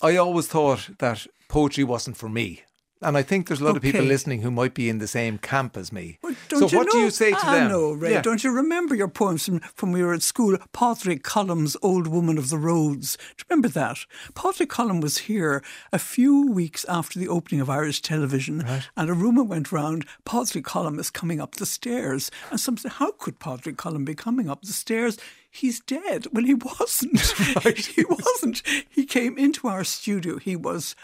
I 0.00 0.16
always 0.16 0.46
thought 0.46 0.90
that 0.98 1.26
poetry 1.48 1.84
wasn't 1.84 2.16
for 2.16 2.28
me. 2.28 2.62
And 3.02 3.16
I 3.16 3.22
think 3.22 3.48
there's 3.48 3.60
a 3.60 3.64
lot 3.64 3.76
of 3.76 3.82
people 3.82 4.02
listening 4.02 4.42
who 4.42 4.50
might 4.50 4.74
be 4.74 4.88
in 4.90 4.98
the 4.98 5.06
same 5.06 5.38
camp 5.38 5.76
as 5.76 5.90
me. 5.90 6.18
Don't 6.48 6.68
so, 6.68 6.76
what 6.76 6.90
do 6.90 6.98
you 6.98 7.10
say 7.10 7.30
to 7.30 7.46
I 7.46 7.60
them? 7.60 7.70
know, 7.70 7.92
Ray. 7.92 8.12
Yeah. 8.12 8.20
Don't 8.20 8.44
you 8.44 8.50
remember 8.52 8.94
your 8.94 9.08
poems 9.08 9.46
from, 9.46 9.60
from 9.60 9.92
when 9.92 10.00
we 10.00 10.06
were 10.06 10.12
at 10.12 10.22
school? 10.22 10.58
Padraic 10.72 11.22
Colum's 11.22 11.76
Old 11.80 12.06
Woman 12.06 12.36
of 12.36 12.50
the 12.50 12.58
Roads. 12.58 13.16
Do 13.16 13.22
you 13.38 13.44
remember 13.48 13.68
that? 13.68 13.98
Padraic 14.34 14.68
Colum 14.68 15.00
was 15.00 15.18
here 15.18 15.62
a 15.92 15.98
few 15.98 16.50
weeks 16.50 16.84
after 16.88 17.18
the 17.18 17.28
opening 17.28 17.60
of 17.60 17.70
Irish 17.70 18.02
television, 18.02 18.64
and 18.96 19.10
a 19.10 19.14
rumour 19.14 19.44
went 19.44 19.72
round 19.72 20.04
Padraic 20.26 20.64
Colum 20.64 20.98
is 20.98 21.10
coming 21.10 21.40
up 21.40 21.54
the 21.54 21.66
stairs. 21.66 22.30
And 22.50 22.60
some 22.60 22.76
said, 22.76 22.92
How 22.92 23.12
could 23.12 23.38
Padraic 23.38 23.78
Colum 23.78 24.04
be 24.04 24.14
coming 24.14 24.50
up 24.50 24.62
the 24.62 24.72
stairs? 24.72 25.16
He's 25.50 25.80
dead. 25.80 26.28
Well, 26.32 26.44
he 26.44 26.54
wasn't. 26.54 27.34
Right. 27.64 27.78
he 27.96 28.04
wasn't. 28.04 28.62
He 28.88 29.04
came 29.04 29.36
into 29.36 29.66
our 29.66 29.82
studio. 29.82 30.38
He 30.38 30.54
was 30.54 30.94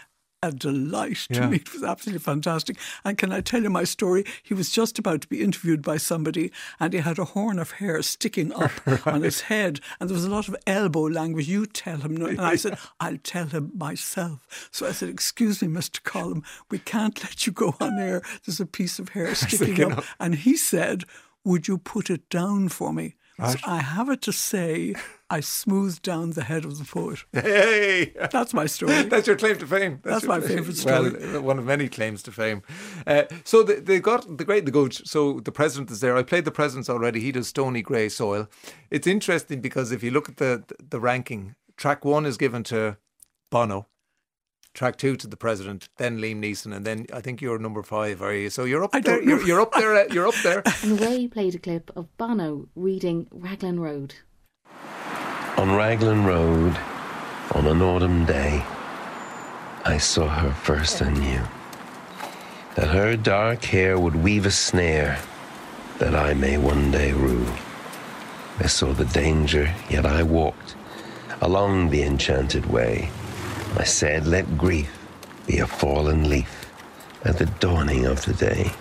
a 0.43 0.51
delight 0.51 1.25
to 1.31 1.39
Yeah. 1.39 1.49
meet. 1.49 1.61
It 1.63 1.73
was 1.73 1.83
absolutely 1.83 2.19
fantastic. 2.19 2.77
And 3.03 3.17
can 3.17 3.31
I 3.31 3.41
tell 3.41 3.63
you 3.63 3.69
my 3.69 3.83
story? 3.85 4.23
He 4.43 4.53
was 4.53 4.69
just 4.69 4.99
about 4.99 5.21
to 5.21 5.27
be 5.27 5.41
interviewed 5.43 5.81
by 5.81 5.97
somebody, 5.97 6.51
and 6.79 6.93
he 6.93 6.99
had 6.99 7.17
a 7.17 7.25
horn 7.25 7.57
of 7.59 7.71
hair 7.71 8.01
sticking 8.03 8.53
up 8.53 8.71
on 9.07 9.23
his 9.23 9.41
head, 9.41 9.79
and 9.99 10.09
there 10.09 10.15
was 10.15 10.25
a 10.25 10.29
lot 10.29 10.47
of 10.47 10.55
elbow 10.67 11.01
language. 11.03 11.47
You 11.47 11.65
tell 11.65 11.97
him, 11.97 12.15
no. 12.15 12.27
and 12.27 12.39
I 12.41 12.55
said, 12.55 12.77
I'll 12.99 13.17
tell 13.17 13.47
him 13.47 13.71
myself. 13.75 14.69
So 14.71 14.85
I 14.87 14.91
said, 14.91 15.09
"Excuse 15.09 15.61
me, 15.61 15.67
Mister 15.69 15.99
Colum, 16.03 16.43
we 16.69 16.79
can't 16.79 17.21
let 17.23 17.47
you 17.47 17.51
go 17.53 17.75
on 17.79 17.97
air. 17.99 18.21
There's 18.45 18.59
a 18.59 18.65
piece 18.65 18.99
of 18.99 19.09
hair 19.09 19.33
sticking 19.35 19.57
Sticking 19.75 19.91
up." 19.91 19.97
up. 19.99 20.05
And 20.19 20.35
he 20.35 20.55
said, 20.55 21.03
"Would 21.43 21.67
you 21.67 21.77
put 21.77 22.09
it 22.09 22.29
down 22.29 22.69
for 22.69 22.93
me?" 22.93 23.15
Right. 23.39 23.59
So 23.59 23.59
I 23.65 23.81
have 23.81 24.09
it 24.09 24.21
to 24.23 24.33
say, 24.33 24.95
I 25.29 25.41
smoothed 25.41 26.01
down 26.01 26.31
the 26.31 26.43
head 26.43 26.65
of 26.65 26.79
the 26.79 26.85
poet. 26.85 27.19
Hey, 27.33 28.13
That's 28.31 28.53
my 28.53 28.65
story. 28.65 29.03
That's 29.03 29.27
your 29.27 29.35
claim 29.35 29.57
to 29.57 29.67
fame. 29.67 29.99
That's 30.03 30.23
your 30.23 30.39
my 30.39 30.41
favourite 30.41 30.75
story. 30.75 31.11
Well, 31.11 31.41
one 31.41 31.59
of 31.59 31.65
many 31.65 31.87
claims 31.87 32.23
to 32.23 32.31
fame. 32.31 32.63
Uh, 33.05 33.23
so 33.43 33.61
they, 33.61 33.75
they 33.75 33.99
got 33.99 34.37
the 34.37 34.45
great 34.45 34.65
the 34.65 34.71
good. 34.71 34.93
So 34.93 35.39
the 35.39 35.51
president 35.51 35.91
is 35.91 35.99
there. 35.99 36.17
I 36.17 36.23
played 36.23 36.45
the 36.45 36.51
presidents 36.51 36.89
already. 36.89 37.19
He 37.19 37.31
does 37.31 37.47
Stony 37.47 37.81
Grey 37.81 38.09
Soil. 38.09 38.47
It's 38.89 39.05
interesting 39.05 39.61
because 39.61 39.91
if 39.91 40.01
you 40.01 40.11
look 40.11 40.29
at 40.29 40.37
the 40.37 40.63
the 40.89 40.99
ranking, 40.99 41.55
track 41.75 42.03
one 42.03 42.25
is 42.25 42.37
given 42.37 42.63
to 42.65 42.97
Bono. 43.51 43.87
Track 44.77 44.97
two 44.97 45.15
to 45.15 45.25
the 45.25 45.35
president, 45.35 45.89
then 45.97 46.19
Liam 46.19 46.39
Neeson, 46.39 46.71
and 46.71 46.85
then 46.85 47.07
I 47.11 47.19
think 47.19 47.41
you're 47.41 47.57
number 47.57 47.81
five, 47.81 48.21
are 48.21 48.31
you? 48.35 48.51
So 48.51 48.63
you're 48.63 48.83
up 48.83 48.91
I 48.93 48.99
there. 48.99 49.23
You're, 49.23 49.41
you're 49.43 49.59
up 49.59 49.73
there. 49.73 49.95
uh, 49.95 50.03
You're 50.11 50.27
up 50.27 50.35
there. 50.43 50.61
And 50.83 51.01
Ray 51.01 51.27
played 51.27 51.55
a 51.55 51.57
clip 51.57 51.89
of 51.95 52.15
Bono 52.17 52.67
reading 52.75 53.25
Raglan 53.31 53.79
Road. 53.79 54.13
On 55.57 55.71
Raglan 55.75 56.25
Road, 56.27 56.77
on 57.55 57.65
an 57.65 57.81
autumn 57.81 58.25
day, 58.25 58.63
I 59.83 59.97
saw 59.97 60.27
her 60.27 60.51
first 60.51 61.01
and 61.01 61.19
knew 61.19 61.41
that 62.75 62.89
her 62.89 63.15
dark 63.17 63.63
hair 63.63 63.97
would 63.99 64.15
weave 64.15 64.45
a 64.45 64.51
snare 64.51 65.17
that 65.97 66.13
I 66.13 66.35
may 66.35 66.59
one 66.59 66.91
day 66.91 67.13
rue. 67.13 67.47
I 68.59 68.67
saw 68.67 68.93
the 68.93 69.05
danger, 69.05 69.73
yet 69.89 70.05
I 70.05 70.21
walked 70.21 70.75
along 71.41 71.89
the 71.89 72.03
enchanted 72.03 72.67
way. 72.67 73.09
I 73.77 73.83
said, 73.85 74.27
Let 74.27 74.57
grief 74.57 74.89
be 75.45 75.59
a 75.59 75.67
fallen 75.67 76.29
leaf 76.29 76.71
at 77.23 77.37
the 77.37 77.45
dawning 77.59 78.05
of 78.05 78.23
the 78.25 78.33
day. 78.33 78.71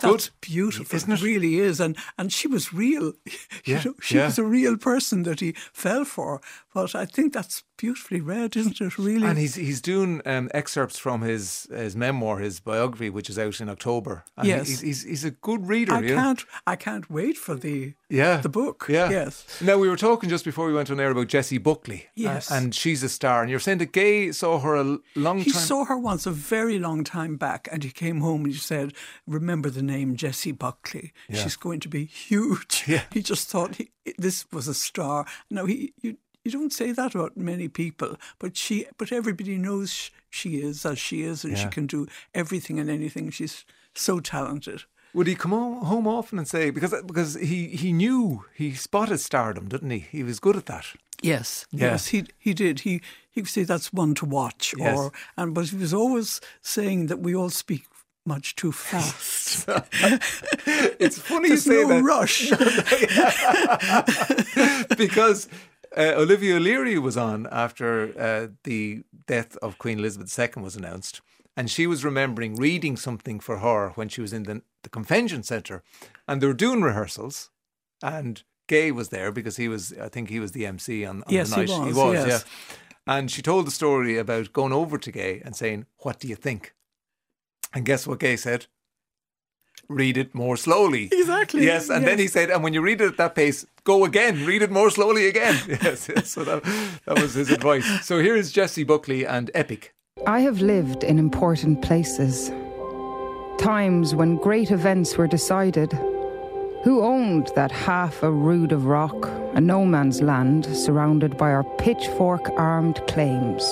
That's 0.00 0.30
beautiful. 0.40 0.96
Isn't 0.96 1.12
it? 1.12 1.22
really 1.22 1.58
is. 1.58 1.78
And 1.80 1.96
and 2.16 2.32
she 2.32 2.48
was 2.48 2.72
real. 2.72 3.12
You 3.64 3.74
Yeah, 3.74 3.82
know, 3.84 3.94
she 4.00 4.16
yeah. 4.16 4.26
was 4.26 4.38
a 4.38 4.44
real 4.44 4.76
person 4.78 5.24
that 5.24 5.40
he 5.40 5.52
fell 5.72 6.04
for. 6.06 6.40
But 6.72 6.94
I 6.94 7.04
think 7.04 7.32
that's 7.32 7.64
beautifully 7.76 8.20
read, 8.20 8.56
isn't 8.56 8.80
it? 8.80 8.96
Really. 8.96 9.26
And 9.26 9.36
he's 9.38 9.56
he's 9.56 9.80
doing 9.80 10.22
um, 10.24 10.48
excerpts 10.54 10.98
from 10.98 11.22
his 11.22 11.66
his 11.70 11.96
memoir, 11.96 12.38
his 12.38 12.60
biography, 12.60 13.10
which 13.10 13.28
is 13.28 13.38
out 13.38 13.60
in 13.60 13.68
October. 13.68 14.24
And 14.36 14.46
Yes. 14.46 14.68
he's, 14.68 14.80
he's 14.80 15.02
he's 15.02 15.24
a 15.24 15.32
good 15.32 15.66
reader. 15.66 15.94
I 15.94 16.06
can't 16.06 16.44
I 16.68 16.76
can't 16.76 17.10
wait 17.10 17.36
for 17.36 17.56
the 17.56 17.94
Yeah, 18.08 18.36
the 18.40 18.48
book. 18.48 18.86
Yeah, 18.88 19.10
Yes. 19.10 19.44
Now 19.60 19.78
we 19.78 19.88
were 19.88 19.96
talking 19.96 20.30
just 20.30 20.44
before 20.44 20.66
we 20.68 20.72
went 20.74 20.90
on 20.90 21.00
air 21.00 21.10
about 21.10 21.26
Jessie 21.28 21.58
Buckley. 21.58 22.04
uh, 22.06 22.10
Yes. 22.14 22.50
and 22.52 22.72
she's 22.74 23.02
a 23.02 23.08
star. 23.08 23.42
And 23.42 23.50
you're 23.50 23.58
saying 23.58 23.78
that 23.78 23.92
Gay 23.92 24.30
saw 24.32 24.60
her 24.60 24.76
a 24.76 24.84
long 25.16 25.38
time. 25.38 25.44
He 25.44 25.50
time. 25.52 25.62
saw 25.62 25.84
her 25.86 25.98
once 25.98 26.24
a 26.26 26.30
very 26.30 26.78
long 26.78 27.02
time 27.04 27.36
back, 27.36 27.68
and 27.72 27.82
he 27.82 27.90
came 27.90 28.20
home 28.20 28.44
and 28.44 28.52
he 28.52 28.58
said, 28.60 28.92
"Remember 29.26 29.70
the 29.70 29.82
name 29.82 30.14
Jessie 30.14 30.52
Buckley? 30.52 31.12
Yeah. 31.28 31.42
She's 31.42 31.56
going 31.56 31.80
to 31.80 31.88
be 31.88 32.04
huge." 32.04 32.84
Yeah. 32.86 33.02
He 33.12 33.22
just 33.22 33.48
thought 33.48 33.76
he, 33.76 33.90
this 34.18 34.46
was 34.52 34.68
a 34.68 34.74
star. 34.74 35.26
Now 35.50 35.66
he 35.66 35.92
you. 36.02 36.16
You 36.44 36.50
don't 36.50 36.72
say 36.72 36.92
that 36.92 37.14
about 37.14 37.36
many 37.36 37.68
people, 37.68 38.16
but 38.38 38.56
she, 38.56 38.86
but 38.96 39.12
everybody 39.12 39.56
knows 39.58 39.92
sh- 39.92 40.10
she 40.30 40.56
is 40.62 40.86
as 40.86 40.98
she 40.98 41.22
is, 41.22 41.44
and 41.44 41.56
she 41.58 41.68
can 41.68 41.86
do 41.86 42.06
everything 42.34 42.78
and 42.80 42.88
anything. 42.88 43.30
She's 43.30 43.64
so 43.94 44.20
talented. 44.20 44.84
Would 45.12 45.26
he 45.26 45.34
come 45.34 45.50
home, 45.50 45.84
home 45.84 46.06
often 46.06 46.38
and 46.38 46.48
say 46.48 46.70
because 46.70 46.94
because 47.04 47.34
he 47.34 47.66
he 47.68 47.92
knew 47.92 48.44
he 48.54 48.72
spotted 48.74 49.18
stardom, 49.18 49.68
didn't 49.68 49.90
he? 49.90 49.98
He 49.98 50.22
was 50.22 50.40
good 50.40 50.56
at 50.56 50.66
that. 50.66 50.86
Yes, 51.20 51.66
Yeah. 51.72 51.90
yes, 51.90 52.06
he 52.06 52.24
he 52.38 52.54
did. 52.54 52.80
He 52.80 53.02
he 53.30 53.40
would 53.42 53.48
say 53.50 53.64
that's 53.64 53.92
one 53.92 54.14
to 54.14 54.24
watch, 54.24 54.72
Yes. 54.78 54.96
or 54.98 55.12
and 55.36 55.52
but 55.54 55.68
he 55.68 55.76
was 55.76 55.92
always 55.92 56.40
saying 56.62 57.08
that 57.08 57.18
we 57.20 57.34
all 57.34 57.50
speak 57.50 57.84
much 58.24 58.54
too 58.54 58.72
fast. 58.72 59.68
It's 61.00 61.18
funny 61.18 61.48
There's 61.52 61.66
you 61.66 61.72
say 61.74 61.82
no 61.82 61.88
that 61.88 62.02
rush. 62.04 62.50
because 64.96 65.48
uh, 65.96 66.12
Olivia 66.16 66.56
O'Leary 66.56 66.98
was 66.98 67.16
on 67.16 67.46
after 67.50 68.12
uh, 68.18 68.48
the 68.64 69.02
death 69.26 69.56
of 69.58 69.78
Queen 69.78 69.98
Elizabeth 69.98 70.36
II 70.38 70.62
was 70.62 70.76
announced, 70.76 71.20
and 71.56 71.70
she 71.70 71.86
was 71.86 72.04
remembering 72.04 72.54
reading 72.56 72.96
something 72.96 73.40
for 73.40 73.58
her 73.58 73.90
when 73.96 74.08
she 74.08 74.20
was 74.20 74.32
in 74.32 74.44
the, 74.44 74.62
the 74.82 74.88
convention 74.88 75.42
centre, 75.42 75.82
and 76.28 76.40
they 76.40 76.46
were 76.46 76.54
doing 76.54 76.82
rehearsals, 76.82 77.50
and 78.02 78.42
Gay 78.68 78.92
was 78.92 79.08
there 79.08 79.32
because 79.32 79.56
he 79.56 79.68
was, 79.68 79.92
I 79.98 80.08
think 80.08 80.28
he 80.30 80.38
was 80.40 80.52
the 80.52 80.64
MC 80.66 81.04
on, 81.04 81.18
on 81.18 81.32
Yes, 81.32 81.50
the 81.50 81.64
he 81.64 81.78
night. 81.78 81.94
was, 81.94 82.26
yes. 82.26 82.44
yeah. 82.46 82.76
And 83.06 83.30
she 83.30 83.42
told 83.42 83.66
the 83.66 83.70
story 83.72 84.16
about 84.16 84.52
going 84.52 84.72
over 84.72 84.96
to 84.98 85.10
Gay 85.10 85.42
and 85.44 85.56
saying, 85.56 85.86
"What 85.98 86.20
do 86.20 86.28
you 86.28 86.36
think?" 86.36 86.74
And 87.74 87.84
guess 87.84 88.06
what 88.06 88.20
Gay 88.20 88.36
said? 88.36 88.66
Read 89.90 90.16
it 90.16 90.36
more 90.36 90.56
slowly. 90.56 91.08
Exactly. 91.10 91.64
Yes, 91.64 91.90
and 91.90 92.06
then 92.06 92.16
he 92.16 92.28
said, 92.28 92.48
and 92.48 92.62
when 92.62 92.72
you 92.72 92.80
read 92.80 93.00
it 93.00 93.08
at 93.08 93.16
that 93.16 93.34
pace, 93.34 93.66
go 93.82 94.04
again, 94.04 94.46
read 94.46 94.62
it 94.62 94.70
more 94.70 94.88
slowly 94.88 95.26
again. 95.26 95.56
Yes, 95.82 96.08
yes. 96.08 96.30
So 96.30 96.44
that, 96.44 96.62
that 97.06 97.20
was 97.20 97.34
his 97.34 97.50
advice. 97.50 97.84
So 98.06 98.20
here 98.20 98.36
is 98.36 98.52
Jessie 98.52 98.84
Buckley 98.84 99.26
and 99.26 99.50
Epic. 99.52 99.92
I 100.28 100.40
have 100.40 100.60
lived 100.60 101.02
in 101.02 101.18
important 101.18 101.82
places. 101.82 102.52
Times 103.58 104.14
when 104.14 104.36
great 104.36 104.70
events 104.70 105.16
were 105.18 105.26
decided. 105.26 105.92
Who 106.84 107.02
owned 107.02 107.50
that 107.56 107.72
half 107.72 108.22
a 108.22 108.30
rood 108.30 108.70
of 108.70 108.86
rock, 108.86 109.26
a 109.54 109.60
no 109.60 109.84
man's 109.84 110.22
land 110.22 110.66
surrounded 110.66 111.36
by 111.36 111.50
our 111.50 111.64
pitchfork 111.78 112.48
armed 112.50 113.02
claims? 113.08 113.64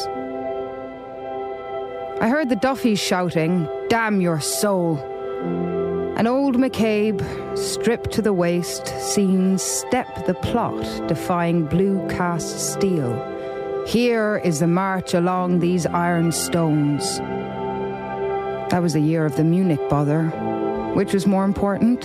I 2.20 2.28
heard 2.28 2.48
the 2.48 2.56
Duffys 2.56 2.98
shouting, 2.98 3.68
Damn 3.88 4.20
your 4.20 4.40
soul! 4.40 4.96
And 6.18 6.26
old 6.26 6.56
McCabe, 6.56 7.20
stripped 7.56 8.10
to 8.12 8.22
the 8.22 8.32
waist, 8.32 8.88
seen 9.00 9.56
step 9.56 10.26
the 10.26 10.34
plot 10.34 10.82
defying 11.06 11.64
blue 11.66 12.04
cast 12.08 12.72
steel. 12.72 13.14
Here 13.86 14.38
is 14.44 14.58
the 14.58 14.66
march 14.66 15.14
along 15.14 15.60
these 15.60 15.86
iron 15.86 16.32
stones. 16.32 17.18
That 18.70 18.82
was 18.82 18.92
the 18.94 19.00
year 19.00 19.24
of 19.24 19.36
the 19.36 19.44
Munich 19.44 19.80
bother. 19.88 20.24
Which 20.94 21.14
was 21.14 21.24
more 21.26 21.44
important? 21.44 22.04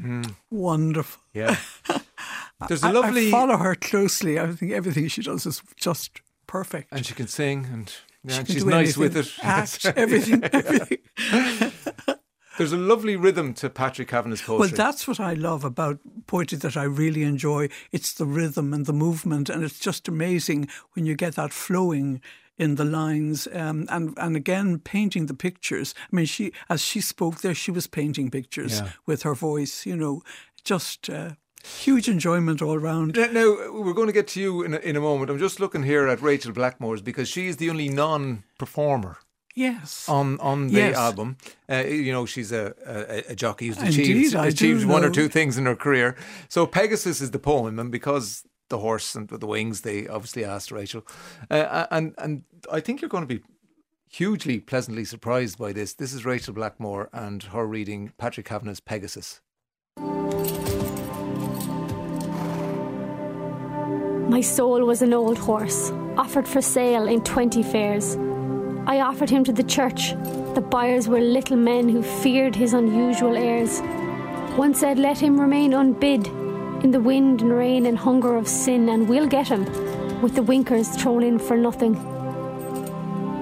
Hmm. 0.00 0.22
Wonderful. 0.50 1.22
Yeah. 1.34 1.56
There's 2.68 2.82
a 2.82 2.86
I- 2.88 2.92
lovely. 2.92 3.28
I 3.28 3.30
follow 3.30 3.58
her 3.58 3.74
closely. 3.74 4.40
I 4.40 4.50
think 4.52 4.72
everything 4.72 5.06
she 5.08 5.22
does 5.22 5.44
is 5.44 5.62
just 5.76 6.20
perfect. 6.46 6.88
and 6.92 7.04
she 7.04 7.12
can 7.14 7.28
sing, 7.28 7.66
and, 7.70 7.92
yeah, 8.24 8.32
She 8.32 8.38
and 8.38 8.46
can 8.46 8.54
she's 8.54 8.64
do 8.64 8.70
nice 8.70 8.96
with 8.96 9.16
it. 9.16 9.30
Act, 9.42 9.84
everything, 9.96 10.42
everything. 10.52 10.98
There's 12.58 12.72
a 12.72 12.76
lovely 12.76 13.16
rhythm 13.16 13.54
to 13.54 13.70
Patrick 13.70 14.08
Kavanagh's 14.08 14.42
poetry. 14.42 14.68
Well, 14.68 14.76
that's 14.76 15.06
what 15.08 15.20
I 15.20 15.34
love 15.34 15.64
about 15.64 15.98
poetry 16.26 16.58
that 16.58 16.76
I 16.76 16.82
really 16.84 17.22
enjoy. 17.22 17.68
It's 17.92 18.12
the 18.12 18.26
rhythm 18.26 18.74
and 18.74 18.86
the 18.86 18.92
movement, 18.92 19.48
and 19.48 19.62
it's 19.62 19.78
just 19.78 20.08
amazing 20.08 20.68
when 20.94 21.06
you 21.06 21.14
get 21.14 21.36
that 21.36 21.52
flowing 21.52 22.20
in 22.58 22.74
the 22.74 22.84
lines. 22.84 23.48
Um, 23.52 23.86
and 23.88 24.14
and 24.18 24.36
again, 24.36 24.78
painting 24.80 25.26
the 25.26 25.34
pictures. 25.34 25.94
I 26.12 26.16
mean, 26.16 26.26
she 26.26 26.52
as 26.68 26.80
she 26.82 27.00
spoke 27.00 27.40
there, 27.40 27.54
she 27.54 27.70
was 27.70 27.86
painting 27.86 28.30
pictures 28.30 28.80
Yeah. 28.80 28.90
with 29.06 29.22
her 29.22 29.34
voice. 29.34 29.86
You 29.86 29.96
know, 29.96 30.22
just 30.64 31.08
uh, 31.08 31.30
huge 31.64 32.08
enjoyment 32.08 32.60
all 32.62 32.78
round. 32.78 33.16
Now, 33.16 33.26
now, 33.32 33.70
we're 33.72 33.94
going 33.94 34.08
to 34.08 34.12
get 34.12 34.28
to 34.28 34.40
you 34.40 34.62
in 34.62 34.74
a, 34.74 34.78
in 34.78 34.96
a 34.96 35.00
moment. 35.00 35.30
I'm 35.30 35.38
just 35.38 35.60
looking 35.60 35.84
here 35.84 36.06
at 36.08 36.20
Rachael 36.20 36.52
Blackmore's 36.52 37.00
because 37.02 37.28
she 37.28 37.46
is 37.46 37.56
the 37.58 37.70
only 37.70 37.88
non-performer 37.88 39.18
Yes. 39.60 40.08
on 40.08 40.40
on 40.40 40.68
the 40.68 40.74
Yes. 40.80 40.96
album. 40.96 41.36
Uh, 41.68 41.84
you 41.84 42.12
know, 42.12 42.24
she's 42.26 42.50
a, 42.52 42.74
a, 42.86 43.32
a 43.32 43.34
jockey 43.34 43.66
who's 43.68 43.82
achieved, 43.82 44.34
I 44.34 44.46
achieved 44.46 44.80
do 44.82 44.88
one 44.88 45.04
or 45.04 45.10
two 45.10 45.28
things 45.28 45.58
in 45.58 45.66
her 45.66 45.76
career. 45.76 46.16
So 46.48 46.66
Pegasus 46.66 47.20
is 47.20 47.30
the 47.30 47.38
poem, 47.38 47.78
and 47.78 47.90
because 47.92 48.44
the 48.70 48.78
horse 48.78 49.14
and 49.16 49.28
the 49.28 49.46
wings, 49.46 49.80
they 49.82 50.08
obviously 50.08 50.44
asked 50.44 50.70
Rachael, 50.72 51.02
uh, 51.50 51.86
and 51.90 52.14
and 52.16 52.44
I 52.72 52.80
think 52.80 53.00
you're 53.02 53.10
going 53.16 53.28
to 53.28 53.34
be 53.36 53.42
hugely 54.08 54.60
pleasantly 54.60 55.04
surprised 55.04 55.58
by 55.58 55.72
this. 55.72 55.94
This 55.94 56.12
is 56.14 56.24
Rachael 56.24 56.54
Blackmore 56.54 57.08
and 57.12 57.42
her 57.52 57.66
reading 57.66 58.12
Patrick 58.16 58.46
Kavanagh's 58.46 58.80
Pegasus. 58.80 59.40
My 64.30 64.40
soul 64.42 64.86
was 64.86 65.02
an 65.02 65.12
old 65.12 65.38
horse, 65.38 65.90
offered 66.16 66.46
for 66.48 66.62
sale 66.62 67.06
in 67.08 67.20
20 67.24 67.62
fairs. 67.64 68.16
I 68.86 69.00
offered 69.00 69.30
him 69.30 69.44
to 69.44 69.52
the 69.52 69.62
church. 69.62 70.12
The 70.54 70.66
buyers 70.68 71.08
were 71.08 71.20
little 71.20 71.56
men 71.56 71.88
who 71.88 72.02
feared 72.02 72.56
his 72.56 72.72
unusual 72.72 73.36
airs. 73.36 73.80
One 74.56 74.74
said, 74.74 74.98
Let 74.98 75.18
him 75.18 75.40
remain 75.40 75.72
unbid 75.72 76.26
in 76.82 76.90
the 76.90 77.00
wind 77.00 77.42
and 77.42 77.52
rain 77.52 77.86
and 77.86 77.96
hunger 77.96 78.36
of 78.36 78.48
sin, 78.48 78.88
and 78.88 79.08
we'll 79.08 79.26
get 79.26 79.48
him, 79.48 79.64
with 80.22 80.34
the 80.34 80.42
winkers 80.42 80.88
thrown 80.88 81.22
in 81.22 81.38
for 81.38 81.56
nothing. 81.56 81.94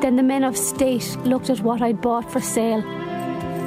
Then 0.01 0.17
the 0.17 0.23
men 0.23 0.45
of 0.45 0.57
state 0.57 1.17
looked 1.25 1.51
at 1.51 1.61
what 1.61 1.83
I'd 1.83 2.01
bought 2.01 2.31
for 2.31 2.41
sale. 2.41 2.83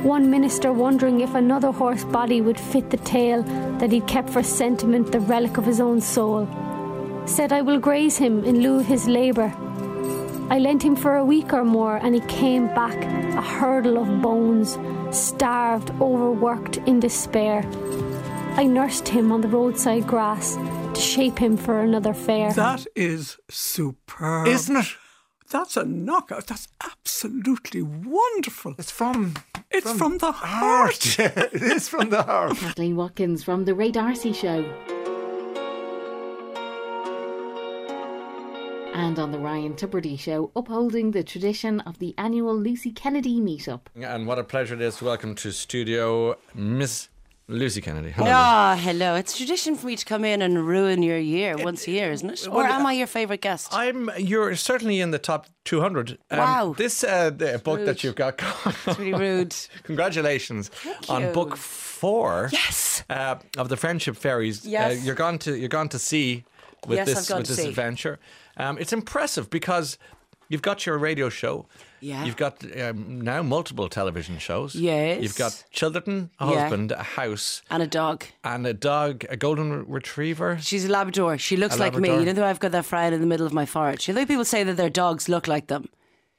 One 0.04 0.30
minister 0.30 0.74
wondering 0.74 1.22
if 1.22 1.36
another 1.36 1.72
horse 1.72 2.04
body 2.04 2.42
would 2.42 2.60
fit 2.60 2.90
the 2.90 2.98
tail 2.98 3.44
that 3.80 3.92
he'd 3.92 4.08
kept 4.08 4.30
for 4.30 4.44
sentiment, 4.44 5.12
the 5.12 5.20
relic 5.20 5.58
of 5.58 5.66
his 5.66 5.80
own 5.80 6.02
soul. 6.02 6.48
Said 7.26 7.54
I 7.54 7.62
will 7.62 7.80
graze 7.80 8.18
him 8.18 8.44
in 8.44 8.62
lieu 8.62 8.80
of 8.80 8.86
his 8.88 9.08
labour. 9.08 9.54
I 10.52 10.60
lent 10.60 10.84
him 10.84 10.98
for 10.98 11.16
a 11.16 11.24
week 11.24 11.54
or 11.54 11.64
more, 11.64 11.96
and 11.96 12.14
he 12.14 12.20
came 12.28 12.68
back 12.76 13.02
a 13.06 13.42
hurdle 13.42 13.98
of 13.98 14.22
bones, 14.22 14.78
starved, 15.10 15.92
overworked, 16.02 16.76
in 16.86 17.00
despair. 17.00 17.64
I 18.58 18.66
nursed 18.66 19.08
him 19.08 19.32
on 19.32 19.40
the 19.40 19.48
roadside 19.48 20.06
grass 20.06 20.58
to 20.58 21.00
shape 21.00 21.40
him 21.40 21.56
for 21.56 21.80
another 21.80 22.14
fare. 22.14 22.52
That 22.52 22.86
is 22.98 23.38
superb, 23.50 24.48
Isn't 24.48 24.76
it? 24.76 24.88
That's 25.50 25.78
a 25.78 25.86
knockout. 25.86 26.48
That's 26.48 26.68
absolutely 26.84 27.82
wonderful. 27.82 28.76
It's 28.78 28.92
from 28.92 29.36
it's 29.70 29.90
from, 29.94 30.18
the 30.18 30.34
heart. 30.34 31.18
it 31.20 31.64
is 31.64 31.88
from 31.88 32.10
the 32.10 32.24
heart. 32.24 32.58
Kathleen 32.58 32.98
Watkins 32.98 33.42
from 33.42 33.64
The 33.64 33.74
Ray 33.74 33.92
Darcy 33.92 34.34
Show. 34.34 34.70
And 39.02 39.18
on 39.18 39.32
The 39.32 39.40
Ryan 39.40 39.74
Tubridy 39.74 40.18
Show, 40.20 40.52
upholding 40.56 41.10
the 41.10 41.24
tradition 41.24 41.80
of 41.82 41.98
the 41.98 42.14
annual 42.20 42.56
Lucy 42.56 42.92
Kennedy 42.92 43.40
meetup. 43.42 43.82
And 44.00 44.28
what 44.28 44.38
a 44.38 44.44
pleasure 44.44 44.76
it 44.76 44.82
is 44.82 44.98
to 44.98 45.06
welcome 45.06 45.34
to 45.36 45.52
studio 45.52 46.38
Miss 46.54 47.10
Lucy 47.48 47.82
Kennedy. 47.82 48.12
Hello. 48.12 48.30
Ah, 48.32 48.80
hello. 48.80 49.16
It's 49.16 49.36
tradition 49.36 49.76
for 49.76 49.88
me 49.88 49.96
to 49.96 50.06
come 50.06 50.24
in 50.24 50.44
and 50.44 50.68
ruin 50.68 51.02
your 51.02 51.18
year 51.18 51.56
once 51.58 51.88
a 51.88 51.92
year, 51.92 52.12
isn't 52.12 52.30
it? 52.30 52.48
Or 52.48 52.58
well, 52.58 52.72
am 52.72 52.86
I 52.86 52.94
your 52.94 53.08
favourite 53.08 53.42
guest? 53.42 53.70
I'm. 53.72 54.12
You're 54.20 54.56
certainly 54.56 55.00
in 55.02 55.10
the 55.10 55.20
top 55.20 55.48
200. 55.66 56.20
Um, 56.30 56.38
Wow. 56.38 56.76
This 56.78 57.04
uh, 57.04 57.32
the 57.32 57.60
book 57.64 57.80
Rude. 57.80 57.88
that 57.88 58.04
you've 58.04 58.16
got. 58.16 58.40
It's 58.86 59.00
really 59.00 59.14
rude. 59.16 59.56
Congratulations 59.84 60.70
on 61.10 61.24
you. 61.24 61.28
book 61.30 61.58
four. 61.58 62.50
Yes. 62.54 63.04
Uh, 63.10 63.38
of 63.58 63.68
the 63.70 63.78
Friendship 63.78 64.16
Fairies. 64.16 64.64
Yes. 64.64 65.00
Uh, 65.02 65.04
you're 65.04 65.16
gone 65.16 65.40
to 65.40 65.58
you're 65.58 65.70
gone 65.70 65.90
to 65.90 65.98
sea 66.00 66.46
with 66.88 66.98
Yes, 66.98 67.08
this 67.08 67.18
I've 67.18 67.28
gone 67.30 67.38
with 67.40 67.48
to 67.48 67.54
this 67.54 67.64
sea. 67.64 67.70
adventure. 67.70 68.20
Um, 68.62 68.78
it's 68.78 68.94
impressive 68.94 69.50
because 69.50 69.98
you've 70.50 70.62
got 70.62 70.86
your 70.86 70.98
radio 70.98 71.30
show. 71.30 71.66
Yeah. 72.00 72.26
You've 72.26 72.36
got 72.38 72.56
um, 72.82 73.22
now 73.22 73.42
multiple 73.44 73.88
television 73.90 74.38
shows. 74.40 74.74
Yes. 74.76 75.22
You've 75.22 75.38
got 75.38 75.64
children, 75.72 76.30
a 76.40 76.46
Yeah. 76.48 76.62
husband, 76.62 76.92
a 76.92 77.04
house, 77.04 77.62
And 77.70 77.84
a 77.84 77.88
dog. 77.88 78.26
and 78.44 78.66
a 78.66 78.74
dog, 78.74 79.24
a 79.30 79.38
golden 79.38 79.86
retriever. 79.88 80.58
She's 80.62 80.86
a 80.86 80.90
Labrador. 80.90 81.38
She 81.38 81.58
looks 81.58 81.76
A 81.76 81.80
like 81.80 81.96
me. 81.96 82.10
You 82.10 82.26
know, 82.26 82.34
though 82.34 82.46
I've 82.46 82.60
got 82.60 82.72
that 82.72 82.86
frown 82.86 83.14
in 83.14 83.22
the 83.22 83.28
middle 83.28 83.46
of 83.46 83.54
my 83.54 83.66
forehead. 83.66 84.08
You 84.08 84.14
know, 84.16 84.26
people 84.26 84.46
say 84.46 84.64
that 84.64 84.78
their 84.78 84.90
dogs 84.90 85.30
look 85.30 85.48
like 85.48 85.68
them. 85.68 85.90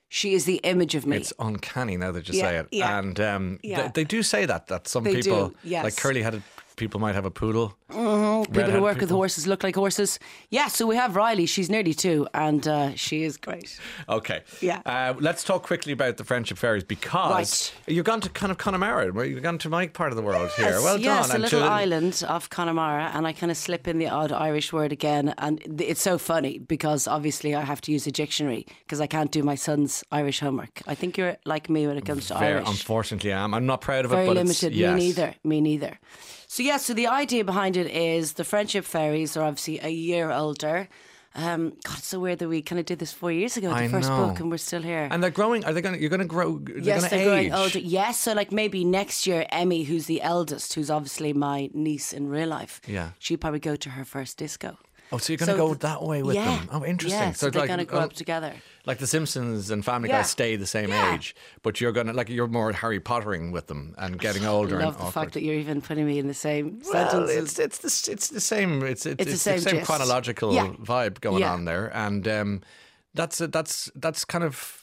She 0.08 0.34
is 0.34 0.44
the 0.44 0.56
image 0.64 0.94
of 0.94 1.06
me. 1.06 1.16
It's 1.16 1.32
uncanny 1.38 1.96
now 1.96 2.12
that 2.12 2.28
you 2.28 2.34
Yeah, 2.38 2.44
say 2.44 2.56
it. 2.58 2.66
yeah, 2.70 2.98
And 2.98 3.18
um, 3.20 3.58
yeah. 3.62 3.80
th- 3.82 3.92
they 3.94 4.04
do 4.04 4.22
say 4.22 4.44
that, 4.44 4.66
that 4.66 4.86
some 4.86 5.04
They 5.04 5.14
people, 5.14 5.54
yes. 5.64 5.84
like 5.84 5.96
curly 5.96 6.22
headed 6.22 6.42
people, 6.83 7.01
might 7.01 7.14
have 7.14 7.24
a 7.24 7.30
poodle. 7.30 7.74
Mhm. 7.91 8.47
People 8.53 8.70
who 8.72 8.83
work 8.83 8.99
with 9.01 9.11
horses 9.11 9.47
look 9.47 9.62
like 9.62 9.76
horses. 9.76 10.18
Yeah, 10.51 10.66
so 10.68 10.87
we 10.87 10.97
have 10.97 11.14
Riley. 11.14 11.47
She's 11.47 11.70
nearly 11.70 11.95
two, 11.95 12.26
and 12.35 12.66
uh, 12.66 12.95
she 12.97 13.22
is 13.22 13.37
great. 13.37 13.78
Okay. 14.09 14.41
Yeah. 14.61 14.80
Uh, 14.85 15.14
let's 15.20 15.45
talk 15.45 15.62
quickly 15.62 15.93
about 15.93 16.16
the 16.16 16.24
Friendship 16.24 16.59
Fairies 16.59 16.83
because 16.85 17.72
you've 17.87 18.05
gone 18.05 18.20
to 18.22 18.28
kind 18.30 18.51
of 18.51 18.59
Connemara. 18.59 19.07
You've 19.28 19.43
gone 19.43 19.59
to 19.59 19.68
my 19.68 19.87
part 19.87 20.11
of 20.12 20.16
the 20.16 20.22
world 20.22 20.51
here. 20.57 20.70
Yes, 20.70 20.83
Well 20.83 20.99
yes, 20.99 21.28
done. 21.28 21.37
a 21.37 21.39
little 21.39 21.62
island 21.64 22.24
off 22.28 22.49
Connemara, 22.51 23.11
and 23.14 23.26
I 23.26 23.33
kind 23.33 23.51
of 23.53 23.57
slip 23.57 23.87
in 23.87 23.99
the 23.99 24.09
odd 24.09 24.33
Irish 24.33 24.72
word 24.72 24.93
again, 24.93 25.35
and 25.39 25.61
it's 25.80 26.03
so 26.03 26.18
funny 26.18 26.59
because 26.59 27.07
obviously 27.07 27.55
I 27.55 27.62
have 27.62 27.80
to 27.83 27.93
use 27.93 28.07
a 28.07 28.12
dictionary 28.12 28.66
because 28.85 29.01
I 29.01 29.07
can't 29.07 29.30
do 29.30 29.43
my 29.43 29.55
son's 29.55 30.03
Irish 30.11 30.41
homework. 30.41 30.83
I 30.89 30.95
think 30.97 31.16
you're 31.16 31.37
like 31.45 31.70
me 31.70 31.87
when 31.87 31.97
it 31.97 32.05
comes 32.07 32.26
to 32.28 32.35
Very, 32.39 32.55
Irish. 32.55 32.68
unfortunately, 32.68 33.33
I 33.33 33.45
am. 33.45 33.55
I'm 33.55 33.66
not 33.66 33.80
proud 33.83 34.05
of 34.05 34.12
it, 34.12 34.16
Very 34.16 34.28
limited. 34.30 34.72
Me 34.74 34.95
neither. 34.95 35.35
Me 35.45 35.61
neither. 35.61 35.99
So 36.53 36.62
yeah, 36.62 36.76
so 36.76 36.92
the 36.92 37.07
idea 37.07 37.44
behind 37.44 37.78
it 37.78 37.86
is 37.86 38.34
the 38.34 38.44
friendship 38.44 38.84
fairies 38.84 39.38
are 39.38 39.42
obviously 39.42 39.80
a 39.82 39.88
year 39.88 40.30
older. 40.30 40.86
Um, 41.34 41.70
God, 41.82 41.96
it's 41.96 42.09
so 42.09 42.20
weird 42.20 42.40
that 42.40 42.48
we 42.48 42.61
kind 42.61 42.78
of 42.78 42.84
did 42.84 42.98
this 42.98 43.11
four 43.11 43.32
years 43.32 43.57
ago, 43.57 43.70
the 43.70 43.74
I 43.74 43.88
first 43.88 44.11
know. 44.11 44.26
book, 44.26 44.38
and 44.38 44.50
we're 44.50 44.59
still 44.59 44.82
here. 44.82 45.09
And 45.11 45.22
they're 45.22 45.30
growing. 45.30 45.64
Are 45.64 45.72
they 45.72 45.80
going? 45.80 45.98
You're 45.98 46.11
going 46.11 46.20
to 46.20 46.26
grow. 46.26 46.59
They're 46.59 46.76
yes, 46.80 47.00
going 47.00 47.03
to 47.05 47.09
they're 47.09 47.18
age. 47.38 47.48
growing 47.50 47.53
older. 47.55 47.78
Yes, 47.78 48.20
so 48.20 48.34
like 48.34 48.53
maybe 48.53 48.84
next 48.84 49.26
year, 49.26 49.46
Emmy, 49.48 49.84
who's 49.84 50.05
the 50.05 50.20
eldest, 50.20 50.74
who's 50.74 50.90
obviously 50.90 51.32
my 51.32 51.70
niece 51.72 52.12
in 52.12 52.28
real 52.28 52.50
life, 52.50 52.82
Yeah. 52.86 53.12
she'd 53.18 53.40
probably 53.40 53.61
go 53.61 53.74
to 53.74 53.88
her 53.88 54.05
first 54.05 54.36
disco. 54.36 54.76
Oh, 55.12 55.18
so 55.18 55.32
you're 55.32 55.38
going 55.38 55.48
to 55.48 55.52
So 55.52 55.56
go 55.58 55.66
th- 55.68 55.80
that 55.80 56.02
way 56.02 56.22
with 56.22 56.34
yeah, 56.36 56.56
them? 56.56 56.68
Oh, 56.72 56.84
interesting. 56.84 57.20
Yeah, 57.20 57.32
so, 57.32 57.46
it's 57.48 57.52
they're 57.54 57.62
like, 57.62 57.68
going 57.68 57.78
to 57.80 57.84
grow 57.84 58.00
uh, 58.00 58.04
up 58.04 58.12
together. 58.14 58.54
Like 58.86 58.98
the 58.98 59.06
Simpsons 59.06 59.70
and 59.70 59.84
Family 59.84 60.08
Yeah. 60.08 60.18
Guy 60.18 60.22
stay 60.22 60.56
the 60.56 60.66
same 60.66 60.90
age, 60.90 61.36
but 61.62 61.80
you're 61.80 61.92
going 61.92 62.06
to 62.08 62.12
like 62.14 62.28
you're 62.30 62.48
more 62.48 62.72
Harry 62.72 62.98
Pottering 62.98 63.52
with 63.52 63.66
them 63.66 63.94
and 63.98 64.18
getting 64.18 64.44
older. 64.56 64.80
I 64.80 64.84
love 64.84 64.94
and 64.94 64.94
the 64.94 64.98
awkward. 65.08 65.12
fact 65.12 65.34
that 65.34 65.42
you're 65.42 65.54
even 65.54 65.80
putting 65.82 66.06
me 66.06 66.18
in 66.18 66.26
the 66.28 66.34
same 66.34 66.80
Well, 66.84 67.10
sentences. 67.10 67.58
it's 67.58 67.82
it's 67.82 68.04
the 68.06 68.12
it's 68.12 68.28
the 68.28 68.40
same 68.40 68.82
it's 68.82 69.06
it's, 69.06 69.22
It's 69.22 69.30
the 69.32 69.38
same 69.38 69.60
the 69.60 69.70
same 69.70 69.84
chronological 69.84 70.52
vibe 70.52 71.20
going 71.20 71.44
on 71.44 71.64
there, 71.66 71.94
and 71.96 72.26
um, 72.26 72.60
that's 73.14 73.38
that's 73.38 73.90
that's 73.94 74.24
kind 74.24 74.42
of 74.44 74.82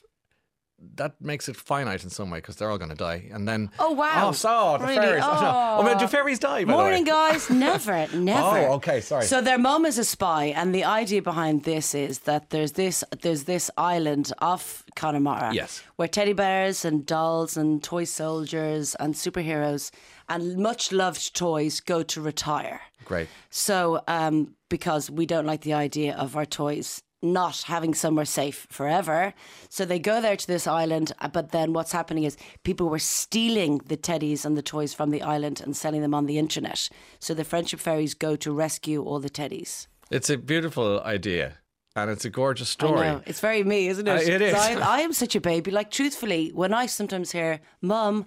that 0.96 1.20
makes 1.22 1.48
it 1.50 1.56
finite 1.56 2.04
in 2.04 2.10
some 2.10 2.30
way 2.30 2.40
because 2.40 2.56
they're 2.58 2.70
all 2.72 2.78
going 2.78 2.90
to 2.90 2.96
die, 2.96 3.30
and 3.32 3.48
then 3.48 3.70
Oh 3.80 3.92
wow! 3.92 4.30
oh, 4.30 4.32
so 4.32 4.78
the 4.80 4.86
Really? 4.86 4.96
fairies. 4.98 5.24
Oh, 5.26 5.82
no. 5.84 5.92
Oh. 5.92 6.00
do 6.00 6.08
fairies 6.08 6.40
die? 6.40 6.66
By? 6.66 6.72
Morning, 6.72 7.04
guys. 7.04 7.50
Never, 7.50 8.08
never. 8.14 8.68
Oh, 8.68 8.74
okay, 8.76 9.02
sorry. 9.02 9.26
So 9.26 9.42
their 9.42 9.58
mom 9.58 9.86
is 9.86 9.98
a 9.98 10.04
spy, 10.04 10.46
and 10.46 10.74
the 10.74 10.84
idea 10.84 11.22
behind 11.22 11.64
this 11.64 11.94
is 11.96 12.20
that 12.20 12.50
there's 12.50 12.74
this 12.74 13.04
there's 13.22 13.44
this 13.44 13.70
island 13.78 14.32
off 14.40 14.84
Connemara, 14.96 15.54
Yes. 15.54 15.82
where 15.96 16.08
teddy 16.08 16.34
bears 16.34 16.86
and 16.86 17.06
dolls 17.06 17.56
and 17.58 17.84
toy 17.84 18.04
soldiers 18.06 18.96
and 18.96 19.14
superheroes 19.16 19.92
and 20.28 20.58
much 20.58 20.92
loved 20.92 21.36
toys 21.36 21.80
go 21.80 22.04
to 22.04 22.22
retire. 22.22 22.82
Great. 23.06 23.28
So, 23.50 24.02
um, 24.08 24.56
because 24.70 25.10
we 25.10 25.26
don't 25.26 25.46
like 25.48 25.62
the 25.62 25.74
idea 25.74 26.16
of 26.16 26.36
our 26.36 26.46
toys 26.46 27.02
not 27.22 27.64
having 27.64 27.94
somewhere 27.94 28.26
safe 28.26 28.66
forever, 28.70 29.34
so 29.70 29.86
they 29.86 30.00
go 30.00 30.22
there 30.22 30.38
to 30.38 30.48
this 30.48 30.68
island. 30.68 31.12
uh, 31.20 31.28
But 31.28 31.52
then 31.52 31.74
what's 31.74 31.92
happening 31.92 32.24
is 32.24 32.38
people 32.64 32.88
were 32.90 33.00
stealing 33.00 33.80
the 33.86 33.98
teddies 33.98 34.46
and 34.46 34.56
the 34.58 34.62
toys 34.62 34.94
from 34.94 35.10
the 35.12 35.22
island 35.22 35.62
and 35.62 35.76
selling 35.76 36.02
them 36.02 36.14
on 36.14 36.26
the 36.26 36.38
internet. 36.38 36.90
So 37.20 37.34
the 37.34 37.44
friendship 37.44 37.80
fairies 37.80 38.14
go 38.14 38.36
to 38.38 38.52
rescue 38.54 39.04
all 39.04 39.20
the 39.20 39.30
teddies. 39.30 39.88
It's 40.12 40.30
a 40.30 40.38
beautiful 40.38 41.02
idea, 41.02 41.58
and 41.96 42.10
it's 42.10 42.26
a 42.26 42.30
gorgeous 42.30 42.70
story. 42.70 43.08
It's 43.26 43.42
very 43.42 43.64
me, 43.64 43.90
isn't 43.90 44.08
it? 44.08 44.28
Uh, 44.28 44.36
it 44.36 44.42
is. 44.42 44.54
I, 44.54 44.98
I 44.98 45.00
am 45.02 45.14
such 45.14 45.36
a 45.36 45.42
baby. 45.42 45.72
Like, 45.72 45.92
truthfully, 45.92 46.52
when 46.54 46.74
I 46.74 46.86
sometimes 46.88 47.32
hear 47.32 47.60
"mum," 47.82 48.26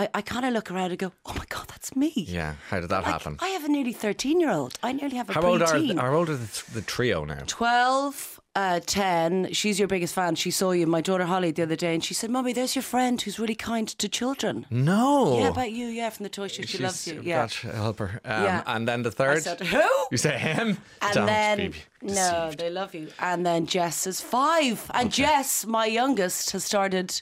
I, 0.00 0.08
I 0.18 0.22
kind 0.22 0.44
of 0.46 0.52
look 0.52 0.70
around 0.70 0.90
and 0.92 0.98
go, 0.98 1.10
"Oh 1.26 1.34
my 1.34 1.44
god, 1.48 1.66
that's 1.68 1.90
me." 2.02 2.12
Yeah. 2.16 2.54
How 2.70 2.78
did 2.80 2.90
that 2.90 3.04
happen? 3.04 3.36
I 3.40 3.48
have 3.56 3.64
a 3.64 3.68
nearly 3.76 3.92
thirteen-year-old. 3.92 4.72
I 4.82 4.92
nearly 4.92 5.16
have 5.16 5.28
a 5.30 5.32
How 5.32 5.42
old 5.42 5.62
are 5.62 5.66
preteen. 5.74 5.98
how 6.00 6.14
old 6.14 6.28
are 6.30 6.36
the, 6.36 6.62
the 6.76 6.82
trio 6.82 7.24
now? 7.24 7.42
12, 7.46 8.40
uh, 8.54 8.80
10. 8.86 9.52
She's 9.52 9.78
your 9.78 9.88
biggest 9.88 10.14
fan. 10.14 10.34
She 10.36 10.50
saw 10.52 10.70
you, 10.72 10.86
my 10.86 11.00
daughter 11.00 11.24
Holly, 11.24 11.50
the 11.50 11.62
other 11.64 11.76
day, 11.76 11.94
and 11.94 12.04
she 12.04 12.14
said, 12.14 12.30
Mummy, 12.30 12.52
there's 12.52 12.74
your 12.76 12.82
friend 12.94 13.20
who's 13.22 13.38
really 13.40 13.54
kind 13.56 13.88
to 13.88 14.08
children. 14.08 14.66
No. 14.70 15.38
Yeah, 15.40 15.48
about 15.48 15.72
you, 15.72 15.86
yeah, 15.86 16.10
from 16.10 16.24
the 16.24 16.30
toy 16.30 16.48
show. 16.48 16.62
She 16.62 16.68
She's- 16.78 16.82
loves 16.82 17.06
you. 17.08 17.20
Yeah. 17.24 17.48
God 17.48 17.52
help 17.74 17.98
her. 17.98 18.20
Um, 18.24 18.44
Yeah. 18.44 18.62
And 18.66 18.86
then 18.88 19.02
the 19.02 19.10
third. 19.10 19.42
said, 19.42 19.60
"Who?" 19.60 19.82
You 20.12 20.18
say 20.18 20.38
him. 20.38 20.78
And 21.02 21.14
Don't 21.14 21.26
then, 21.26 21.74
no, 22.02 22.52
they 22.56 22.70
love 22.70 22.94
you. 22.94 23.08
And 23.18 23.44
then 23.44 23.66
Jess 23.66 24.06
is 24.06 24.20
five. 24.20 24.78
And 24.94 25.10
Jess, 25.12 25.66
my 25.66 25.86
youngest, 25.86 26.50
has 26.52 26.64
started 26.64 27.20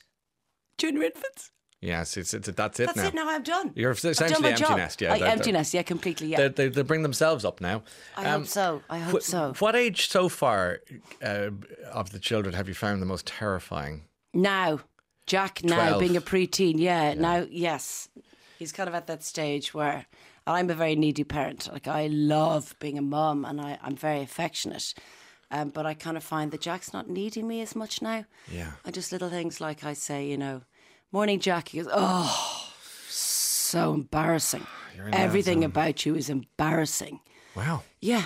junior 0.78 1.04
infants. 1.04 1.50
Yes, 1.82 2.16
it's, 2.16 2.32
it's 2.32 2.48
that's 2.48 2.80
it 2.80 2.86
That's 2.86 2.96
now. 2.96 3.06
it, 3.08 3.14
now 3.14 3.28
I'm 3.28 3.42
done. 3.42 3.72
You're 3.74 3.92
done 3.92 4.10
essentially 4.12 4.48
empty 4.48 4.62
job. 4.64 4.78
nest. 4.78 5.00
Yeah, 5.02 5.12
I, 5.14 5.18
empty 5.28 5.52
nest, 5.52 5.74
yeah, 5.74 5.82
completely, 5.82 6.28
yeah. 6.28 6.48
They, 6.48 6.68
they, 6.68 6.82
bring 6.82 7.02
themselves 7.02 7.44
up 7.44 7.60
now. 7.60 7.82
I 8.16 8.24
Um, 8.26 8.40
hope 8.42 8.48
so. 8.48 8.82
I 8.88 8.98
hope 8.98 9.20
wh- 9.20 9.24
so. 9.24 9.52
What 9.58 9.76
age 9.76 10.08
so 10.08 10.28
far 10.30 10.80
uh, 11.22 11.50
of 11.92 12.10
the 12.12 12.18
children 12.18 12.54
have 12.54 12.66
you 12.66 12.74
found 12.74 13.02
the 13.02 13.06
most 13.06 13.26
terrifying? 13.26 14.04
Now, 14.32 14.80
Jack, 15.26 15.62
now 15.64 15.88
12. 15.88 16.00
being 16.00 16.16
a 16.16 16.20
preteen, 16.22 16.74
yeah, 16.78 17.12
now, 17.14 17.46
yes. 17.50 18.08
He's 18.58 18.72
kind 18.72 18.88
of 18.88 18.94
at 18.94 19.06
that 19.08 19.22
stage 19.22 19.74
where 19.74 20.06
I'm 20.46 20.70
a 20.70 20.74
very 20.74 20.96
needy 20.96 21.24
parent. 21.24 21.68
Like, 21.70 21.86
I 21.86 22.06
love 22.06 22.74
being 22.78 22.96
a 22.96 23.02
mum 23.02 23.44
and 23.44 23.60
I, 23.60 23.78
I'm 23.82 23.96
very 23.96 24.22
affectionate. 24.22 24.94
Um, 25.50 25.68
but 25.68 25.84
I 25.86 25.94
kind 25.94 26.16
of 26.16 26.24
find 26.24 26.50
that 26.52 26.62
Jack's 26.62 26.92
not 26.92 27.08
needing 27.08 27.46
me 27.46 27.60
as 27.60 27.76
much 27.76 28.00
now. 28.00 28.24
Yeah. 28.50 28.72
And 28.84 28.94
just 28.94 29.12
little 29.12 29.28
things 29.28 29.60
like 29.60 29.84
I 29.84 29.92
say, 29.92 30.26
you 30.26 30.36
know, 30.38 30.62
morning, 31.16 31.40
Jack. 31.40 31.68
He 31.68 31.78
goes, 31.78 31.88
oh, 31.90 32.68
so 33.08 33.94
embarrassing. 33.94 34.66
You're 34.96 35.06
in 35.06 35.12
that 35.12 35.20
Everything 35.20 35.64
about 35.64 36.04
you 36.04 36.14
is 36.14 36.28
embarrassing. 36.28 37.20
Wow. 37.54 37.84
Yeah. 38.02 38.24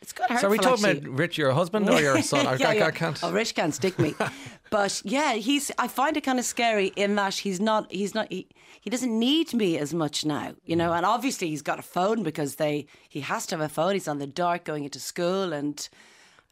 It's 0.00 0.14
got 0.14 0.30
hurtful, 0.30 0.40
So 0.40 0.46
are 0.48 0.50
we 0.50 0.56
talking 0.56 0.86
actually. 0.86 1.06
about 1.08 1.18
Rich, 1.18 1.36
your 1.36 1.52
husband, 1.52 1.90
or 1.90 2.00
your 2.00 2.22
son? 2.32 2.46
I, 2.46 2.54
yeah, 2.54 2.68
I- 2.68 2.70
I 2.70 2.74
yeah. 2.76 2.90
can't. 2.92 3.22
Oh, 3.22 3.30
Rich 3.30 3.54
can't 3.54 3.74
stick 3.74 3.98
me. 3.98 4.14
but 4.70 5.02
yeah, 5.04 5.34
he's. 5.34 5.70
I 5.76 5.86
find 5.86 6.16
it 6.16 6.22
kind 6.22 6.38
of 6.38 6.46
scary 6.46 6.86
in 6.96 7.14
that 7.16 7.34
he's 7.34 7.60
not. 7.60 7.92
He's 7.92 8.14
not. 8.14 8.32
He, 8.32 8.48
he 8.80 8.88
doesn't 8.88 9.18
need 9.18 9.52
me 9.52 9.76
as 9.76 9.92
much 9.92 10.24
now, 10.24 10.54
you 10.64 10.76
know. 10.76 10.92
Mm. 10.92 10.96
And 10.96 11.04
obviously, 11.06 11.48
he's 11.50 11.60
got 11.60 11.78
a 11.78 11.82
phone 11.82 12.22
because 12.22 12.54
they. 12.54 12.86
He 13.10 13.20
has 13.20 13.44
to 13.48 13.56
have 13.58 13.64
a 13.64 13.68
phone. 13.68 13.92
He's 13.92 14.08
on 14.08 14.18
the 14.18 14.26
dark 14.26 14.64
going 14.64 14.84
into 14.84 14.98
school, 14.98 15.52
and 15.52 15.86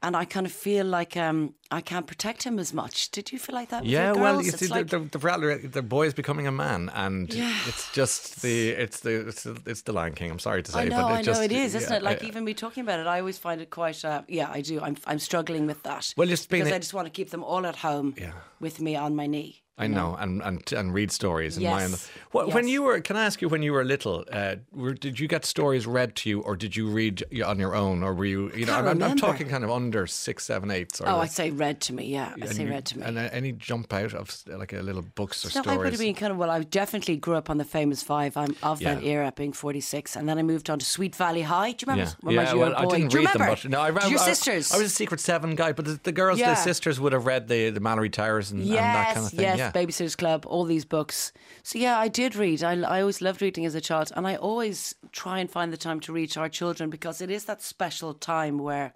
and 0.02 0.16
I 0.16 0.24
kind 0.24 0.46
of 0.46 0.52
feel 0.52 0.86
like 0.86 1.16
um 1.16 1.54
I 1.70 1.80
can't 1.80 2.06
protect 2.06 2.44
him 2.44 2.58
as 2.58 2.72
much. 2.72 3.10
Did 3.10 3.32
you 3.32 3.38
feel 3.38 3.54
like 3.54 3.68
that? 3.70 3.84
Yeah, 3.84 4.12
well, 4.12 4.40
you 4.40 4.48
It's 4.48 4.58
see, 4.58 4.68
like, 4.68 4.88
the, 4.88 5.00
the, 5.00 5.18
the, 5.18 5.68
the 5.68 5.82
boy 5.82 6.06
is 6.06 6.14
becoming 6.14 6.46
a 6.46 6.52
man, 6.52 6.90
and 6.94 7.32
Yeah. 7.32 7.54
it's 7.66 7.92
just 7.92 8.42
the 8.42 8.70
it's 8.70 9.00
the 9.00 9.28
it's 9.28 9.42
the, 9.42 9.60
it's 9.66 9.82
the 9.82 9.92
Lion 9.92 10.14
King. 10.14 10.30
I'm 10.30 10.38
sorry 10.38 10.62
to 10.62 10.72
say, 10.72 10.82
I 10.82 10.84
know, 10.84 11.02
but 11.02 11.10
it 11.10 11.14
I 11.14 11.16
know 11.18 11.22
just, 11.22 11.42
it 11.42 11.52
is, 11.52 11.74
isn't 11.74 11.92
it? 11.92 12.02
Like 12.02 12.22
I- 12.22 12.26
even 12.26 12.44
me 12.44 12.54
talking 12.54 12.82
about 12.82 13.00
it, 13.00 13.06
I 13.06 13.20
always 13.20 13.38
find 13.38 13.60
it 13.60 13.70
quite. 13.70 14.04
Uh, 14.04 14.22
yeah, 14.28 14.50
I 14.50 14.60
do. 14.60 14.80
I'm 14.80 14.96
I'm 15.06 15.18
struggling 15.18 15.66
with 15.66 15.82
that. 15.82 16.14
Well, 16.16 16.28
just 16.28 16.48
because 16.48 16.72
I 16.72 16.78
just 16.78 16.94
want 16.94 17.06
to 17.06 17.12
keep 17.12 17.30
them 17.30 17.44
all 17.44 17.66
at 17.66 17.76
home 17.76 18.14
yeah. 18.16 18.32
with 18.60 18.80
me 18.80 18.96
on 18.96 19.14
my 19.16 19.26
knee. 19.26 19.62
I 19.78 19.86
know, 19.86 20.16
and, 20.18 20.42
and 20.42 20.72
and 20.72 20.92
read 20.92 21.10
stories 21.12 21.56
and 21.56 21.62
Yes. 21.62 22.10
What, 22.32 22.52
When 22.52 22.68
you 22.68 22.82
were, 22.82 23.00
can 23.00 23.16
I 23.16 23.24
ask 23.24 23.40
you, 23.40 23.48
when 23.48 23.62
you 23.62 23.72
were 23.72 23.84
little, 23.84 24.24
uh, 24.30 24.56
were, 24.72 24.92
did 24.92 25.18
you 25.18 25.26
get 25.28 25.44
stories 25.46 25.86
read 25.86 26.14
to 26.16 26.28
you, 26.28 26.40
or 26.42 26.56
did 26.56 26.76
you 26.76 26.88
read 26.90 27.24
on 27.44 27.58
your 27.58 27.74
own, 27.74 28.02
or 28.02 28.12
were 28.12 28.26
you, 28.26 28.50
you 28.54 28.66
know, 28.66 28.74
I'm, 28.74 29.02
I'm 29.02 29.16
talking 29.16 29.48
kind 29.48 29.64
of 29.64 29.70
under 29.70 30.06
six, 30.06 30.44
seven, 30.44 30.70
eight. 30.70 30.94
Sorry, 30.94 31.10
Oh, 31.10 31.20
I'd 31.20 31.30
say 31.30 31.50
read 31.50 31.80
to 31.82 31.94
me. 31.94 32.04
Yeah, 32.06 32.32
I 32.36 32.44
And 32.44 32.50
say 32.54 32.64
you- 32.64 32.68
read 32.70 32.84
to 32.86 32.98
me. 32.98 33.04
And 33.06 33.16
uh, 33.18 33.28
any 33.32 33.52
jump 33.52 33.92
out 33.94 34.12
of 34.14 34.36
like 34.46 34.72
a 34.74 34.82
little 34.82 35.02
books 35.14 35.44
or 35.44 35.50
So 35.50 35.62
I 35.64 35.76
would 35.76 35.86
have 35.86 35.98
been 35.98 36.14
kind 36.14 36.32
of 36.32 36.38
well. 36.38 36.50
I 36.50 36.62
definitely 36.64 37.16
grew 37.16 37.34
up 37.36 37.48
on 37.48 37.56
the 37.58 37.64
famous 37.64 38.02
five. 38.02 38.36
I'm 38.36 38.54
of 38.62 38.80
that 38.80 39.02
era, 39.02 39.32
being 39.34 39.52
46, 39.54 40.16
and 40.16 40.28
then 40.28 40.38
I 40.38 40.42
moved 40.42 40.68
on 40.68 40.78
to 40.80 40.84
Sweet 40.84 41.14
Valley 41.16 41.42
High. 41.42 41.72
Do 41.72 41.84
you 41.86 41.92
remember? 41.92 42.10
Yeah, 42.10 42.26
When 42.26 42.34
yeah. 42.34 42.52
Well, 42.54 42.74
I 42.76 42.84
boy? 42.84 42.90
didn't 42.96 43.14
read 43.14 43.26
them, 43.28 43.32
remember? 43.40 43.60
but 43.62 43.70
no, 43.70 43.80
I, 43.80 43.86
I, 43.88 44.08
your 44.08 44.18
I- 44.20 44.24
sisters. 44.24 44.72
I 44.72 44.76
was 44.78 44.86
a 44.86 44.90
Secret 44.90 45.20
Seven 45.20 45.54
guy, 45.54 45.72
but 45.72 45.84
the, 45.86 46.00
the 46.02 46.12
girls, 46.12 46.38
Yeah. 46.40 46.50
the 46.50 46.56
sisters, 46.56 46.98
would 47.00 47.12
have 47.12 47.24
read 47.26 47.48
the 47.48 47.70
the 47.70 47.80
Malory 47.80 48.12
Towers 48.12 48.50
and, 48.50 48.60
and 48.60 48.70
that 48.72 49.14
kind 49.14 49.26
of 49.26 49.30
thing. 49.32 49.40
Yes, 49.40 49.58
yeah. 49.58 49.67
Babysitters 49.72 50.16
Club, 50.16 50.44
all 50.46 50.64
these 50.64 50.84
books. 50.84 51.32
So 51.62 51.78
yeah, 51.78 51.98
I 51.98 52.08
did 52.08 52.36
read. 52.36 52.62
I, 52.62 52.80
I 52.82 53.00
always 53.00 53.20
loved 53.20 53.42
reading 53.42 53.66
as 53.66 53.74
a 53.74 53.80
child, 53.80 54.12
and 54.16 54.26
I 54.26 54.36
always 54.36 54.94
try 55.12 55.38
and 55.38 55.50
find 55.50 55.72
the 55.72 55.76
time 55.76 56.00
to 56.00 56.12
read 56.12 56.30
to 56.32 56.40
our 56.40 56.48
children 56.48 56.90
because 56.90 57.20
it 57.20 57.30
is 57.30 57.44
that 57.44 57.62
special 57.62 58.14
time 58.14 58.58
where 58.58 58.92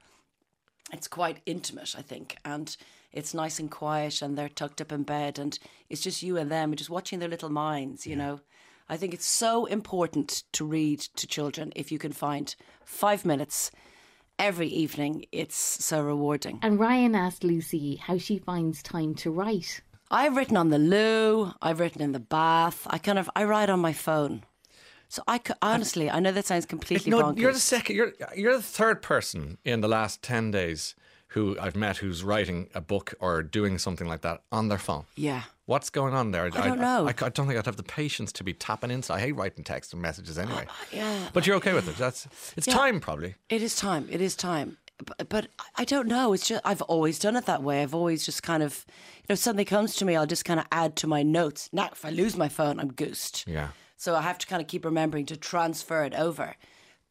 it's 0.92 1.08
quite 1.08 1.38
intimate, 1.46 1.94
I 1.96 2.02
think, 2.02 2.36
and 2.44 2.76
it's 3.12 3.34
nice 3.34 3.58
and 3.58 3.70
quiet, 3.70 4.22
and 4.22 4.36
they're 4.36 4.48
tucked 4.48 4.80
up 4.80 4.92
in 4.92 5.02
bed, 5.02 5.38
and 5.38 5.58
it's 5.88 6.02
just 6.02 6.22
you 6.22 6.36
and 6.36 6.50
them, 6.50 6.70
and 6.70 6.78
just 6.78 6.90
watching 6.90 7.18
their 7.18 7.28
little 7.28 7.50
minds. 7.50 8.06
You 8.06 8.16
know, 8.16 8.40
I 8.88 8.96
think 8.96 9.14
it's 9.14 9.26
so 9.26 9.66
important 9.66 10.44
to 10.52 10.64
read 10.64 11.00
to 11.00 11.26
children 11.26 11.72
if 11.76 11.92
you 11.92 11.98
can 11.98 12.12
find 12.12 12.54
five 12.84 13.24
minutes 13.24 13.70
every 14.38 14.68
evening. 14.68 15.24
It's 15.30 15.56
so 15.56 16.02
rewarding. 16.02 16.58
And 16.62 16.78
Ryan 16.78 17.14
asked 17.14 17.44
Lucy 17.44 17.96
how 17.96 18.18
she 18.18 18.38
finds 18.38 18.82
time 18.82 19.14
to 19.16 19.30
write. 19.30 19.82
I've 20.12 20.36
written 20.36 20.56
on 20.56 20.68
the 20.68 20.78
loo. 20.78 21.52
I've 21.62 21.80
written 21.80 22.02
in 22.02 22.12
the 22.12 22.20
bath. 22.20 22.86
I 22.88 22.98
kind 22.98 23.18
of 23.18 23.28
I 23.34 23.44
write 23.44 23.70
on 23.70 23.80
my 23.80 23.92
phone. 23.94 24.44
So 25.08 25.22
I 25.26 25.38
c- 25.38 25.54
honestly, 25.60 26.10
I 26.10 26.20
know 26.20 26.32
that 26.32 26.46
sounds 26.46 26.64
completely 26.66 27.10
no, 27.10 27.22
bonkers. 27.22 27.38
you're 27.38 27.52
the 27.52 27.58
second. 27.58 27.96
You're 27.96 28.12
you're 28.36 28.56
the 28.56 28.62
third 28.62 29.02
person 29.02 29.58
in 29.64 29.80
the 29.80 29.88
last 29.88 30.22
ten 30.22 30.50
days 30.50 30.94
who 31.28 31.56
I've 31.58 31.76
met 31.76 31.96
who's 31.96 32.22
writing 32.22 32.68
a 32.74 32.80
book 32.82 33.14
or 33.18 33.42
doing 33.42 33.78
something 33.78 34.06
like 34.06 34.20
that 34.20 34.42
on 34.52 34.68
their 34.68 34.78
phone. 34.78 35.04
yeah. 35.16 35.42
What's 35.66 35.90
going 35.90 36.12
on 36.12 36.32
there? 36.32 36.44
I 36.46 36.50
don't 36.50 36.80
know. 36.80 37.06
I, 37.06 37.10
I 37.24 37.28
don't 37.30 37.46
think 37.46 37.56
I'd 37.58 37.64
have 37.66 37.76
the 37.76 37.82
patience 37.84 38.32
to 38.32 38.44
be 38.44 38.52
tapping 38.52 38.90
into. 38.90 39.14
I 39.14 39.20
hate 39.20 39.32
writing 39.32 39.64
text 39.64 39.92
and 39.94 40.02
messages 40.02 40.36
anyway. 40.36 40.66
Oh, 40.68 40.74
yeah. 40.92 41.28
But 41.32 41.46
you're 41.46 41.56
okay 41.56 41.72
with 41.72 41.88
it. 41.88 41.96
That's 41.96 42.26
it's 42.56 42.66
Yeah. 42.66 42.74
time 42.74 43.00
probably. 43.00 43.36
It 43.48 43.62
is 43.62 43.76
time. 43.76 44.06
It 44.10 44.20
is 44.20 44.34
time. 44.36 44.76
But, 45.04 45.28
but 45.28 45.48
I 45.76 45.84
don't 45.84 46.08
know. 46.08 46.32
It's 46.32 46.48
just 46.48 46.62
I've 46.64 46.82
always 46.82 47.18
done 47.18 47.36
it 47.36 47.46
that 47.46 47.62
way. 47.62 47.82
I've 47.82 47.94
always 47.94 48.24
just 48.24 48.42
kind 48.42 48.62
of, 48.62 48.84
you 48.88 49.26
know, 49.28 49.32
if 49.34 49.38
something 49.38 49.66
comes 49.66 49.96
to 49.96 50.04
me, 50.04 50.16
I'll 50.16 50.26
just 50.26 50.44
kind 50.44 50.60
of 50.60 50.66
add 50.72 50.96
to 50.96 51.06
my 51.06 51.22
notes. 51.22 51.68
Now, 51.72 51.88
if 51.92 52.04
I 52.04 52.10
lose 52.10 52.36
my 52.36 52.48
phone, 52.48 52.80
I'm 52.80 52.92
goosed. 52.92 53.44
Yeah. 53.46 53.68
So 53.96 54.16
I 54.16 54.22
have 54.22 54.38
to 54.38 54.46
kind 54.46 54.60
of 54.60 54.68
keep 54.68 54.84
remembering 54.84 55.26
to 55.26 55.36
transfer 55.36 56.04
it 56.04 56.14
over. 56.14 56.56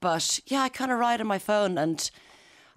But 0.01 0.39
yeah, 0.47 0.61
I 0.61 0.69
kind 0.69 0.91
of 0.91 0.99
write 0.99 1.21
on 1.21 1.27
my 1.27 1.39
phone, 1.39 1.77
and 1.77 2.09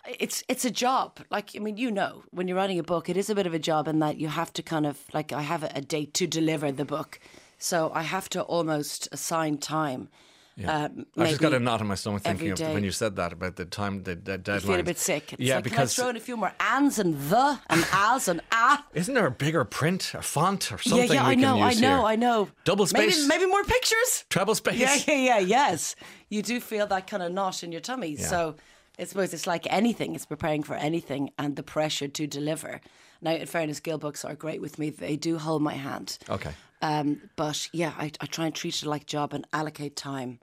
it's 0.06 0.44
it's 0.48 0.64
a 0.64 0.70
job. 0.70 1.20
Like 1.30 1.50
I 1.56 1.58
mean, 1.58 1.76
you 1.76 1.90
know, 1.90 2.22
when 2.30 2.46
you're 2.46 2.56
writing 2.56 2.78
a 2.78 2.84
book, 2.84 3.08
it 3.08 3.16
is 3.16 3.30
a 3.30 3.34
bit 3.34 3.46
of 3.46 3.54
a 3.54 3.58
job 3.58 3.88
in 3.88 3.98
that 4.00 4.18
you 4.18 4.28
have 4.28 4.52
to 4.52 4.62
kind 4.62 4.86
of 4.86 5.00
like 5.12 5.32
I 5.32 5.42
have 5.42 5.62
a, 5.62 5.72
a 5.74 5.80
date 5.80 6.14
to 6.14 6.26
deliver 6.26 6.70
the 6.70 6.84
book, 6.84 7.18
so 7.58 7.90
I 7.94 8.02
have 8.02 8.28
to 8.30 8.42
almost 8.42 9.08
assign 9.10 9.58
time. 9.58 10.08
Yeah. 10.57 10.84
Um, 10.84 11.07
I've 11.16 11.28
just 11.28 11.40
got 11.40 11.52
a 11.52 11.59
knot 11.59 11.80
in 11.80 11.88
my 11.88 11.96
stomach 11.96 12.22
thinking 12.22 12.52
of 12.52 12.61
when 12.61 12.84
you 12.84 12.92
said 12.92 13.16
that 13.16 13.32
about 13.32 13.57
the 13.57 13.64
time, 13.64 14.05
the, 14.05 14.14
the 14.14 14.38
deadline. 14.38 14.61
Feel 14.61 14.80
a 14.80 14.84
bit 14.84 14.98
sick. 14.98 15.32
It's 15.32 15.42
yeah, 15.42 15.57
like, 15.57 15.64
because 15.64 15.94
can 15.94 16.02
I 16.02 16.05
throw 16.05 16.11
in 16.11 16.16
a 16.16 16.20
few 16.20 16.36
more 16.36 16.52
ands 16.61 16.98
and 16.98 17.18
the 17.28 17.59
and 17.68 17.86
as 17.92 18.28
and 18.28 18.40
ah? 18.52 18.86
isn't 18.94 19.14
there 19.14 19.26
a 19.26 19.32
bigger 19.32 19.64
print, 19.64 20.12
a 20.14 20.22
font, 20.22 20.70
or 20.70 20.78
something? 20.78 21.09
yeah, 21.09 21.14
yeah, 21.14 21.26
I 21.26 21.34
know, 21.34 21.61
I 21.61 21.74
know, 21.74 21.96
here? 21.96 22.07
I 22.07 22.16
know. 22.16 22.48
Double 22.64 22.86
Maybe, 22.92 23.11
space, 23.11 23.26
maybe 23.28 23.46
more 23.46 23.64
pictures. 23.64 24.24
treble 24.30 24.55
space. 24.55 24.78
Yeah, 24.78 24.96
yeah, 25.09 25.14
yeah, 25.14 25.38
yes. 25.68 25.96
You 26.28 26.42
do 26.42 26.61
feel 26.61 26.86
that 26.86 27.07
kind 27.09 27.22
of 27.22 27.32
knot 27.32 27.64
in 27.64 27.72
your 27.72 27.80
tummy. 27.80 28.11
Yeah. 28.11 28.26
So 28.26 28.55
I 28.98 29.05
suppose 29.05 29.34
it's 29.34 29.46
like 29.46 29.66
anything, 29.70 30.14
it's 30.14 30.26
preparing 30.26 30.62
for 30.62 30.74
anything 30.74 31.30
and 31.36 31.57
the 31.57 31.64
pressure 31.64 32.09
to 32.09 32.26
deliver. 32.26 32.80
Now, 33.20 33.32
in 33.32 33.46
fairness, 33.46 33.80
Gill 33.80 33.98
books 33.98 34.24
are 34.24 34.34
great 34.34 34.61
with 34.61 34.78
me. 34.78 34.90
They 34.90 35.16
do 35.16 35.38
hold 35.38 35.62
my 35.62 35.74
hand. 35.74 36.18
Okay. 36.28 36.52
Um, 36.85 37.30
but 37.35 37.70
yeah, 37.72 37.95
I, 37.97 38.11
I 38.20 38.26
try 38.26 38.45
and 38.45 38.55
treat 38.55 38.82
it 38.82 38.87
like 38.87 39.03
a 39.03 39.07
job 39.07 39.32
and 39.32 39.47
allocate 39.55 39.97
time 39.97 40.39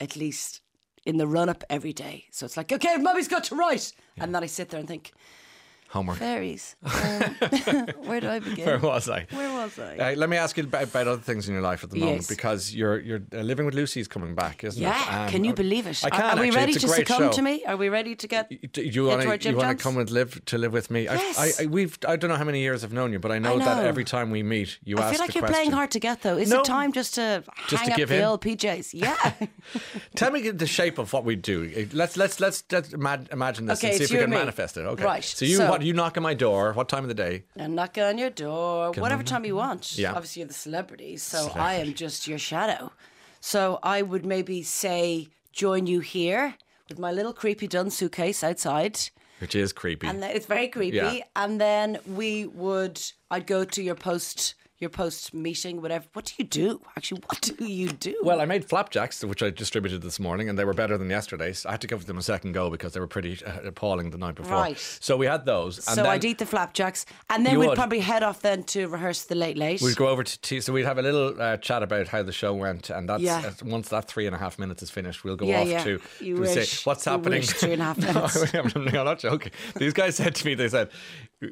at 0.00 0.16
least 0.16 0.62
in 1.04 1.18
the 1.18 1.26
run 1.26 1.50
up 1.50 1.62
every 1.68 1.92
day. 1.92 2.24
So 2.30 2.46
it's 2.46 2.56
like, 2.56 2.72
okay, 2.72 2.96
mummy's 2.96 3.28
got 3.28 3.44
to 3.44 3.54
write. 3.54 3.92
And 4.16 4.34
then 4.34 4.42
I 4.42 4.46
sit 4.46 4.70
there 4.70 4.80
and 4.80 4.88
think, 4.88 5.12
Homework. 5.92 6.18
Fairies. 6.18 6.76
Um, 6.84 7.86
where 8.08 8.20
do 8.20 8.28
I 8.28 8.38
begin? 8.38 8.64
Where 8.66 8.78
was 8.78 9.08
I? 9.08 9.26
Where 9.30 9.52
was 9.52 9.78
I? 9.78 9.96
Uh, 9.96 10.16
let 10.16 10.28
me 10.30 10.36
ask 10.36 10.56
you 10.56 10.64
about, 10.64 10.84
about 10.84 11.06
other 11.08 11.20
things 11.22 11.46
in 11.48 11.54
your 11.54 11.62
life 11.62 11.84
at 11.84 11.90
the 11.90 11.98
moment 11.98 12.18
Yes. 12.22 12.26
because 12.28 12.74
you're 12.74 12.98
you're 13.00 13.22
uh, 13.34 13.38
living 13.40 13.66
with 13.66 13.74
Lucy's 13.74 14.08
coming 14.08 14.34
back, 14.34 14.64
isn't 14.64 14.80
it? 14.82 14.86
yeah, 14.86 15.24
Um, 15.24 15.28
can 15.30 15.44
you 15.44 15.52
believe 15.52 15.86
it? 15.86 16.02
I 16.04 16.08
Are- 16.08 16.10
can. 16.10 16.20
Are, 16.38 16.40
we 16.40 16.48
actually. 16.48 16.56
ready 16.60 16.72
It's 16.72 16.80
to 16.82 16.86
great 16.88 17.06
succumb 17.06 17.22
show. 17.24 17.32
to 17.32 17.42
me? 17.42 17.64
Are 17.66 17.76
we 17.76 17.88
ready 17.88 18.14
to 18.16 18.26
get? 18.28 18.48
Do 18.72 18.82
you 18.82 18.90
Get 18.90 19.02
want 19.10 19.22
to 19.22 19.28
our 19.28 19.36
to 19.36 19.42
Jim 19.42 19.52
you 19.54 19.58
want 19.58 19.78
to 19.78 19.82
come 19.82 19.98
and 19.98 20.10
live 20.10 20.42
to 20.46 20.58
live 20.58 20.72
with 20.72 20.90
me? 20.90 21.08
I- 21.08 21.14
Yes. 21.14 21.38
I, 21.60 21.64
I 21.64 21.66
we've 21.66 21.98
I 22.08 22.16
don't 22.16 22.30
know 22.30 22.36
how 22.36 22.44
many 22.44 22.60
years 22.60 22.82
I've 22.84 22.92
known 22.92 23.12
you, 23.12 23.18
but 23.18 23.30
I 23.32 23.38
know, 23.38 23.58
that 23.58 23.76
know. 23.82 23.88
every 23.88 24.04
time 24.04 24.30
we 24.30 24.42
meet, 24.42 24.78
you 24.84 24.96
I 24.98 25.02
ask 25.02 25.10
feel 25.12 25.20
like 25.20 25.28
the 25.28 25.34
you're 25.34 25.42
question. 25.42 25.54
playing 25.54 25.72
hard 25.72 25.90
to 25.92 26.00
get 26.00 26.22
though. 26.22 26.36
Is 26.38 26.50
No. 26.50 26.60
it 26.60 26.64
time 26.64 26.92
just 26.92 27.14
to 27.14 27.44
Just 27.68 27.80
hang 27.82 27.86
to 27.88 27.92
up 27.92 27.96
give 27.98 28.08
the 28.08 28.16
in? 28.18 28.24
old 28.24 28.40
PJs? 28.40 28.94
Yeah. 29.04 29.32
Tell 30.14 30.30
me 30.30 30.50
the 30.50 30.66
shape 30.66 30.98
of 30.98 31.12
what 31.12 31.24
we 31.24 31.36
do. 31.36 31.86
Let's 31.92 32.16
let's 32.16 32.40
let's, 32.40 32.64
let's 32.70 32.92
imagine 32.92 33.66
this 33.66 33.78
Okay, 33.80 33.88
and 33.90 33.98
see 33.98 34.04
if 34.04 34.10
we 34.10 34.18
can 34.18 34.30
manifest 34.30 34.76
it. 34.76 34.82
Okay. 34.82 35.04
Right, 35.04 35.24
So 35.24 35.44
you 35.44 35.58
you 35.86 35.92
knock 35.92 36.16
on 36.16 36.22
my 36.22 36.34
door? 36.34 36.72
What 36.72 36.88
time 36.88 37.04
of 37.04 37.08
the 37.08 37.14
day? 37.14 37.44
and 37.56 37.74
knock 37.74 37.96
on 37.98 38.18
your 38.18 38.30
door, 38.30 38.92
Can 38.92 39.00
whatever 39.00 39.22
I- 39.22 39.24
time 39.24 39.44
you 39.44 39.56
want. 39.56 39.96
Yeah. 39.98 40.12
Obviously, 40.12 40.40
you're 40.40 40.48
the 40.48 40.54
celebrity, 40.54 41.16
so 41.16 41.50
I 41.54 41.74
am 41.74 41.94
just 41.94 42.26
your 42.28 42.38
shadow. 42.38 42.92
So 43.40 43.78
I 43.82 44.02
would 44.02 44.24
maybe 44.24 44.62
say 44.62 45.28
join 45.52 45.86
you 45.86 46.00
here 46.00 46.54
with 46.88 46.98
my 46.98 47.10
little 47.12 47.32
creepy 47.32 47.66
dun 47.66 47.90
suitcase 47.90 48.44
outside. 48.44 48.98
Which 49.40 49.54
is 49.56 49.72
creepy. 49.72 50.06
And 50.06 50.22
then, 50.22 50.30
it's 50.36 50.46
very 50.46 50.68
creepy. 50.68 50.96
Yeah. 50.96 51.18
And 51.34 51.60
then 51.60 51.98
we 52.06 52.46
would, 52.46 53.00
I'd 53.30 53.46
go 53.46 53.64
to 53.64 53.82
your 53.82 53.96
post, 53.96 54.54
your 54.82 54.90
post 54.90 55.32
meeting, 55.32 55.80
whatever. 55.80 56.04
What 56.12 56.26
do 56.26 56.32
you 56.36 56.44
do? 56.44 56.80
Actually, 56.96 57.22
what 57.26 57.40
do 57.56 57.64
you 57.64 57.88
do? 57.88 58.14
Well, 58.22 58.40
I 58.40 58.44
made 58.44 58.64
flapjacks, 58.68 59.24
which 59.24 59.42
I 59.42 59.48
distributed 59.50 60.02
this 60.02 60.18
morning, 60.20 60.48
and 60.48 60.58
they 60.58 60.64
were 60.64 60.74
better 60.74 60.98
than 60.98 61.08
yesterday's. 61.08 61.64
I 61.64 61.70
had 61.70 61.80
to 61.82 61.86
give 61.86 62.04
them 62.06 62.18
a 62.18 62.22
second 62.22 62.52
go 62.52 62.68
because 62.68 62.92
they 62.92 63.00
were 63.00 63.06
pretty 63.06 63.42
uh, 63.46 63.60
appalling 63.68 64.10
the 64.10 64.18
night 64.18 64.34
before. 64.34 64.52
Right. 64.58 64.78
So 65.00 65.16
we 65.16 65.26
had 65.26 65.46
those. 65.46 65.78
And 65.86 65.94
so 65.96 66.04
I'd 66.04 66.24
eat 66.24 66.38
the 66.38 66.46
flapjacks, 66.46 67.06
and 67.30 67.46
then 67.46 67.58
we'd 67.58 67.68
would. 67.68 67.76
probably 67.76 68.00
head 68.00 68.22
off 68.22 68.40
then 68.42 68.64
to 68.64 68.88
rehearse 68.88 69.22
the 69.24 69.36
late 69.36 69.56
late. 69.56 69.80
We'd 69.80 69.96
go 69.96 70.08
over 70.08 70.24
to 70.24 70.40
tea. 70.40 70.60
So 70.60 70.72
we'd 70.72 70.84
have 70.84 70.98
a 70.98 71.02
little 71.02 71.40
uh, 71.40 71.56
chat 71.58 71.82
about 71.82 72.08
how 72.08 72.22
the 72.24 72.32
show 72.32 72.52
went, 72.52 72.90
and 72.90 73.08
that's 73.08 73.22
Yeah. 73.22 73.42
uh, 73.46 73.52
once 73.64 73.88
that 73.90 74.08
three 74.08 74.26
and 74.26 74.34
a 74.34 74.38
half 74.38 74.58
minutes 74.58 74.82
is 74.82 74.90
finished, 74.90 75.22
we'll 75.24 75.36
go 75.36 75.46
Yeah, 75.46 75.60
off 75.60 75.68
yeah. 75.68 75.84
to, 75.84 76.00
You 76.20 76.36
wish. 76.36 76.68
say 76.70 76.80
what's 76.84 77.04
happening. 77.04 77.42
three 77.42 77.72
and 77.74 77.82
a 77.82 77.84
half 77.84 77.98
minutes. 78.14 78.54
I'm, 78.54 78.70
I'm 78.74 78.92
not 78.92 79.20
joking. 79.20 79.52
These 79.76 79.92
guys 79.92 80.16
said 80.16 80.34
to 80.34 80.46
me, 80.46 80.54
they 80.54 80.68
said, 80.68 80.88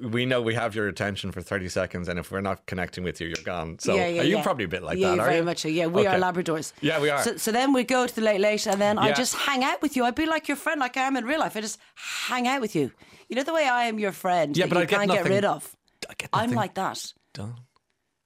"We 0.03 0.27
know 0.27 0.43
we 0.43 0.55
have 0.55 0.75
your 0.75 0.89
attention 0.89 1.31
for 1.33 1.41
thirty 1.41 1.69
seconds, 1.69 2.09
and 2.09 2.19
if 2.19 2.31
we're 2.33 2.41
not 2.41 2.67
connecting 2.67 3.05
with 3.05 3.20
you, 3.21 3.29
you're 3.29 3.45
gone." 3.45 3.79
So 3.79 3.95
yeah, 3.95 4.09
yeah, 4.09 4.21
are 4.23 4.25
you 4.25 4.37
yeah. 4.37 4.43
probably 4.43 4.65
a 4.65 4.69
bit 4.69 4.83
like 4.83 4.99
yeah, 4.99 5.11
that? 5.11 5.17
you're 5.17 5.25
very 5.25 5.37
you? 5.39 5.45
much 5.45 5.59
so. 5.59 5.69
Yeah, 5.69 5.87
we 5.87 6.07
are 6.07 6.17
Okay. 6.17 6.23
Labradors. 6.23 6.73
Yeah, 6.81 7.01
we 7.01 7.11
are. 7.11 7.23
So, 7.23 7.37
so 7.37 7.53
then 7.53 7.73
we 7.73 7.85
go 7.85 8.07
to 8.07 8.15
the 8.15 8.21
late 8.21 8.41
late, 8.41 8.67
and 8.67 8.81
then 8.81 8.99
I 8.99 9.13
just 9.13 9.35
hang 9.35 9.65
out 9.65 9.83
with 9.83 9.97
you. 9.97 10.05
I'd 10.05 10.15
be 10.15 10.27
like 10.27 10.49
your 10.49 10.57
friend, 10.57 10.81
like 10.81 10.97
I 10.97 11.03
am 11.03 11.17
in 11.17 11.25
real 11.25 11.41
life. 11.41 11.57
I 11.57 11.61
just 11.61 11.79
hang 12.29 12.49
out 12.49 12.61
with 12.61 12.75
you. 12.75 12.91
You 13.29 13.37
know 13.37 13.45
the 13.45 13.55
way 13.55 13.69
I 13.69 13.85
am 13.85 13.99
your 13.99 14.13
friend. 14.13 14.57
Yeah, 14.57 14.67
but 14.67 14.77
you 14.79 14.83
I 14.83 14.87
can't 14.87 15.11
get 15.11 15.25
rid 15.25 15.45
of. 15.45 15.77
I'm 16.33 16.53
like 16.53 16.75
that. 16.75 17.13
Done. 17.33 17.55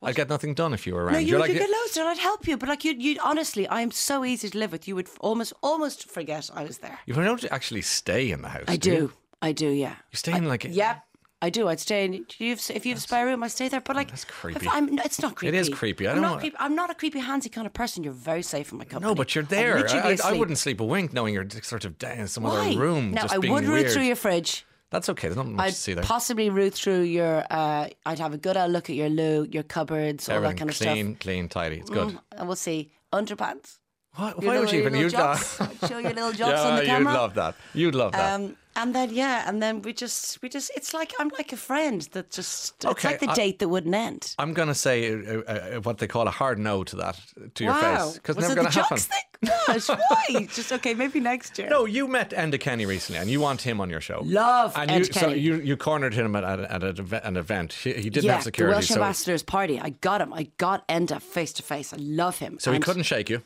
I 0.04 0.12
get 0.12 0.28
nothing 0.28 0.54
done 0.54 0.74
if 0.74 0.86
you 0.86 0.94
were 0.94 1.04
around. 1.04 1.14
No, 1.14 1.18
you 1.18 1.28
You're 1.28 1.40
would 1.40 1.48
like, 1.48 1.58
get 1.58 1.70
loads 1.70 1.94
done. 1.94 2.06
I'd 2.06 2.18
help 2.18 2.46
you, 2.46 2.56
but 2.56 2.68
like 2.68 2.84
you, 2.84 2.92
you 2.92 3.18
honestly, 3.24 3.66
I 3.68 3.80
am 3.80 3.90
so 3.90 4.24
easy 4.24 4.50
to 4.50 4.58
live 4.58 4.72
with. 4.72 4.86
You 4.86 4.96
would 4.96 5.08
almost, 5.20 5.52
almost 5.62 6.10
forget 6.10 6.50
I 6.54 6.64
was 6.64 6.78
there. 6.78 6.98
you 7.06 7.14
don't 7.14 7.44
actually 7.50 7.82
stay 7.82 8.30
in 8.30 8.42
the 8.42 8.48
house. 8.48 8.64
I 8.68 8.76
do. 8.76 8.96
do. 8.96 9.12
I 9.40 9.52
do. 9.52 9.68
Yeah. 9.68 9.94
You 10.10 10.16
stay 10.16 10.36
in 10.36 10.46
like 10.46 10.64
it. 10.64 10.72
Yep. 10.72 11.02
I 11.44 11.50
do. 11.50 11.68
I'd 11.68 11.78
stay 11.78 12.06
in. 12.06 12.24
You 12.38 12.50
have, 12.50 12.70
if 12.70 12.86
you 12.86 12.92
have 12.92 12.98
a 12.98 13.02
spare 13.02 13.26
room, 13.26 13.42
I 13.42 13.48
stay 13.48 13.68
there. 13.68 13.82
But 13.82 13.96
like, 13.96 14.08
that's 14.08 14.24
creepy. 14.24 14.66
I'm, 14.66 14.98
it's 15.00 15.20
not 15.20 15.34
creepy. 15.34 15.54
It 15.54 15.60
is 15.60 15.68
creepy. 15.68 16.08
I 16.08 16.12
I'm 16.12 16.16
don't 16.16 16.22
not 16.22 16.40
creepy. 16.40 16.56
I'm 16.58 16.74
not 16.74 16.88
a 16.88 16.94
creepy 16.94 17.20
handsy 17.20 17.52
kind 17.52 17.66
of 17.66 17.74
person. 17.74 18.02
You're 18.02 18.14
very 18.14 18.40
safe 18.40 18.72
in 18.72 18.78
my 18.78 18.84
company. 18.84 19.10
No, 19.10 19.14
but 19.14 19.34
you're 19.34 19.44
there. 19.44 19.86
I, 19.86 20.16
I, 20.24 20.32
wouldn't 20.38 20.56
sleep 20.56 20.80
a 20.80 20.84
wink 20.84 21.12
knowing 21.12 21.34
you're 21.34 21.46
sort 21.62 21.84
of 21.84 21.98
down 21.98 22.18
in 22.18 22.28
some 22.28 22.44
Why? 22.44 22.70
other 22.70 22.78
room. 22.78 23.10
Now 23.10 23.22
just 23.22 23.34
I 23.34 23.38
would 23.38 23.50
weird. 23.50 23.66
root 23.66 23.90
through 23.90 24.04
your 24.04 24.16
fridge. 24.16 24.64
That's 24.88 25.10
okay. 25.10 25.28
There's 25.28 25.36
not 25.36 25.48
much 25.48 25.66
I'd 25.66 25.70
to 25.70 25.74
see 25.74 25.92
there. 25.92 26.04
possibly 26.04 26.48
root 26.48 26.72
through 26.72 27.02
your. 27.02 27.44
Uh, 27.50 27.88
I'd 28.06 28.18
have 28.20 28.32
a 28.32 28.38
good 28.38 28.56
old 28.56 28.70
look 28.70 28.88
at 28.88 28.96
your 28.96 29.10
loo, 29.10 29.46
your 29.50 29.64
cupboards, 29.64 30.30
all 30.30 30.40
that 30.40 30.56
kind 30.56 30.70
of 30.70 30.76
clean, 30.76 30.86
stuff. 30.86 30.94
Clean, 30.94 31.16
clean, 31.16 31.48
tidy. 31.50 31.76
It's 31.80 31.90
good. 31.90 32.08
Mm, 32.08 32.20
and 32.38 32.46
we'll 32.46 32.56
see 32.56 32.90
underpants. 33.12 33.80
Your 34.18 34.30
Why 34.36 34.58
would 34.60 34.70
you 34.72 34.80
even 34.80 34.94
use 34.94 35.12
little 35.12 35.34
that? 35.34 35.88
Show 35.88 35.98
your 35.98 36.12
little 36.12 36.32
jocks 36.40 36.52
yeah, 36.52 36.68
on 36.68 36.76
the 36.76 36.86
you'd 36.86 37.04
love 37.04 37.34
that. 37.34 37.54
You'd 37.74 37.94
love 37.94 38.12
that. 38.12 38.34
Um, 38.34 38.56
and 38.76 38.94
then 38.94 39.12
yeah, 39.12 39.48
and 39.48 39.62
then 39.62 39.82
we 39.82 39.92
just 39.92 40.40
we 40.42 40.48
just 40.48 40.70
it's 40.76 40.92
like 40.94 41.12
I'm 41.18 41.30
like 41.38 41.52
a 41.52 41.56
friend 41.56 42.02
that 42.12 42.30
just 42.30 42.74
it's 42.84 43.04
like 43.04 43.20
the 43.20 43.30
I- 43.30 43.34
date 43.34 43.58
that 43.60 43.68
wouldn't 43.68 43.94
end. 43.94 44.34
I'm 44.38 44.52
going 44.52 44.68
to 44.68 44.74
say 44.74 45.12
uh, 45.12 45.16
uh, 45.16 45.52
uh, 45.52 45.80
what 45.80 45.98
they 45.98 46.06
call 46.06 46.26
a 46.26 46.30
hard 46.30 46.58
no 46.58 46.82
to 46.84 46.96
that, 46.96 47.20
to 47.54 47.64
your 47.64 47.74
face. 47.74 48.14
Because 48.14 48.36
never 48.36 48.52
it 48.52 48.56
going 48.56 48.66
the 48.66 48.72
to 48.72 48.80
happen. 48.82 48.96
jocks 48.96 49.06
thing? 49.06 49.50
Gosh, 49.66 49.88
why? 50.08 50.46
just 50.52 50.72
okay, 50.72 50.94
maybe 50.94 51.20
next 51.20 51.58
year. 51.58 51.68
No, 51.68 51.84
you 51.84 52.08
met 52.08 52.30
Enda 52.30 52.58
Kenny 52.58 52.86
recently, 52.86 53.20
and 53.20 53.30
you 53.30 53.40
want 53.40 53.62
him 53.62 53.80
on 53.80 53.90
your 53.90 54.00
show. 54.00 54.22
Love 54.24 54.72
and 54.76 54.90
Enda 54.90 54.98
you, 54.98 55.12
So 55.12 55.28
you, 55.28 55.56
you 55.56 55.76
cornered 55.76 56.14
him 56.14 56.34
at, 56.34 56.42
at, 56.44 56.82
at 56.84 56.98
an 57.24 57.36
event- 57.36 57.72
He, 57.74 57.92
he 57.92 58.10
didn't 58.10 58.24
yeah, 58.24 58.34
have 58.34 58.42
security, 58.42 58.72
the 58.72 58.76
Welsh 58.76 58.88
so, 58.88 58.94
Ambassadors 58.94 59.42
party. 59.42 59.80
I 59.80 59.90
got 59.90 60.20
him. 60.20 60.32
I 60.32 60.48
got 60.58 60.86
Enda 60.88 61.20
face 61.20 61.52
to 61.54 61.62
face. 61.62 61.92
I 61.92 61.96
love 61.98 62.38
him. 62.38 62.58
so 62.58 62.72
he 62.72 62.78
couldn't 62.80 63.04
shake 63.04 63.28
you. 63.30 63.42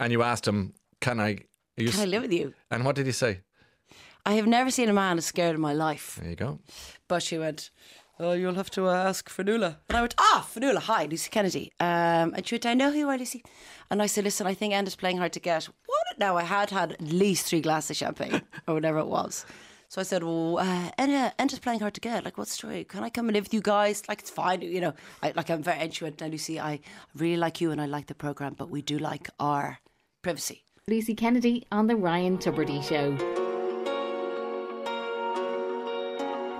And 0.00 0.10
you 0.12 0.22
asked 0.22 0.48
him, 0.48 0.74
"Can 1.00 1.20
I?" 1.20 1.38
Can 1.76 2.00
I 2.00 2.04
live 2.04 2.22
with 2.22 2.32
you? 2.32 2.52
And 2.70 2.84
what 2.84 2.96
did 2.96 3.06
he 3.06 3.12
say? 3.12 3.40
I 4.26 4.34
have 4.34 4.46
never 4.46 4.70
seen 4.70 4.88
a 4.88 4.92
man 4.92 5.16
as 5.18 5.24
scared 5.26 5.54
in 5.54 5.60
my 5.60 5.72
life. 5.72 6.18
There 6.20 6.30
you 6.30 6.36
go. 6.36 6.58
But 7.08 7.22
she 7.22 7.38
went, 7.38 7.70
Oh, 8.18 8.32
you'll 8.32 8.54
have 8.54 8.70
to 8.72 8.86
uh, 8.86 9.08
ask 9.08 9.30
Fionnuala. 9.30 9.76
And 9.88 9.96
I 9.96 10.02
went, 10.02 10.14
Ah, 10.18 10.46
Fionnuala, 10.52 10.80
hi, 10.80 11.06
Lucy 11.06 11.30
Kennedy. 11.30 11.72
Um, 11.80 12.34
and 12.34 12.46
she 12.46 12.56
went, 12.56 12.66
I 12.66 12.74
know 12.74 12.90
who 12.92 12.98
you 12.98 13.08
are, 13.08 13.16
Lucy. 13.16 13.42
And 13.90 14.02
I 14.02 14.06
said, 14.06 14.24
Listen, 14.24 14.46
I 14.46 14.52
think 14.52 14.74
Enda's 14.74 14.94
playing 14.96 15.16
hard 15.16 15.32
to 15.32 15.40
get. 15.40 15.64
What? 15.64 16.18
Now, 16.18 16.36
I 16.36 16.42
had 16.42 16.68
had 16.68 16.92
at 16.92 17.00
least 17.00 17.46
three 17.46 17.62
glasses 17.62 17.92
of 17.92 17.96
champagne 17.96 18.42
or 18.68 18.74
whatever 18.74 18.98
it 18.98 19.06
was. 19.06 19.46
So 19.88 20.02
I 20.02 20.04
said, 20.04 20.22
Well, 20.22 20.58
uh, 20.58 20.90
Enda's 20.98 21.58
playing 21.60 21.80
hard 21.80 21.94
to 21.94 22.00
get. 22.00 22.24
Like, 22.26 22.36
what's 22.36 22.50
the 22.50 22.56
story? 22.56 22.84
Can 22.84 23.02
I 23.02 23.08
come 23.08 23.28
and 23.28 23.34
live 23.34 23.44
with 23.44 23.54
you 23.54 23.62
guys? 23.62 24.02
Like, 24.06 24.20
it's 24.20 24.30
fine. 24.30 24.60
You 24.60 24.82
know, 24.82 24.94
I, 25.22 25.32
like, 25.34 25.48
I'm 25.48 25.62
very. 25.62 25.78
And 25.78 25.94
she 25.94 26.04
went, 26.04 26.20
Now, 26.20 26.26
Lucy, 26.26 26.60
I 26.60 26.80
really 27.16 27.38
like 27.38 27.62
you 27.62 27.70
and 27.70 27.80
I 27.80 27.86
like 27.86 28.06
the 28.08 28.14
programme, 28.14 28.54
but 28.58 28.68
we 28.68 28.82
do 28.82 28.98
like 28.98 29.30
our 29.40 29.78
privacy. 30.22 30.64
Lucy 30.86 31.14
Kennedy 31.14 31.66
on 31.70 31.86
The 31.86 31.96
Ryan 31.96 32.38
Tubridy 32.38 32.82
Show. 32.82 33.16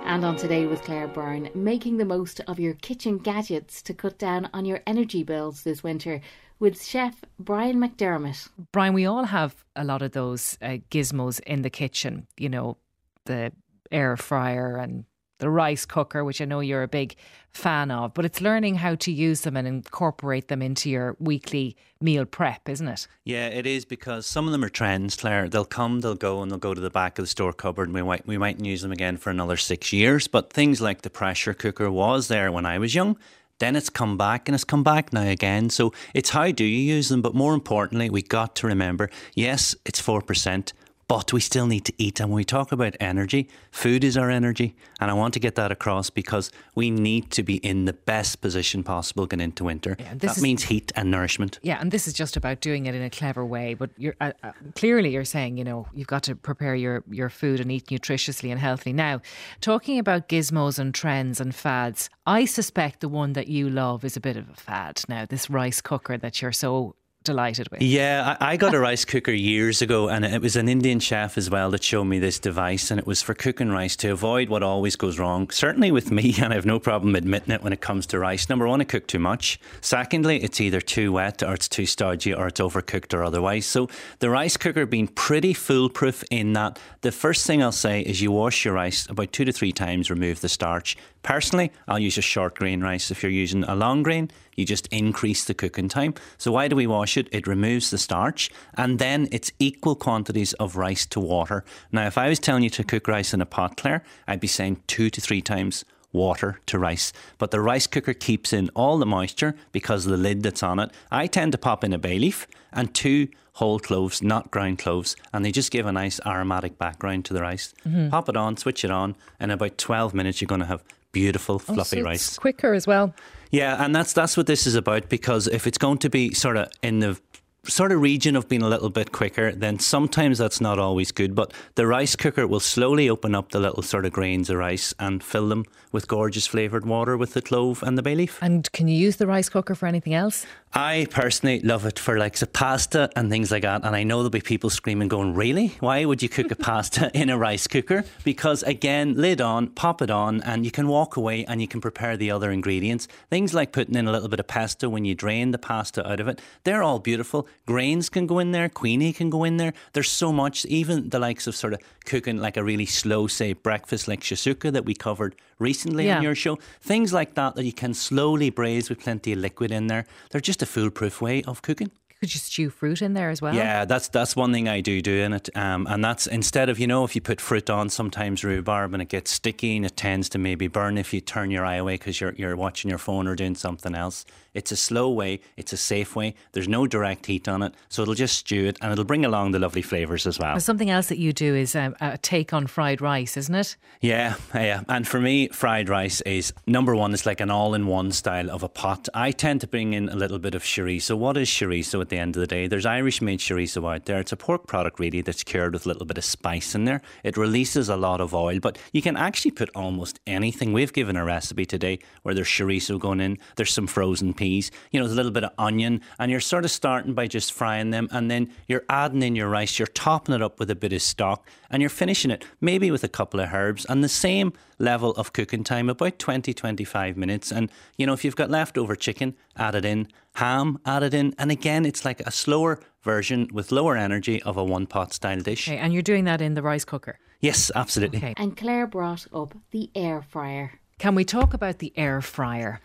And 0.05 0.25
on 0.25 0.35
Today 0.35 0.65
with 0.65 0.81
Claire 0.81 1.07
Byrne, 1.07 1.49
making 1.55 1.97
the 1.97 2.05
most 2.05 2.41
of 2.41 2.59
your 2.59 2.73
kitchen 2.73 3.17
gadgets 3.17 3.81
to 3.83 3.93
cut 3.93 4.17
down 4.17 4.49
on 4.53 4.65
your 4.65 4.81
energy 4.85 5.23
bills 5.23 5.63
this 5.63 5.83
winter 5.83 6.21
with 6.59 6.83
chef 6.83 7.23
Brian 7.39 7.77
McDermott. 7.77 8.49
Brian, 8.71 8.93
we 8.93 9.05
all 9.05 9.25
have 9.25 9.63
a 9.75 9.83
lot 9.83 10.01
of 10.01 10.11
those 10.11 10.57
uh, 10.61 10.77
gizmos 10.89 11.39
in 11.41 11.61
the 11.61 11.69
kitchen, 11.69 12.27
you 12.37 12.49
know, 12.49 12.77
the 13.25 13.51
air 13.91 14.17
fryer 14.17 14.77
and 14.77 15.05
the 15.41 15.49
rice 15.49 15.85
cooker, 15.85 16.23
which 16.23 16.39
I 16.39 16.45
know 16.45 16.59
you're 16.59 16.83
a 16.83 16.87
big 16.87 17.15
fan 17.51 17.91
of, 17.91 18.13
but 18.13 18.23
it's 18.25 18.41
learning 18.41 18.75
how 18.75 18.95
to 18.95 19.11
use 19.11 19.41
them 19.41 19.57
and 19.57 19.67
incorporate 19.67 20.47
them 20.47 20.61
into 20.61 20.89
your 20.89 21.17
weekly 21.19 21.75
meal 21.99 22.25
prep, 22.25 22.69
isn't 22.69 22.87
it? 22.87 23.07
Yeah, 23.25 23.47
it 23.47 23.65
is 23.65 23.83
because 23.83 24.25
some 24.25 24.45
of 24.45 24.51
them 24.51 24.63
are 24.63 24.69
trends, 24.69 25.17
Claire. 25.17 25.49
They'll 25.49 25.65
come, 25.65 26.01
they'll 26.01 26.15
go, 26.15 26.41
and 26.41 26.51
they'll 26.51 26.59
go 26.59 26.75
to 26.75 26.79
the 26.79 26.91
back 26.91 27.17
of 27.17 27.23
the 27.23 27.27
store 27.27 27.53
cupboard, 27.53 27.87
and 27.87 27.95
we 27.95 28.03
might 28.03 28.25
we 28.25 28.37
mightn't 28.37 28.65
use 28.65 28.83
them 28.83 28.91
again 28.91 29.17
for 29.17 29.31
another 29.31 29.57
six 29.57 29.91
years. 29.91 30.27
But 30.27 30.53
things 30.53 30.79
like 30.79 31.01
the 31.01 31.09
pressure 31.09 31.55
cooker 31.55 31.91
was 31.91 32.27
there 32.27 32.51
when 32.51 32.65
I 32.65 32.77
was 32.77 32.93
young. 32.93 33.17
Then 33.57 33.75
it's 33.75 33.89
come 33.89 34.17
back 34.17 34.47
and 34.47 34.55
it's 34.55 34.63
come 34.63 34.83
back 34.83 35.13
now 35.13 35.21
again. 35.21 35.69
So 35.69 35.93
it's 36.15 36.31
how 36.31 36.51
do 36.51 36.63
you 36.63 36.95
use 36.95 37.09
them? 37.09 37.21
But 37.21 37.35
more 37.35 37.53
importantly, 37.53 38.09
we 38.09 38.23
got 38.23 38.55
to 38.57 38.67
remember 38.67 39.09
yes, 39.35 39.75
it's 39.85 40.01
4%, 40.01 40.73
but 41.11 41.33
we 41.33 41.41
still 41.41 41.67
need 41.67 41.83
to 41.83 41.93
eat. 41.97 42.21
And 42.21 42.29
when 42.29 42.37
we 42.37 42.45
talk 42.45 42.71
about 42.71 42.95
energy, 43.01 43.49
food 43.69 44.01
is 44.01 44.15
our 44.15 44.29
energy. 44.29 44.73
And 45.01 45.11
I 45.11 45.13
want 45.13 45.33
to 45.33 45.41
get 45.41 45.55
that 45.55 45.69
across 45.69 46.09
because 46.09 46.51
we 46.73 46.89
need 46.89 47.31
to 47.31 47.43
be 47.43 47.57
in 47.57 47.83
the 47.83 47.91
best 47.91 48.39
position 48.39 48.81
possible 48.81 49.25
going 49.25 49.41
into 49.41 49.65
winter. 49.65 49.95
this 49.95 50.19
that 50.21 50.37
is- 50.37 50.41
means 50.41 50.63
heat 50.63 50.93
and 50.95 51.11
nourishment. 51.11 51.59
Yeah, 51.63 51.81
and 51.81 51.91
this 51.91 52.07
is 52.07 52.13
just 52.13 52.37
about 52.37 52.61
doing 52.61 52.85
it 52.85 52.95
in 52.95 53.01
a 53.01 53.09
clever 53.09 53.45
way. 53.45 53.73
But 53.73 53.89
you're 53.97 54.15
uh, 54.21 54.31
uh, 54.41 54.53
clearly 54.75 55.09
you're 55.09 55.25
saying 55.25 55.57
you 55.57 55.65
know 55.65 55.85
you've 55.93 56.07
got 56.07 56.23
to 56.23 56.35
prepare 56.35 56.75
your 56.75 57.03
your 57.11 57.29
food 57.29 57.59
and 57.59 57.69
eat 57.69 57.87
nutritiously 57.87 58.49
and 58.49 58.59
healthy. 58.59 58.93
Now, 58.93 59.19
talking 59.59 59.99
about 59.99 60.29
gizmos 60.29 60.79
and 60.79 60.95
trends 60.95 61.41
and 61.41 61.53
fads, 61.53 62.09
I 62.25 62.45
suspect 62.45 63.01
the 63.01 63.09
one 63.09 63.33
that 63.33 63.49
you 63.49 63.69
love 63.69 64.05
is 64.05 64.15
a 64.15 64.21
bit 64.21 64.37
of 64.37 64.49
a 64.49 64.55
fad. 64.55 65.01
Now, 65.09 65.25
this 65.25 65.49
rice 65.49 65.81
cooker 65.81 66.17
that 66.17 66.41
you're 66.41 66.53
so 66.53 66.95
delighted 67.23 67.69
with. 67.69 67.81
Yeah, 67.81 68.37
I, 68.39 68.51
I 68.51 68.57
got 68.57 68.73
a 68.73 68.79
rice 68.79 69.05
cooker 69.05 69.31
years 69.31 69.81
ago, 69.81 70.09
and 70.09 70.25
it 70.25 70.41
was 70.41 70.55
an 70.55 70.67
Indian 70.67 70.99
chef 70.99 71.37
as 71.37 71.49
well 71.49 71.71
that 71.71 71.83
showed 71.83 72.05
me 72.05 72.19
this 72.19 72.39
device, 72.39 72.91
and 72.91 72.99
it 72.99 73.07
was 73.07 73.21
for 73.21 73.33
cooking 73.33 73.69
rice 73.69 73.95
to 73.97 74.09
avoid 74.09 74.49
what 74.49 74.63
always 74.63 74.95
goes 74.95 75.19
wrong. 75.19 75.49
Certainly 75.49 75.91
with 75.91 76.11
me, 76.11 76.35
and 76.41 76.51
I 76.51 76.55
have 76.55 76.65
no 76.65 76.79
problem 76.79 77.15
admitting 77.15 77.53
it 77.53 77.63
when 77.63 77.73
it 77.73 77.81
comes 77.81 78.05
to 78.07 78.19
rice. 78.19 78.49
Number 78.49 78.67
one, 78.67 78.81
I 78.81 78.85
cook 78.85 79.07
too 79.07 79.19
much. 79.19 79.59
Secondly, 79.81 80.41
it's 80.43 80.59
either 80.61 80.81
too 80.81 81.11
wet, 81.11 81.43
or 81.43 81.53
it's 81.53 81.67
too 81.67 81.85
stodgy, 81.85 82.33
or 82.33 82.47
it's 82.47 82.59
overcooked, 82.59 83.13
or 83.13 83.23
otherwise. 83.23 83.65
So 83.65 83.89
the 84.19 84.29
rice 84.29 84.57
cooker 84.57 84.85
being 84.85 85.07
pretty 85.07 85.53
foolproof 85.53 86.23
in 86.31 86.53
that 86.53 86.79
the 87.01 87.11
first 87.11 87.45
thing 87.45 87.61
I'll 87.63 87.71
say 87.71 88.01
is 88.01 88.21
you 88.21 88.31
wash 88.31 88.65
your 88.65 88.73
rice 88.73 89.07
about 89.09 89.31
two 89.31 89.45
to 89.45 89.51
three 89.51 89.71
times, 89.71 90.09
remove 90.09 90.41
the 90.41 90.49
starch. 90.49 90.97
Personally, 91.23 91.71
I'll 91.87 91.99
use 91.99 92.17
a 92.17 92.21
short 92.21 92.55
grain 92.55 92.81
rice. 92.81 93.11
If 93.11 93.21
you're 93.21 93.31
using 93.31 93.63
a 93.65 93.75
long 93.75 94.01
grain, 94.01 94.31
you 94.55 94.65
just 94.65 94.87
increase 94.87 95.45
the 95.45 95.53
cooking 95.53 95.87
time. 95.87 96.13
So 96.37 96.51
why 96.51 96.67
do 96.67 96.75
we 96.75 96.87
wash 96.87 97.10
mash 97.11 97.17
it, 97.17 97.27
it 97.31 97.47
removes 97.47 97.89
the 97.89 97.97
starch, 97.97 98.49
and 98.75 98.99
then 98.99 99.27
it's 99.31 99.51
equal 99.59 99.95
quantities 99.95 100.53
of 100.53 100.75
rice 100.77 101.05
to 101.07 101.19
water. 101.19 101.63
Now, 101.91 102.07
if 102.07 102.17
I 102.17 102.29
was 102.29 102.39
telling 102.39 102.63
you 102.63 102.69
to 102.71 102.83
cook 102.83 103.07
rice 103.07 103.33
in 103.33 103.41
a 103.41 103.45
pot, 103.45 103.77
Claire, 103.77 104.03
I'd 104.27 104.39
be 104.39 104.47
saying 104.47 104.77
two 104.87 105.09
to 105.09 105.21
three 105.21 105.41
times 105.41 105.83
water 106.13 106.59
to 106.65 106.77
rice. 106.77 107.13
But 107.37 107.51
the 107.51 107.61
rice 107.61 107.87
cooker 107.87 108.13
keeps 108.13 108.51
in 108.53 108.69
all 108.75 108.97
the 108.99 109.05
moisture 109.05 109.55
because 109.71 110.05
of 110.05 110.11
the 110.11 110.17
lid 110.17 110.43
that's 110.43 110.63
on 110.63 110.79
it. 110.79 110.91
I 111.09 111.27
tend 111.27 111.53
to 111.53 111.57
pop 111.57 111.83
in 111.83 111.93
a 111.93 111.97
bay 111.97 112.19
leaf 112.19 112.47
and 112.73 112.93
two 112.93 113.27
whole 113.53 113.79
cloves, 113.79 114.21
not 114.21 114.51
ground 114.51 114.79
cloves, 114.79 115.15
and 115.33 115.43
they 115.45 115.51
just 115.51 115.71
give 115.71 115.85
a 115.85 115.91
nice 115.91 116.19
aromatic 116.25 116.77
background 116.77 117.25
to 117.25 117.33
the 117.33 117.41
rice. 117.41 117.73
Mhm. 117.87 118.09
Pop 118.09 118.27
it 118.29 118.35
on, 118.37 118.57
switch 118.57 118.83
it 118.83 118.91
on, 118.91 119.15
and 119.39 119.51
in 119.51 119.55
about 119.55 119.77
12 119.77 120.13
minutes 120.13 120.41
you're 120.41 120.47
going 120.47 120.61
to 120.61 120.67
have 120.67 120.83
beautiful 121.13 121.55
Oh, 121.55 121.73
fluffy 121.73 121.99
so 121.99 122.03
rice. 122.05 122.27
It's 122.29 122.39
quicker 122.39 122.73
as 122.73 122.87
well. 122.87 123.13
Yeah, 123.51 123.83
and 123.83 123.93
that's 123.93 124.13
that's 124.13 124.37
what 124.37 124.47
this 124.47 124.65
is 124.65 124.75
about 124.75 125.09
because 125.09 125.47
if 125.47 125.67
it's 125.67 125.77
going 125.77 125.99
to 125.99 126.09
be 126.09 126.33
sort 126.33 126.57
of 126.57 126.69
in 126.81 126.99
the 126.99 127.19
sort 127.65 127.91
of 127.91 128.01
region 128.01 128.35
of 128.35 128.47
being 128.49 128.61
a 128.61 128.67
little 128.67 128.89
bit 128.89 129.11
quicker, 129.11 129.51
then 129.51 129.77
sometimes 129.77 130.37
that's 130.37 130.59
not 130.59 130.79
always 130.79 131.11
good. 131.11 131.35
But 131.35 131.53
the 131.75 131.85
rice 131.85 132.15
cooker 132.15 132.47
will 132.47 132.59
slowly 132.59 133.09
open 133.09 133.35
up 133.35 133.51
the 133.51 133.59
little 133.59 133.83
sort 133.83 134.05
of 134.05 134.13
grains 134.13 134.49
of 134.49 134.57
rice 134.57 134.93
and 134.99 135.23
fill 135.23 135.49
them 135.49 135.65
with 135.91 136.07
gorgeous 136.07 136.47
flavoured 136.47 136.85
water 136.85 137.17
with 137.17 137.33
the 137.33 137.41
clove 137.41 137.83
and 137.83 137.97
the 137.97 138.01
bay 138.01 138.15
leaf. 138.15 138.39
And 138.41 138.71
can 138.71 138.87
you 138.87 138.97
use 138.97 139.17
the 139.17 139.27
rice 139.27 139.49
cooker 139.49 139.75
for 139.75 139.85
anything 139.85 140.13
else? 140.13 140.45
I 140.73 141.05
personally 141.09 141.59
love 141.59 141.85
it 141.85 141.99
for 141.99 142.17
like 142.17 142.37
the 142.37 142.47
pasta 142.47 143.09
and 143.17 143.29
things 143.29 143.51
like 143.51 143.63
that. 143.63 143.83
And 143.83 143.93
I 143.93 144.03
know 144.03 144.19
there'll 144.19 144.29
be 144.29 144.39
people 144.39 144.69
screaming, 144.69 145.09
going, 145.09 145.33
Really? 145.33 145.75
Why 145.81 146.05
would 146.05 146.23
you 146.23 146.29
cook 146.29 146.49
a 146.49 146.55
pasta 146.55 147.11
in 147.13 147.29
a 147.29 147.37
rice 147.37 147.67
cooker? 147.67 148.05
Because 148.23 148.63
again, 148.63 149.15
lid 149.15 149.41
on, 149.41 149.67
pop 149.67 150.01
it 150.01 150.09
on, 150.09 150.41
and 150.43 150.63
you 150.63 150.71
can 150.71 150.87
walk 150.87 151.17
away 151.17 151.43
and 151.43 151.59
you 151.59 151.67
can 151.67 151.81
prepare 151.81 152.15
the 152.15 152.31
other 152.31 152.51
ingredients. 152.51 153.09
Things 153.29 153.53
like 153.53 153.73
putting 153.73 153.95
in 153.95 154.07
a 154.07 154.11
little 154.13 154.29
bit 154.29 154.39
of 154.39 154.47
pesto 154.47 154.87
when 154.87 155.03
you 155.03 155.13
drain 155.13 155.51
the 155.51 155.57
pasta 155.57 156.09
out 156.09 156.21
of 156.21 156.29
it, 156.29 156.39
they're 156.63 156.83
all 156.83 156.99
beautiful. 156.99 157.49
Grains 157.65 158.07
can 158.07 158.25
go 158.25 158.39
in 158.39 158.51
there, 158.51 158.69
quinoa 158.69 159.13
can 159.13 159.29
go 159.29 159.43
in 159.43 159.57
there. 159.57 159.73
There's 159.91 160.09
so 160.09 160.31
much, 160.31 160.63
even 160.65 161.09
the 161.09 161.19
likes 161.19 161.47
of 161.47 161.55
sort 161.55 161.73
of 161.73 161.81
cooking 162.05 162.37
like 162.37 162.55
a 162.55 162.63
really 162.63 162.85
slow, 162.85 163.27
say, 163.27 163.51
breakfast 163.51 164.07
like 164.07 164.21
shakshuka 164.21 164.71
that 164.71 164.85
we 164.85 164.93
covered 164.93 165.35
recently 165.61 166.05
Yeah. 166.07 166.17
on 166.17 166.23
your 166.23 166.35
show. 166.35 166.57
Things 166.81 167.13
like 167.13 167.35
that 167.35 167.55
that 167.55 167.63
you 167.63 167.73
can 167.73 167.93
slowly 167.93 168.49
braise 168.49 168.89
with 168.89 168.99
plenty 168.99 169.33
of 169.33 169.39
liquid 169.39 169.71
in 169.71 169.87
there. 169.87 170.05
They're 170.31 170.41
just 170.41 170.61
a 170.61 170.65
foolproof 170.65 171.21
way 171.21 171.43
of 171.43 171.61
cooking. 171.61 171.91
Could 172.21 172.35
you 172.35 172.39
stew 172.39 172.69
fruit 172.69 173.01
in 173.01 173.15
there 173.15 173.31
as 173.31 173.41
well? 173.41 173.55
Yeah, 173.55 173.83
that's 173.85 174.07
that's 174.07 174.35
one 174.35 174.53
thing 174.53 174.69
I 174.69 174.79
do 174.81 175.01
do 175.01 175.21
in 175.21 175.33
it, 175.33 175.49
um, 175.57 175.87
and 175.89 176.05
that's 176.05 176.27
instead 176.27 176.69
of 176.69 176.77
you 176.77 176.85
know 176.85 177.03
if 177.03 177.15
you 177.15 177.21
put 177.21 177.41
fruit 177.41 177.67
on 177.67 177.89
sometimes 177.89 178.43
rhubarb 178.43 178.93
and 178.93 179.01
it 179.01 179.09
gets 179.09 179.31
sticky 179.31 179.77
and 179.77 179.87
it 179.87 179.97
tends 179.97 180.29
to 180.29 180.37
maybe 180.37 180.67
burn 180.67 180.99
if 180.99 181.15
you 181.15 181.19
turn 181.19 181.49
your 181.49 181.65
eye 181.65 181.77
away 181.77 181.95
because 181.95 182.21
you're 182.21 182.33
you're 182.37 182.55
watching 182.55 182.89
your 182.89 182.99
phone 182.99 183.25
or 183.25 183.35
doing 183.35 183.55
something 183.55 183.95
else. 183.95 184.23
It's 184.53 184.71
a 184.71 184.75
slow 184.75 185.09
way, 185.09 185.39
it's 185.57 185.73
a 185.73 185.77
safe 185.77 186.15
way. 186.15 186.35
There's 186.51 186.67
no 186.67 186.85
direct 186.85 187.25
heat 187.25 187.47
on 187.47 187.63
it, 187.63 187.73
so 187.89 188.01
it'll 188.03 188.13
just 188.13 188.37
stew 188.37 188.67
it 188.67 188.77
and 188.81 188.91
it'll 188.91 189.05
bring 189.05 189.25
along 189.25 189.51
the 189.51 189.59
lovely 189.59 189.81
flavors 189.81 190.27
as 190.27 190.37
well. 190.37 190.59
Something 190.59 190.89
else 190.89 191.07
that 191.07 191.17
you 191.17 191.33
do 191.33 191.55
is 191.55 191.75
um, 191.75 191.95
a 192.01 192.17
take 192.17 192.53
on 192.53 192.67
fried 192.67 193.01
rice, 193.01 193.35
isn't 193.37 193.55
it? 193.55 193.77
Yeah, 194.01 194.35
yeah. 194.53 194.81
And 194.89 195.07
for 195.07 195.19
me, 195.19 195.47
fried 195.47 195.89
rice 195.89 196.21
is 196.21 196.53
number 196.67 196.95
one, 196.95 197.13
it's 197.13 197.25
like 197.25 197.39
an 197.39 197.49
all 197.49 197.73
in 197.73 197.87
one 197.87 198.11
style 198.11 198.51
of 198.51 198.61
a 198.61 198.69
pot. 198.69 199.07
I 199.13 199.31
tend 199.31 199.61
to 199.61 199.67
bring 199.67 199.93
in 199.93 200.09
a 200.09 200.15
little 200.15 200.37
bit 200.37 200.53
of 200.53 200.63
chorizo. 200.63 201.17
What 201.17 201.37
is 201.37 201.49
chorizo 201.49 202.01
at 202.01 202.10
the 202.11 202.19
end 202.19 202.35
of 202.35 202.41
the 202.41 202.45
day? 202.45 202.67
There's 202.67 202.85
Irish 202.85 203.19
made 203.19 203.39
chorizo 203.39 203.91
out 203.91 204.05
there. 204.05 204.19
It's 204.19 204.31
a 204.31 204.37
pork 204.37 204.67
product, 204.67 204.99
really, 204.99 205.21
that's 205.21 205.43
cured 205.43 205.73
with 205.73 205.87
a 205.87 205.89
little 205.89 206.05
bit 206.05 206.19
of 206.19 206.23
spice 206.23 206.75
in 206.75 206.85
there. 206.85 207.01
It 207.23 207.37
releases 207.37 207.89
a 207.89 207.97
lot 207.97 208.21
of 208.21 208.35
oil, 208.35 208.59
but 208.59 208.77
you 208.93 209.01
can 209.01 209.17
actually 209.17 209.49
put 209.49 209.71
almost 209.73 210.19
anything. 210.27 210.73
We've 210.73 210.93
given 210.93 211.15
a 211.15 211.25
recipe 211.25 211.65
today 211.65 211.97
where 212.21 212.35
there's 212.35 212.47
chorizo 212.47 212.99
going 212.99 213.21
in, 213.21 213.39
there's 213.55 213.73
some 213.73 213.87
frozen 213.87 214.35
peas, 214.35 214.69
you 214.91 214.99
know, 214.99 215.07
there's 215.07 215.13
a 215.13 215.17
little 215.17 215.31
bit 215.31 215.45
of 215.45 215.51
onion, 215.57 216.01
and 216.19 216.29
you're 216.29 216.39
sort 216.39 216.65
of 216.65 216.69
starting 216.69 217.15
by 217.15 217.25
just 217.25 217.51
frying 217.51 217.89
them, 217.89 218.07
and 218.11 218.29
then 218.29 218.51
you're 218.67 218.83
adding 218.89 219.23
in 219.23 219.35
your 219.35 219.49
rice, 219.49 219.79
you're 219.79 219.87
topping 219.87 220.35
it 220.35 220.43
up 220.43 220.59
with 220.59 220.69
a 220.69 220.75
bit 220.75 220.93
of 220.93 221.01
stock, 221.01 221.47
and 221.71 221.81
you're 221.81 221.89
finishing 221.89 222.29
it 222.29 222.45
maybe 222.59 222.91
with 222.91 223.03
a 223.03 223.09
couple 223.09 223.39
of 223.39 223.51
herbs, 223.51 223.85
and 223.85 224.03
the 224.03 224.09
same 224.09 224.53
level 224.81 225.11
of 225.11 225.31
cooking 225.31 225.63
time, 225.63 225.89
about 225.89 226.19
20, 226.19 226.53
25 226.53 227.15
minutes. 227.15 227.51
And, 227.51 227.71
you 227.97 228.05
know, 228.05 228.13
if 228.13 228.25
you've 228.25 228.35
got 228.35 228.49
leftover 228.49 228.95
chicken, 228.95 229.35
add 229.55 229.75
it 229.75 229.85
in, 229.85 230.07
ham, 230.35 230.79
added 230.85 231.13
in, 231.13 231.33
and 231.37 231.51
again, 231.51 231.85
it's 231.85 232.05
like 232.05 232.21
a 232.21 232.31
slower 232.31 232.79
version 233.01 233.47
with 233.51 233.71
lower 233.71 233.97
energy 233.97 234.41
of 234.43 234.57
a 234.57 234.63
one 234.63 234.85
pot 234.85 235.13
style 235.13 235.39
dish. 235.39 235.67
Okay, 235.67 235.77
and 235.77 235.93
you're 235.93 236.01
doing 236.01 236.25
that 236.25 236.41
in 236.41 236.53
the 236.53 236.61
rice 236.61 236.85
cooker. 236.85 237.17
Yes, 237.39 237.71
absolutely. 237.73 238.19
Okay. 238.19 238.33
And 238.37 238.55
Claire 238.55 238.87
brought 238.87 239.25
up 239.33 239.55
the 239.71 239.89
air 239.95 240.21
fryer. 240.21 240.73
Can 240.99 241.15
we 241.15 241.25
talk 241.25 241.55
about 241.55 241.79
the 241.79 241.91
air 241.95 242.21
fryer? 242.21 242.79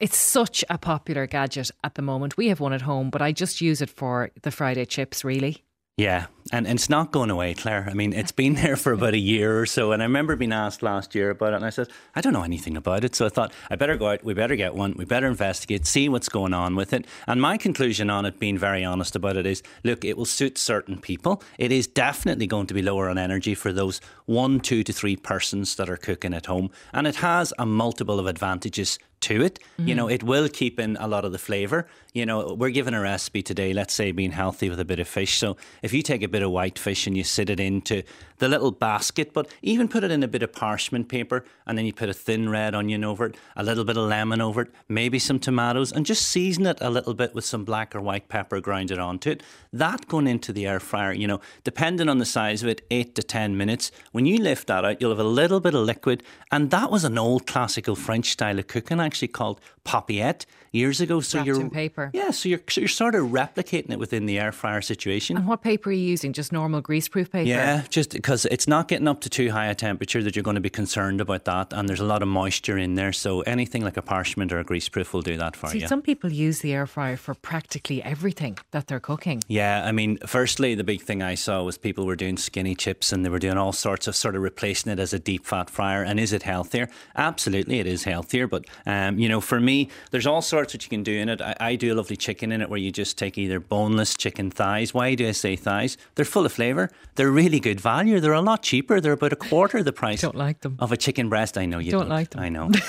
It's 0.00 0.16
such 0.16 0.64
a 0.70 0.78
popular 0.78 1.26
gadget 1.26 1.70
at 1.84 1.96
the 1.96 2.02
moment. 2.02 2.38
We 2.38 2.48
have 2.48 2.60
one 2.60 2.72
at 2.72 2.82
home, 2.82 3.10
but 3.10 3.20
I 3.20 3.32
just 3.32 3.60
use 3.60 3.82
it 3.82 3.90
for 3.90 4.30
the 4.40 4.50
Friday 4.50 4.86
chips, 4.86 5.22
really. 5.22 5.62
Yeah, 5.98 6.26
and, 6.52 6.66
and 6.66 6.78
it's 6.78 6.88
not 6.88 7.12
going 7.12 7.28
away, 7.28 7.52
Claire. 7.52 7.86
I 7.88 7.92
mean, 7.92 8.14
it's 8.14 8.32
been 8.32 8.54
there 8.54 8.76
for 8.76 8.92
about 8.92 9.12
a 9.12 9.18
year 9.18 9.60
or 9.60 9.66
so. 9.66 9.92
And 9.92 10.02
I 10.02 10.06
remember 10.06 10.36
being 10.36 10.52
asked 10.52 10.82
last 10.82 11.14
year 11.14 11.30
about 11.30 11.52
it, 11.52 11.56
and 11.56 11.66
I 11.66 11.70
said, 11.70 11.88
I 12.14 12.22
don't 12.22 12.32
know 12.32 12.44
anything 12.44 12.78
about 12.78 13.04
it. 13.04 13.14
So 13.14 13.26
I 13.26 13.28
thought, 13.28 13.52
I 13.70 13.76
better 13.76 13.98
go 13.98 14.08
out, 14.08 14.24
we 14.24 14.32
better 14.32 14.56
get 14.56 14.74
one, 14.74 14.94
we 14.96 15.04
better 15.04 15.26
investigate, 15.26 15.84
see 15.86 16.08
what's 16.08 16.30
going 16.30 16.54
on 16.54 16.76
with 16.76 16.94
it. 16.94 17.06
And 17.26 17.42
my 17.42 17.58
conclusion 17.58 18.08
on 18.08 18.24
it, 18.24 18.40
being 18.40 18.56
very 18.56 18.82
honest 18.82 19.14
about 19.14 19.36
it, 19.36 19.44
is 19.44 19.62
look, 19.84 20.02
it 20.02 20.16
will 20.16 20.24
suit 20.24 20.56
certain 20.56 20.98
people. 20.98 21.42
It 21.58 21.70
is 21.70 21.86
definitely 21.86 22.46
going 22.46 22.68
to 22.68 22.74
be 22.74 22.80
lower 22.80 23.10
on 23.10 23.18
energy 23.18 23.54
for 23.54 23.70
those 23.70 24.00
one, 24.24 24.60
two 24.60 24.82
to 24.84 24.94
three 24.94 25.16
persons 25.16 25.76
that 25.76 25.90
are 25.90 25.98
cooking 25.98 26.32
at 26.32 26.46
home. 26.46 26.70
And 26.94 27.06
it 27.06 27.16
has 27.16 27.52
a 27.58 27.66
multiple 27.66 28.18
of 28.18 28.26
advantages 28.26 28.98
to 29.22 29.42
it. 29.42 29.58
You 29.78 29.94
Mhm. 29.94 29.96
know, 29.96 30.08
it 30.08 30.22
will 30.22 30.48
keep 30.48 30.78
in 30.78 30.96
a 31.00 31.06
lot 31.08 31.24
of 31.24 31.32
the 31.32 31.38
flavour. 31.38 31.86
You 32.12 32.26
know, 32.26 32.54
we're 32.54 32.70
given 32.70 32.94
a 32.94 33.00
recipe 33.00 33.42
today, 33.42 33.72
let's 33.72 33.94
say 33.94 34.12
being 34.12 34.32
healthy 34.32 34.68
with 34.68 34.78
a 34.80 34.84
bit 34.84 35.00
of 35.00 35.08
fish. 35.08 35.38
So 35.38 35.56
if 35.82 35.92
you 35.92 36.02
take 36.02 36.22
a 36.22 36.28
bit 36.28 36.42
of 36.42 36.50
white 36.50 36.78
fish 36.78 37.06
and 37.06 37.16
you 37.16 37.24
sit 37.24 37.48
it 37.48 37.58
into 37.60 38.02
the 38.42 38.48
little 38.48 38.72
basket, 38.72 39.32
but 39.32 39.48
even 39.62 39.86
put 39.86 40.02
it 40.02 40.10
in 40.10 40.24
a 40.24 40.26
bit 40.26 40.42
of 40.42 40.52
parchment 40.52 41.08
paper 41.08 41.44
and 41.64 41.78
then 41.78 41.86
you 41.86 41.92
put 41.92 42.08
a 42.08 42.12
thin 42.12 42.48
red 42.48 42.74
onion 42.74 43.04
over 43.04 43.26
it, 43.26 43.36
a 43.54 43.62
little 43.62 43.84
bit 43.84 43.96
of 43.96 44.08
lemon 44.08 44.40
over 44.40 44.62
it, 44.62 44.70
maybe 44.88 45.16
some 45.16 45.38
tomatoes, 45.38 45.92
and 45.92 46.04
just 46.04 46.26
season 46.26 46.66
it 46.66 46.76
a 46.80 46.90
little 46.90 47.14
bit 47.14 47.36
with 47.36 47.44
some 47.44 47.64
black 47.64 47.94
or 47.94 48.00
white 48.00 48.28
pepper 48.28 48.60
grounded 48.60 48.98
onto 48.98 49.30
it. 49.30 49.44
That 49.72 50.08
going 50.08 50.26
into 50.26 50.52
the 50.52 50.66
air 50.66 50.80
fryer, 50.80 51.12
you 51.12 51.28
know, 51.28 51.40
depending 51.62 52.08
on 52.08 52.18
the 52.18 52.24
size 52.24 52.64
of 52.64 52.68
it, 52.68 52.84
eight 52.90 53.14
to 53.14 53.22
10 53.22 53.56
minutes. 53.56 53.92
When 54.10 54.26
you 54.26 54.38
lift 54.38 54.66
that 54.66 54.84
out, 54.84 55.00
you'll 55.00 55.10
have 55.10 55.20
a 55.20 55.24
little 55.24 55.60
bit 55.60 55.74
of 55.74 55.82
liquid. 55.82 56.24
And 56.50 56.72
that 56.72 56.90
was 56.90 57.04
an 57.04 57.18
old 57.18 57.46
classical 57.46 57.94
French 57.94 58.32
style 58.32 58.58
of 58.58 58.66
cooking 58.66 58.98
actually 58.98 59.28
called 59.28 59.60
papillote 59.84 60.46
years 60.72 61.00
ago. 61.00 61.20
So 61.20 61.38
Wrapped 61.38 61.46
you're 61.46 61.60
in 61.60 61.70
paper. 61.70 62.10
Yeah, 62.12 62.30
so 62.30 62.48
you're 62.48 62.60
so 62.68 62.80
you're 62.80 62.88
sort 62.88 63.14
of 63.14 63.26
replicating 63.26 63.90
it 63.90 63.98
within 63.98 64.26
the 64.26 64.38
air 64.38 64.52
fryer 64.52 64.80
situation. 64.80 65.36
And 65.36 65.46
what 65.46 65.62
paper 65.62 65.90
are 65.90 65.92
you 65.92 66.02
using? 66.02 66.32
Just 66.32 66.52
normal 66.52 66.82
greaseproof 66.82 67.30
paper? 67.30 67.48
Yeah, 67.48 67.84
just 67.88 68.10
because 68.10 68.31
it's 68.32 68.66
not 68.66 68.88
getting 68.88 69.08
up 69.08 69.20
to 69.22 69.30
too 69.30 69.50
high 69.50 69.66
a 69.66 69.74
temperature 69.74 70.22
that 70.22 70.34
you're 70.34 70.42
going 70.42 70.54
to 70.54 70.60
be 70.60 70.70
concerned 70.70 71.20
about 71.20 71.44
that, 71.44 71.72
and 71.72 71.88
there's 71.88 72.00
a 72.00 72.04
lot 72.04 72.22
of 72.22 72.28
moisture 72.28 72.78
in 72.78 72.94
there. 72.94 73.12
So 73.12 73.40
anything 73.42 73.82
like 73.82 73.96
a 73.96 74.02
parchment 74.02 74.52
or 74.52 74.58
a 74.58 74.64
greaseproof 74.64 75.12
will 75.12 75.22
do 75.22 75.36
that 75.36 75.56
for 75.56 75.68
See, 75.68 75.80
you. 75.80 75.88
some 75.88 76.02
people 76.02 76.32
use 76.32 76.60
the 76.60 76.72
air 76.72 76.86
fryer 76.86 77.16
for 77.16 77.34
practically 77.34 78.02
everything 78.02 78.58
that 78.70 78.86
they're 78.86 79.00
cooking. 79.00 79.42
Yeah, 79.48 79.84
I 79.84 79.92
mean, 79.92 80.18
firstly, 80.26 80.74
the 80.74 80.84
big 80.84 81.02
thing 81.02 81.22
I 81.22 81.34
saw 81.34 81.62
was 81.62 81.78
people 81.78 82.06
were 82.06 82.16
doing 82.16 82.36
skinny 82.36 82.74
chips 82.74 83.12
and 83.12 83.24
they 83.24 83.28
were 83.28 83.38
doing 83.38 83.58
all 83.58 83.72
sorts 83.72 84.06
of 84.06 84.16
sort 84.16 84.36
of 84.36 84.42
replacing 84.42 84.92
it 84.92 84.98
as 84.98 85.12
a 85.12 85.18
deep 85.18 85.46
fat 85.46 85.68
fryer. 85.68 86.02
And 86.02 86.18
is 86.18 86.32
it 86.32 86.42
healthier? 86.42 86.88
Absolutely, 87.16 87.78
it 87.80 87.86
is 87.86 88.04
healthier. 88.04 88.46
But, 88.46 88.66
um, 88.86 89.18
you 89.18 89.28
know, 89.28 89.40
for 89.40 89.60
me, 89.60 89.88
there's 90.10 90.26
all 90.26 90.42
sorts 90.42 90.72
that 90.72 90.84
you 90.84 90.90
can 90.90 91.02
do 91.02 91.16
in 91.18 91.28
it. 91.28 91.40
I, 91.40 91.54
I 91.60 91.76
do 91.76 91.92
a 91.92 91.96
lovely 91.96 92.16
chicken 92.16 92.52
in 92.52 92.62
it 92.62 92.70
where 92.70 92.78
you 92.78 92.90
just 92.90 93.18
take 93.18 93.38
either 93.38 93.60
boneless 93.60 94.14
chicken 94.14 94.50
thighs. 94.50 94.94
Why 94.94 95.14
do 95.14 95.28
I 95.28 95.32
say 95.32 95.56
thighs? 95.56 95.96
They're 96.14 96.24
full 96.24 96.46
of 96.46 96.52
flavour. 96.52 96.90
They're 97.14 97.30
really 97.30 97.60
good 97.60 97.80
value. 97.80 98.11
They're 98.20 98.32
a 98.32 98.40
lot 98.40 98.62
cheaper. 98.62 99.00
They're 99.00 99.12
about 99.12 99.32
a 99.32 99.36
quarter 99.36 99.82
the 99.82 99.92
price 99.92 100.20
Don't 100.20 100.36
like 100.36 100.60
them. 100.60 100.76
of 100.78 100.92
a 100.92 100.96
chicken 100.96 101.28
breast. 101.28 101.56
I 101.58 101.66
know 101.66 101.78
you 101.78 101.90
Don't 101.90 102.02
don't, 102.02 102.10
like 102.10 102.30
them. 102.30 102.40
I 102.42 102.48
know. 102.48 102.70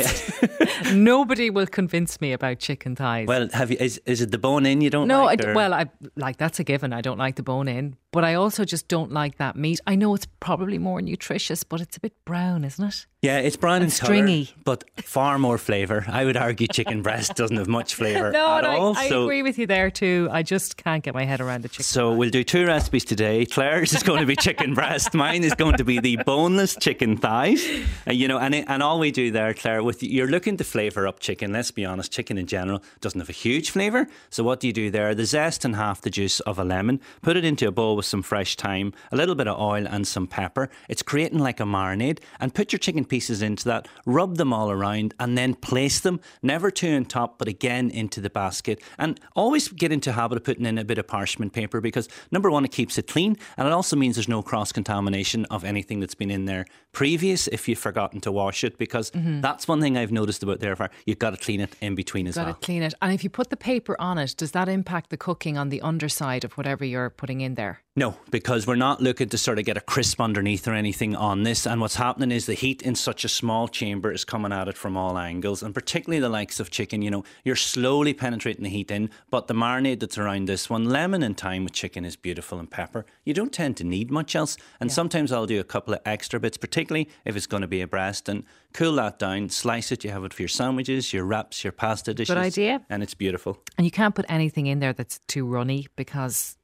Nobody 0.94 1.50
will 1.50 1.66
convince 1.66 2.20
me 2.20 2.32
about 2.32 2.58
chicken 2.58 2.96
thighs. 2.96 3.26
well, 3.26 3.48
have 3.52 3.70
you? 3.70 3.76
Is, 3.78 4.00
is 4.06 4.20
it 4.22 4.30
the 4.30 4.38
bone 4.38 4.66
in 4.66 4.80
you 4.80 4.90
don't 4.90 5.08
no, 5.08 5.24
like? 5.24 5.44
I 5.44 5.52
well, 5.52 5.74
I 5.74 5.86
like 6.16 6.36
that's 6.38 6.58
a 6.58 6.64
given. 6.64 6.92
I 6.92 7.00
don't 7.00 7.18
like 7.18 7.36
the 7.36 7.42
bone 7.42 7.68
in, 7.68 7.96
but 8.12 8.24
I 8.24 8.34
also 8.34 8.64
just 8.64 8.88
don't 8.88 9.12
like 9.12 9.36
that 9.38 9.56
meat. 9.56 9.80
I 9.86 9.94
know 9.96 10.14
it's 10.14 10.26
probably 10.40 10.78
more 10.78 11.00
nutritious, 11.02 11.64
but 11.64 11.80
it's 11.80 11.96
a 11.96 12.00
bit 12.00 12.12
brown, 12.24 12.64
isn't 12.64 12.84
it? 12.84 13.06
Yeah, 13.22 13.38
it's 13.38 13.56
brown 13.56 13.76
and, 13.76 13.84
And 13.84 13.92
stringy. 13.92 14.46
colour, 14.46 14.56
but 14.64 14.84
far 15.04 15.38
more 15.38 15.58
flavour. 15.58 16.06
I 16.08 16.24
would 16.24 16.38
argue 16.38 16.66
chicken 16.66 17.02
breast 17.02 17.34
doesn't 17.34 17.56
have 17.56 17.68
much 17.68 17.94
flavour 17.94 18.32
No, 18.32 18.56
at 18.56 18.64
I, 18.64 18.76
all. 18.76 18.96
I 18.96 19.08
so, 19.10 19.24
agree 19.24 19.42
with 19.42 19.58
you 19.58 19.66
there 19.66 19.90
too. 19.90 20.28
I 20.32 20.42
just 20.42 20.76
can't 20.78 21.04
get 21.04 21.12
my 21.14 21.24
head 21.24 21.40
around 21.42 21.62
the 21.62 21.68
chicken. 21.68 21.84
so 21.84 22.14
we'll 22.14 22.30
do 22.30 22.42
two 22.42 22.66
recipes 22.66 23.04
today. 23.04 23.44
Claire's 23.44 23.92
is 23.92 24.02
going 24.02 24.20
to 24.20 24.26
be 24.26 24.36
chicken 24.36 24.59
breast. 24.68 25.14
Mine 25.14 25.42
is 25.42 25.54
going 25.54 25.76
to 25.76 25.84
be 25.84 26.00
the 26.00 26.16
boneless 26.26 26.76
chicken 26.76 27.16
thighs. 27.16 27.66
Uh, 28.06 28.12
you 28.12 28.28
know, 28.28 28.38
and 28.38 28.54
it, 28.54 28.64
and 28.68 28.82
all 28.82 28.98
we 28.98 29.10
do 29.10 29.30
there, 29.30 29.54
Claire, 29.54 29.82
with 29.82 30.02
you're 30.02 30.28
looking 30.28 30.56
to 30.58 30.64
flavour 30.64 31.06
up 31.06 31.18
chicken. 31.18 31.52
Let's 31.52 31.70
be 31.70 31.84
honest, 31.84 32.12
chicken 32.12 32.36
in 32.38 32.46
general 32.46 32.82
doesn't 33.00 33.18
have 33.18 33.28
a 33.28 33.32
huge 33.32 33.70
flavour. 33.70 34.06
So 34.28 34.44
what 34.44 34.60
do 34.60 34.66
you 34.66 34.72
do 34.72 34.90
there? 34.90 35.14
The 35.14 35.24
zest 35.24 35.64
and 35.64 35.76
half 35.76 36.02
the 36.02 36.10
juice 36.10 36.40
of 36.40 36.58
a 36.58 36.64
lemon. 36.64 37.00
Put 37.22 37.36
it 37.36 37.44
into 37.44 37.66
a 37.66 37.72
bowl 37.72 37.96
with 37.96 38.06
some 38.06 38.22
fresh 38.22 38.56
thyme, 38.56 38.92
a 39.10 39.16
little 39.16 39.34
bit 39.34 39.48
of 39.48 39.58
oil, 39.58 39.86
and 39.86 40.06
some 40.06 40.26
pepper. 40.26 40.68
It's 40.88 41.02
creating 41.02 41.38
like 41.38 41.60
a 41.60 41.64
marinade. 41.64 42.20
And 42.38 42.54
put 42.54 42.72
your 42.72 42.78
chicken 42.78 43.04
pieces 43.04 43.42
into 43.42 43.64
that. 43.64 43.88
Rub 44.04 44.36
them 44.36 44.52
all 44.52 44.70
around, 44.70 45.14
and 45.18 45.38
then 45.38 45.54
place 45.54 46.00
them 46.00 46.20
never 46.42 46.70
two 46.70 46.94
on 46.94 47.06
top, 47.06 47.38
but 47.38 47.48
again 47.48 47.90
into 47.90 48.20
the 48.20 48.30
basket. 48.30 48.82
And 48.98 49.18
always 49.34 49.68
get 49.68 49.92
into 49.92 50.12
habit 50.12 50.36
of 50.36 50.44
putting 50.44 50.66
in 50.66 50.76
a 50.76 50.84
bit 50.84 50.98
of 50.98 51.06
parchment 51.06 51.52
paper 51.52 51.80
because 51.80 52.08
number 52.30 52.50
one, 52.50 52.64
it 52.64 52.72
keeps 52.72 52.98
it 52.98 53.06
clean, 53.06 53.36
and 53.56 53.66
it 53.66 53.72
also 53.72 53.96
means 53.96 54.16
there's 54.16 54.28
no 54.28 54.42
cross 54.50 54.72
contamination 54.72 55.44
of 55.44 55.62
anything 55.64 56.00
that's 56.00 56.16
been 56.16 56.30
in 56.30 56.44
there 56.44 56.64
previous 56.90 57.46
if 57.48 57.68
you've 57.68 57.78
forgotten 57.78 58.20
to 58.20 58.32
wash 58.32 58.64
it 58.64 58.76
because 58.78 59.12
Mhm. 59.12 59.40
that's 59.42 59.68
one 59.68 59.80
thing 59.80 59.96
I've 59.96 60.10
noticed 60.10 60.42
about 60.42 60.58
there. 60.58 60.76
You've 61.06 61.20
got 61.20 61.30
to 61.30 61.36
clean 61.36 61.60
it 61.60 61.76
in 61.80 61.94
between 61.94 62.26
as 62.26 62.34
Got 62.34 62.46
well. 62.46 62.54
to 62.54 62.60
clean 62.60 62.82
it. 62.82 62.92
And 63.00 63.12
if 63.12 63.22
you 63.22 63.30
put 63.30 63.50
the 63.50 63.56
paper 63.56 63.94
on 64.00 64.18
it, 64.18 64.34
does 64.36 64.50
that 64.50 64.68
impact 64.68 65.10
the 65.10 65.16
cooking 65.16 65.56
on 65.56 65.68
the 65.68 65.80
underside 65.82 66.42
of 66.44 66.54
whatever 66.54 66.84
you're 66.84 67.10
putting 67.10 67.40
in 67.42 67.54
there? 67.54 67.82
No, 67.96 68.16
because 68.30 68.68
we're 68.68 68.76
not 68.76 69.02
looking 69.02 69.28
to 69.30 69.36
sort 69.36 69.58
of 69.58 69.64
get 69.64 69.76
a 69.76 69.80
crisp 69.80 70.20
underneath 70.20 70.68
or 70.68 70.74
anything 70.74 71.16
on 71.16 71.42
this. 71.42 71.66
And 71.66 71.80
what's 71.80 71.96
happening 71.96 72.30
is 72.30 72.46
the 72.46 72.54
heat 72.54 72.82
in 72.82 72.94
such 72.94 73.24
a 73.24 73.28
small 73.28 73.66
chamber 73.66 74.12
is 74.12 74.24
coming 74.24 74.52
at 74.52 74.68
it 74.68 74.78
from 74.78 74.96
all 74.96 75.18
angles, 75.18 75.60
and 75.60 75.74
particularly 75.74 76.20
the 76.20 76.28
likes 76.28 76.60
of 76.60 76.70
chicken. 76.70 77.02
You 77.02 77.10
know, 77.10 77.24
you're 77.42 77.56
slowly 77.56 78.14
penetrating 78.14 78.62
the 78.62 78.70
heat 78.70 78.92
in, 78.92 79.10
but 79.28 79.48
the 79.48 79.54
marinade 79.54 79.98
that's 79.98 80.18
around 80.18 80.46
this 80.46 80.70
one, 80.70 80.84
lemon 80.84 81.24
and 81.24 81.36
thyme 81.36 81.64
with 81.64 81.72
chicken 81.72 82.04
is 82.04 82.14
beautiful, 82.14 82.60
and 82.60 82.70
pepper. 82.70 83.06
You 83.24 83.34
don't 83.34 83.52
tend 83.52 83.76
to 83.78 83.84
need 83.84 84.12
much 84.12 84.36
else. 84.36 84.56
And 84.78 84.92
sometimes 84.92 85.32
I'll 85.32 85.46
do 85.46 85.58
a 85.58 85.64
couple 85.64 85.92
of 85.92 86.00
extra 86.06 86.38
bits, 86.38 86.56
particularly 86.56 87.08
if 87.24 87.34
it's 87.34 87.48
going 87.48 87.62
to 87.62 87.68
be 87.68 87.80
a 87.80 87.88
breast, 87.88 88.28
and 88.28 88.44
cool 88.72 88.94
that 88.94 89.18
down, 89.18 89.48
slice 89.48 89.90
it. 89.90 90.04
You 90.04 90.10
have 90.10 90.22
it 90.22 90.32
for 90.32 90.42
your 90.42 90.48
sandwiches, 90.48 91.12
your 91.12 91.24
wraps, 91.24 91.64
your 91.64 91.72
pasta 91.72 92.14
dishes. 92.14 92.32
Good 92.32 92.40
idea. 92.40 92.86
And 92.88 93.02
it's 93.02 93.14
beautiful. 93.14 93.58
And 93.76 93.84
you 93.84 93.90
can't 93.90 94.14
put 94.14 94.26
anything 94.28 94.66
in 94.66 94.78
there 94.78 94.92
that's 94.92 95.18
too 95.26 95.44
runny 95.44 95.88
because 95.96 96.56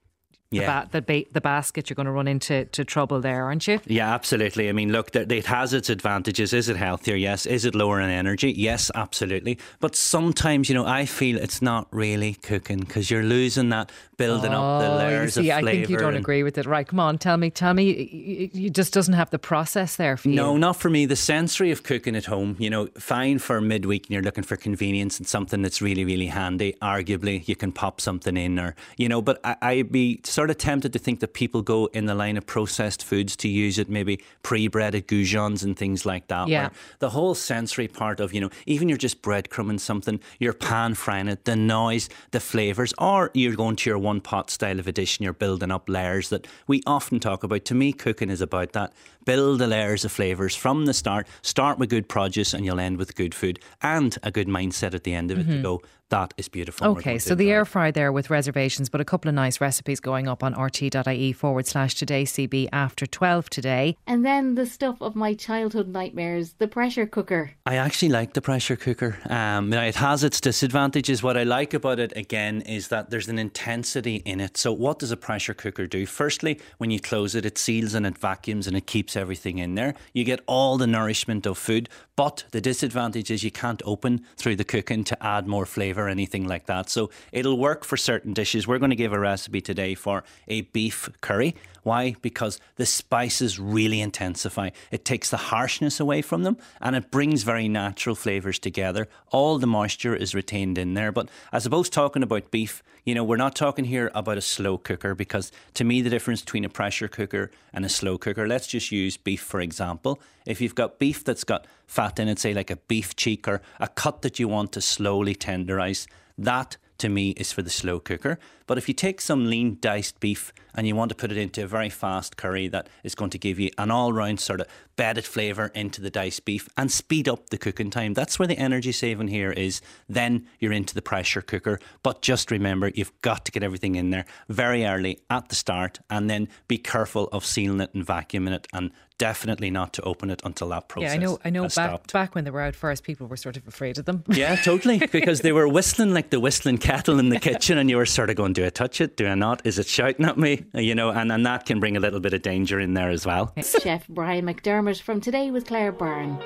Yeah. 0.50 0.84
the, 0.84 0.88
ba- 0.88 0.88
the, 0.92 1.02
ba- 1.24 1.28
the 1.32 1.40
basket, 1.40 1.90
you're 1.90 1.94
going 1.96 2.06
to 2.06 2.12
run 2.12 2.28
into 2.28 2.64
to 2.66 2.84
trouble 2.84 3.20
there, 3.20 3.44
aren't 3.44 3.66
you? 3.66 3.80
Yeah, 3.86 4.14
absolutely. 4.14 4.68
I 4.68 4.72
mean, 4.72 4.92
look, 4.92 5.14
it 5.14 5.46
has 5.46 5.74
its 5.74 5.90
advantages. 5.90 6.52
Is 6.52 6.68
it 6.68 6.76
healthier? 6.76 7.16
Yes. 7.16 7.46
Is 7.46 7.64
it 7.64 7.74
lower 7.74 8.00
in 8.00 8.08
energy? 8.10 8.52
Yes, 8.52 8.90
absolutely. 8.94 9.58
But 9.80 9.96
sometimes, 9.96 10.68
you 10.68 10.74
know, 10.74 10.86
I 10.86 11.04
feel 11.04 11.36
it's 11.36 11.60
not 11.60 11.88
really 11.90 12.34
cooking 12.34 12.78
because 12.80 13.10
you're 13.10 13.24
losing 13.24 13.70
that 13.70 13.90
building 14.16 14.52
up 14.52 14.80
the 14.80 14.90
Oh, 14.92 14.96
layers 14.96 15.34
see, 15.34 15.50
of 15.50 15.58
I 15.58 15.62
think 15.62 15.90
you 15.90 15.96
don't 15.98 16.10
and- 16.14 16.16
agree 16.18 16.42
with 16.42 16.56
it. 16.58 16.64
Right, 16.64 16.86
come 16.88 17.00
on, 17.00 17.18
tell 17.18 17.36
me, 17.36 17.50
tell 17.50 17.74
me, 17.74 17.90
it, 17.90 18.56
it 18.58 18.70
just 18.70 18.94
doesn't 18.94 19.12
have 19.14 19.28
the 19.30 19.38
process 19.38 19.96
there 19.96 20.16
for 20.16 20.28
you. 20.30 20.36
No, 20.36 20.56
not 20.56 20.76
for 20.76 20.88
me. 20.88 21.04
The 21.06 21.16
sensory 21.16 21.70
of 21.70 21.82
cooking 21.82 22.16
at 22.16 22.24
home, 22.24 22.56
you 22.58 22.70
know, 22.70 22.86
fine 22.98 23.38
for 23.38 23.60
midweek 23.60 24.04
and 24.06 24.12
you're 24.12 24.22
looking 24.22 24.44
for 24.44 24.56
convenience 24.56 25.18
and 25.18 25.26
something 25.26 25.60
that's 25.60 25.82
really, 25.82 26.04
really 26.04 26.28
handy. 26.28 26.74
Arguably, 26.80 27.46
you 27.46 27.56
can 27.56 27.72
pop 27.72 28.00
something 28.00 28.36
in 28.38 28.58
or, 28.58 28.74
you 28.96 29.08
know, 29.08 29.20
but 29.20 29.38
I, 29.44 29.56
I'd 29.60 29.92
be 29.92 30.20
sort 30.36 30.50
of 30.50 30.58
tempted 30.58 30.92
to 30.92 30.98
think 30.98 31.20
that 31.20 31.32
people 31.32 31.62
go 31.62 31.86
in 31.94 32.04
the 32.04 32.14
line 32.14 32.36
of 32.36 32.44
processed 32.44 33.02
foods 33.02 33.34
to 33.36 33.48
use 33.48 33.78
it, 33.78 33.88
maybe 33.88 34.20
pre 34.42 34.68
breaded 34.68 35.08
goujons 35.08 35.64
and 35.64 35.78
things 35.78 36.04
like 36.04 36.28
that. 36.28 36.46
Yeah. 36.46 36.68
The 36.98 37.08
whole 37.08 37.34
sensory 37.34 37.88
part 37.88 38.20
of, 38.20 38.34
you 38.34 38.42
know, 38.42 38.50
even 38.66 38.90
you're 38.90 38.98
just 38.98 39.22
breadcrumbing 39.22 39.80
something, 39.80 40.20
you're 40.38 40.52
pan 40.52 40.92
frying 40.92 41.28
it, 41.28 41.46
the 41.46 41.56
noise, 41.56 42.10
the 42.32 42.40
flavours, 42.40 42.92
or 42.98 43.30
you're 43.32 43.56
going 43.56 43.76
to 43.76 43.88
your 43.88 43.98
one 43.98 44.20
pot 44.20 44.50
style 44.50 44.78
of 44.78 44.86
a 44.86 44.92
dish 44.92 45.16
and 45.16 45.24
you're 45.24 45.32
building 45.32 45.70
up 45.70 45.88
layers 45.88 46.28
that 46.28 46.46
we 46.66 46.82
often 46.86 47.18
talk 47.18 47.42
about. 47.42 47.64
To 47.64 47.74
me, 47.74 47.94
cooking 47.94 48.28
is 48.28 48.42
about 48.42 48.72
that. 48.72 48.92
Build 49.24 49.58
the 49.58 49.66
layers 49.66 50.04
of 50.04 50.12
flavours 50.12 50.54
from 50.54 50.84
the 50.84 50.92
start. 50.92 51.26
Start 51.40 51.78
with 51.78 51.88
good 51.88 52.10
produce 52.10 52.52
and 52.52 52.62
you'll 52.66 52.78
end 52.78 52.98
with 52.98 53.16
good 53.16 53.34
food 53.34 53.58
and 53.80 54.18
a 54.22 54.30
good 54.30 54.48
mindset 54.48 54.92
at 54.92 55.04
the 55.04 55.14
end 55.14 55.30
of 55.30 55.38
it 55.38 55.46
to 55.46 55.52
Mhm. 55.54 55.62
go, 55.62 55.82
that 56.10 56.32
is 56.36 56.48
beautiful. 56.48 56.86
Okay, 56.88 57.18
so 57.18 57.34
the 57.34 57.44
enjoy 57.44 57.54
air 57.54 57.64
fry 57.64 57.90
there 57.90 58.12
with 58.12 58.30
reservations, 58.30 58.88
but 58.88 59.00
a 59.00 59.04
couple 59.04 59.28
of 59.28 59.34
nice 59.34 59.60
recipes 59.60 59.98
going 59.98 60.28
up 60.28 60.44
on 60.44 60.54
rte.ie 60.54 61.32
forward 61.32 61.66
slash 61.66 61.94
today 61.94 62.22
CB 62.22 62.68
after 62.72 63.06
12 63.06 63.50
today. 63.50 63.96
And 64.06 64.24
then 64.24 64.54
the 64.54 64.66
stuff 64.66 65.02
of 65.02 65.16
my 65.16 65.34
childhood 65.34 65.88
nightmares, 65.88 66.54
the 66.54 66.68
pressure 66.68 67.06
cooker. 67.06 67.52
I 67.64 67.74
actually 67.76 68.10
like 68.10 68.34
the 68.34 68.40
pressure 68.40 68.76
cooker. 68.76 69.18
Um, 69.28 69.72
it 69.72 69.96
has 69.96 70.22
its 70.22 70.40
disadvantages. 70.40 71.24
What 71.24 71.36
I 71.36 71.42
like 71.42 71.74
about 71.74 71.98
it 71.98 72.16
again 72.16 72.60
is 72.60 72.88
that 72.88 73.10
there's 73.10 73.28
an 73.28 73.38
intensity 73.38 74.16
in 74.24 74.40
it. 74.40 74.56
So, 74.56 74.72
what 74.72 75.00
does 75.00 75.10
a 75.10 75.16
pressure 75.16 75.54
cooker 75.54 75.86
do? 75.88 76.06
Firstly, 76.06 76.60
when 76.78 76.92
you 76.92 77.00
close 77.00 77.34
it, 77.34 77.44
it 77.44 77.58
seals 77.58 77.94
and 77.94 78.06
it 78.06 78.16
vacuums 78.16 78.68
and 78.68 78.76
it 78.76 78.86
keeps 78.86 79.16
everything 79.16 79.58
in 79.58 79.74
there. 79.74 79.94
You 80.12 80.22
get 80.22 80.40
all 80.46 80.78
the 80.78 80.86
nourishment 80.86 81.46
of 81.46 81.58
food, 81.58 81.88
but 82.14 82.44
the 82.52 82.60
disadvantage 82.60 83.30
is 83.30 83.42
you 83.42 83.50
can't 83.50 83.82
open 83.84 84.24
through 84.36 84.56
the 84.56 84.64
cooking 84.64 85.02
to 85.04 85.26
add 85.26 85.46
more 85.48 85.66
flavour 85.66 85.95
or 85.98 86.08
anything 86.08 86.46
like 86.46 86.66
that. 86.66 86.90
So, 86.90 87.10
it'll 87.32 87.58
work 87.58 87.84
for 87.84 87.96
certain 87.96 88.32
dishes. 88.32 88.66
We're 88.66 88.78
going 88.78 88.90
to 88.90 88.96
give 88.96 89.12
a 89.12 89.20
recipe 89.20 89.60
today 89.60 89.94
for 89.94 90.24
a 90.48 90.62
beef 90.62 91.08
curry. 91.20 91.54
Why? 91.86 92.16
Because 92.20 92.58
the 92.74 92.84
spices 92.84 93.60
really 93.60 94.00
intensify. 94.00 94.70
It 94.90 95.04
takes 95.04 95.30
the 95.30 95.36
harshness 95.36 96.00
away 96.00 96.20
from 96.20 96.42
them 96.42 96.56
and 96.80 96.96
it 96.96 97.12
brings 97.12 97.44
very 97.44 97.68
natural 97.68 98.16
flavours 98.16 98.58
together. 98.58 99.06
All 99.30 99.58
the 99.58 99.68
moisture 99.68 100.16
is 100.16 100.34
retained 100.34 100.78
in 100.78 100.94
there. 100.94 101.12
But 101.12 101.28
I 101.52 101.60
suppose 101.60 101.88
talking 101.88 102.24
about 102.24 102.50
beef, 102.50 102.82
you 103.04 103.14
know, 103.14 103.22
we're 103.22 103.36
not 103.36 103.54
talking 103.54 103.84
here 103.84 104.10
about 104.16 104.36
a 104.36 104.40
slow 104.40 104.78
cooker 104.78 105.14
because 105.14 105.52
to 105.74 105.84
me, 105.84 106.02
the 106.02 106.10
difference 106.10 106.40
between 106.40 106.64
a 106.64 106.68
pressure 106.68 107.06
cooker 107.06 107.52
and 107.72 107.84
a 107.84 107.88
slow 107.88 108.18
cooker, 108.18 108.48
let's 108.48 108.66
just 108.66 108.90
use 108.90 109.16
beef 109.16 109.42
for 109.42 109.60
example. 109.60 110.20
If 110.44 110.60
you've 110.60 110.74
got 110.74 110.98
beef 110.98 111.22
that's 111.22 111.44
got 111.44 111.68
fat 111.86 112.18
in 112.18 112.26
it, 112.26 112.40
say 112.40 112.52
like 112.52 112.72
a 112.72 112.78
beef 112.88 113.14
cheek 113.14 113.46
or 113.46 113.62
a 113.78 113.86
cut 113.86 114.22
that 114.22 114.40
you 114.40 114.48
want 114.48 114.72
to 114.72 114.80
slowly 114.80 115.36
tenderize, 115.36 116.08
that 116.36 116.78
to 116.98 117.08
me 117.08 117.30
is 117.30 117.52
for 117.52 117.62
the 117.62 117.70
slow 117.70 118.00
cooker. 118.00 118.38
But 118.66 118.78
if 118.78 118.88
you 118.88 118.94
take 118.94 119.20
some 119.20 119.48
lean 119.48 119.78
diced 119.80 120.18
beef 120.20 120.52
and 120.74 120.86
you 120.86 120.96
want 120.96 121.08
to 121.10 121.14
put 121.14 121.30
it 121.30 121.36
into 121.36 121.62
a 121.62 121.66
very 121.66 121.88
fast 121.88 122.36
curry 122.36 122.68
that 122.68 122.88
is 123.04 123.14
going 123.14 123.30
to 123.30 123.38
give 123.38 123.58
you 123.58 123.70
an 123.78 123.90
all 123.90 124.12
round 124.12 124.40
sort 124.40 124.60
of 124.60 124.66
bedded 124.96 125.24
flavour 125.24 125.70
into 125.74 126.00
the 126.00 126.10
diced 126.10 126.44
beef 126.44 126.68
and 126.76 126.90
speed 126.90 127.28
up 127.28 127.50
the 127.50 127.58
cooking 127.58 127.90
time, 127.90 128.14
that's 128.14 128.38
where 128.38 128.48
the 128.48 128.58
energy 128.58 128.92
saving 128.92 129.28
here 129.28 129.52
is. 129.52 129.80
Then 130.08 130.46
you're 130.58 130.72
into 130.72 130.94
the 130.94 131.02
pressure 131.02 131.42
cooker. 131.42 131.78
But 132.02 132.22
just 132.22 132.50
remember, 132.50 132.88
you've 132.88 133.18
got 133.22 133.44
to 133.44 133.52
get 133.52 133.62
everything 133.62 133.94
in 133.94 134.10
there 134.10 134.24
very 134.48 134.84
early 134.84 135.20
at 135.30 135.48
the 135.48 135.54
start 135.54 136.00
and 136.10 136.28
then 136.28 136.48
be 136.66 136.78
careful 136.78 137.28
of 137.28 137.44
sealing 137.44 137.80
it 137.80 137.94
and 137.94 138.06
vacuuming 138.06 138.54
it 138.54 138.66
and 138.72 138.90
definitely 139.18 139.70
not 139.70 139.92
to 139.94 140.02
open 140.02 140.30
it 140.30 140.40
until 140.44 140.68
that 140.68 140.88
process 140.88 141.10
yeah, 141.10 141.14
I 141.14 141.16
know. 141.18 141.38
I 141.44 141.50
know. 141.50 141.62
Back 141.62 141.72
stopped. 141.72 142.12
back 142.12 142.34
when 142.34 142.44
they 142.44 142.50
were 142.50 142.60
out 142.60 142.74
first, 142.74 143.04
people 143.04 143.26
were 143.26 143.36
sort 143.36 143.56
of 143.56 143.66
afraid 143.66 143.98
of 143.98 144.04
them. 144.04 144.24
Yeah, 144.28 144.56
totally. 144.56 145.02
Because 145.16 145.40
they 145.40 145.52
were 145.52 145.66
whistling 145.66 146.12
like 146.12 146.30
the 146.30 146.40
whistling 146.40 146.78
kettle 146.78 147.18
in 147.18 147.30
the 147.30 147.38
kitchen, 147.38 147.78
and 147.78 147.88
you 147.88 147.96
were 147.96 148.06
sort 148.06 148.28
of 148.28 148.36
going, 148.36 148.52
"Do 148.52 148.66
I 148.66 148.70
touch 148.70 149.00
it? 149.00 149.16
Do 149.16 149.26
I 149.26 149.34
not? 149.34 149.64
Is 149.64 149.78
it 149.78 149.86
shouting 149.86 150.26
at 150.26 150.36
me?" 150.36 150.64
You 150.74 150.94
know, 150.94 151.10
and, 151.10 151.32
and 151.32 151.46
that 151.46 151.64
can 151.64 151.80
bring 151.80 151.96
a 151.96 152.00
little 152.00 152.20
bit 152.20 152.34
of 152.34 152.42
danger 152.42 152.78
in 152.80 152.94
there 152.94 153.10
as 153.10 153.24
well. 153.24 153.54
Chef 153.62 154.06
Brian 154.08 154.44
McDermott 154.44 155.00
from 155.00 155.20
Today 155.20 155.50
with 155.50 155.66
Claire 155.66 155.92
Byrne. 155.92 156.38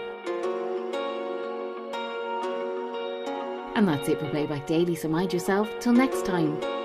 And 3.75 3.89
that's 3.89 4.09
it 4.09 4.21
for 4.21 4.29
Playback 4.29 4.67
Daily, 4.67 4.95
so 4.95 5.09
mind 5.09 5.33
yourself. 5.33 5.69
Till 5.81 5.93
next 5.93 6.27
time. 6.27 6.80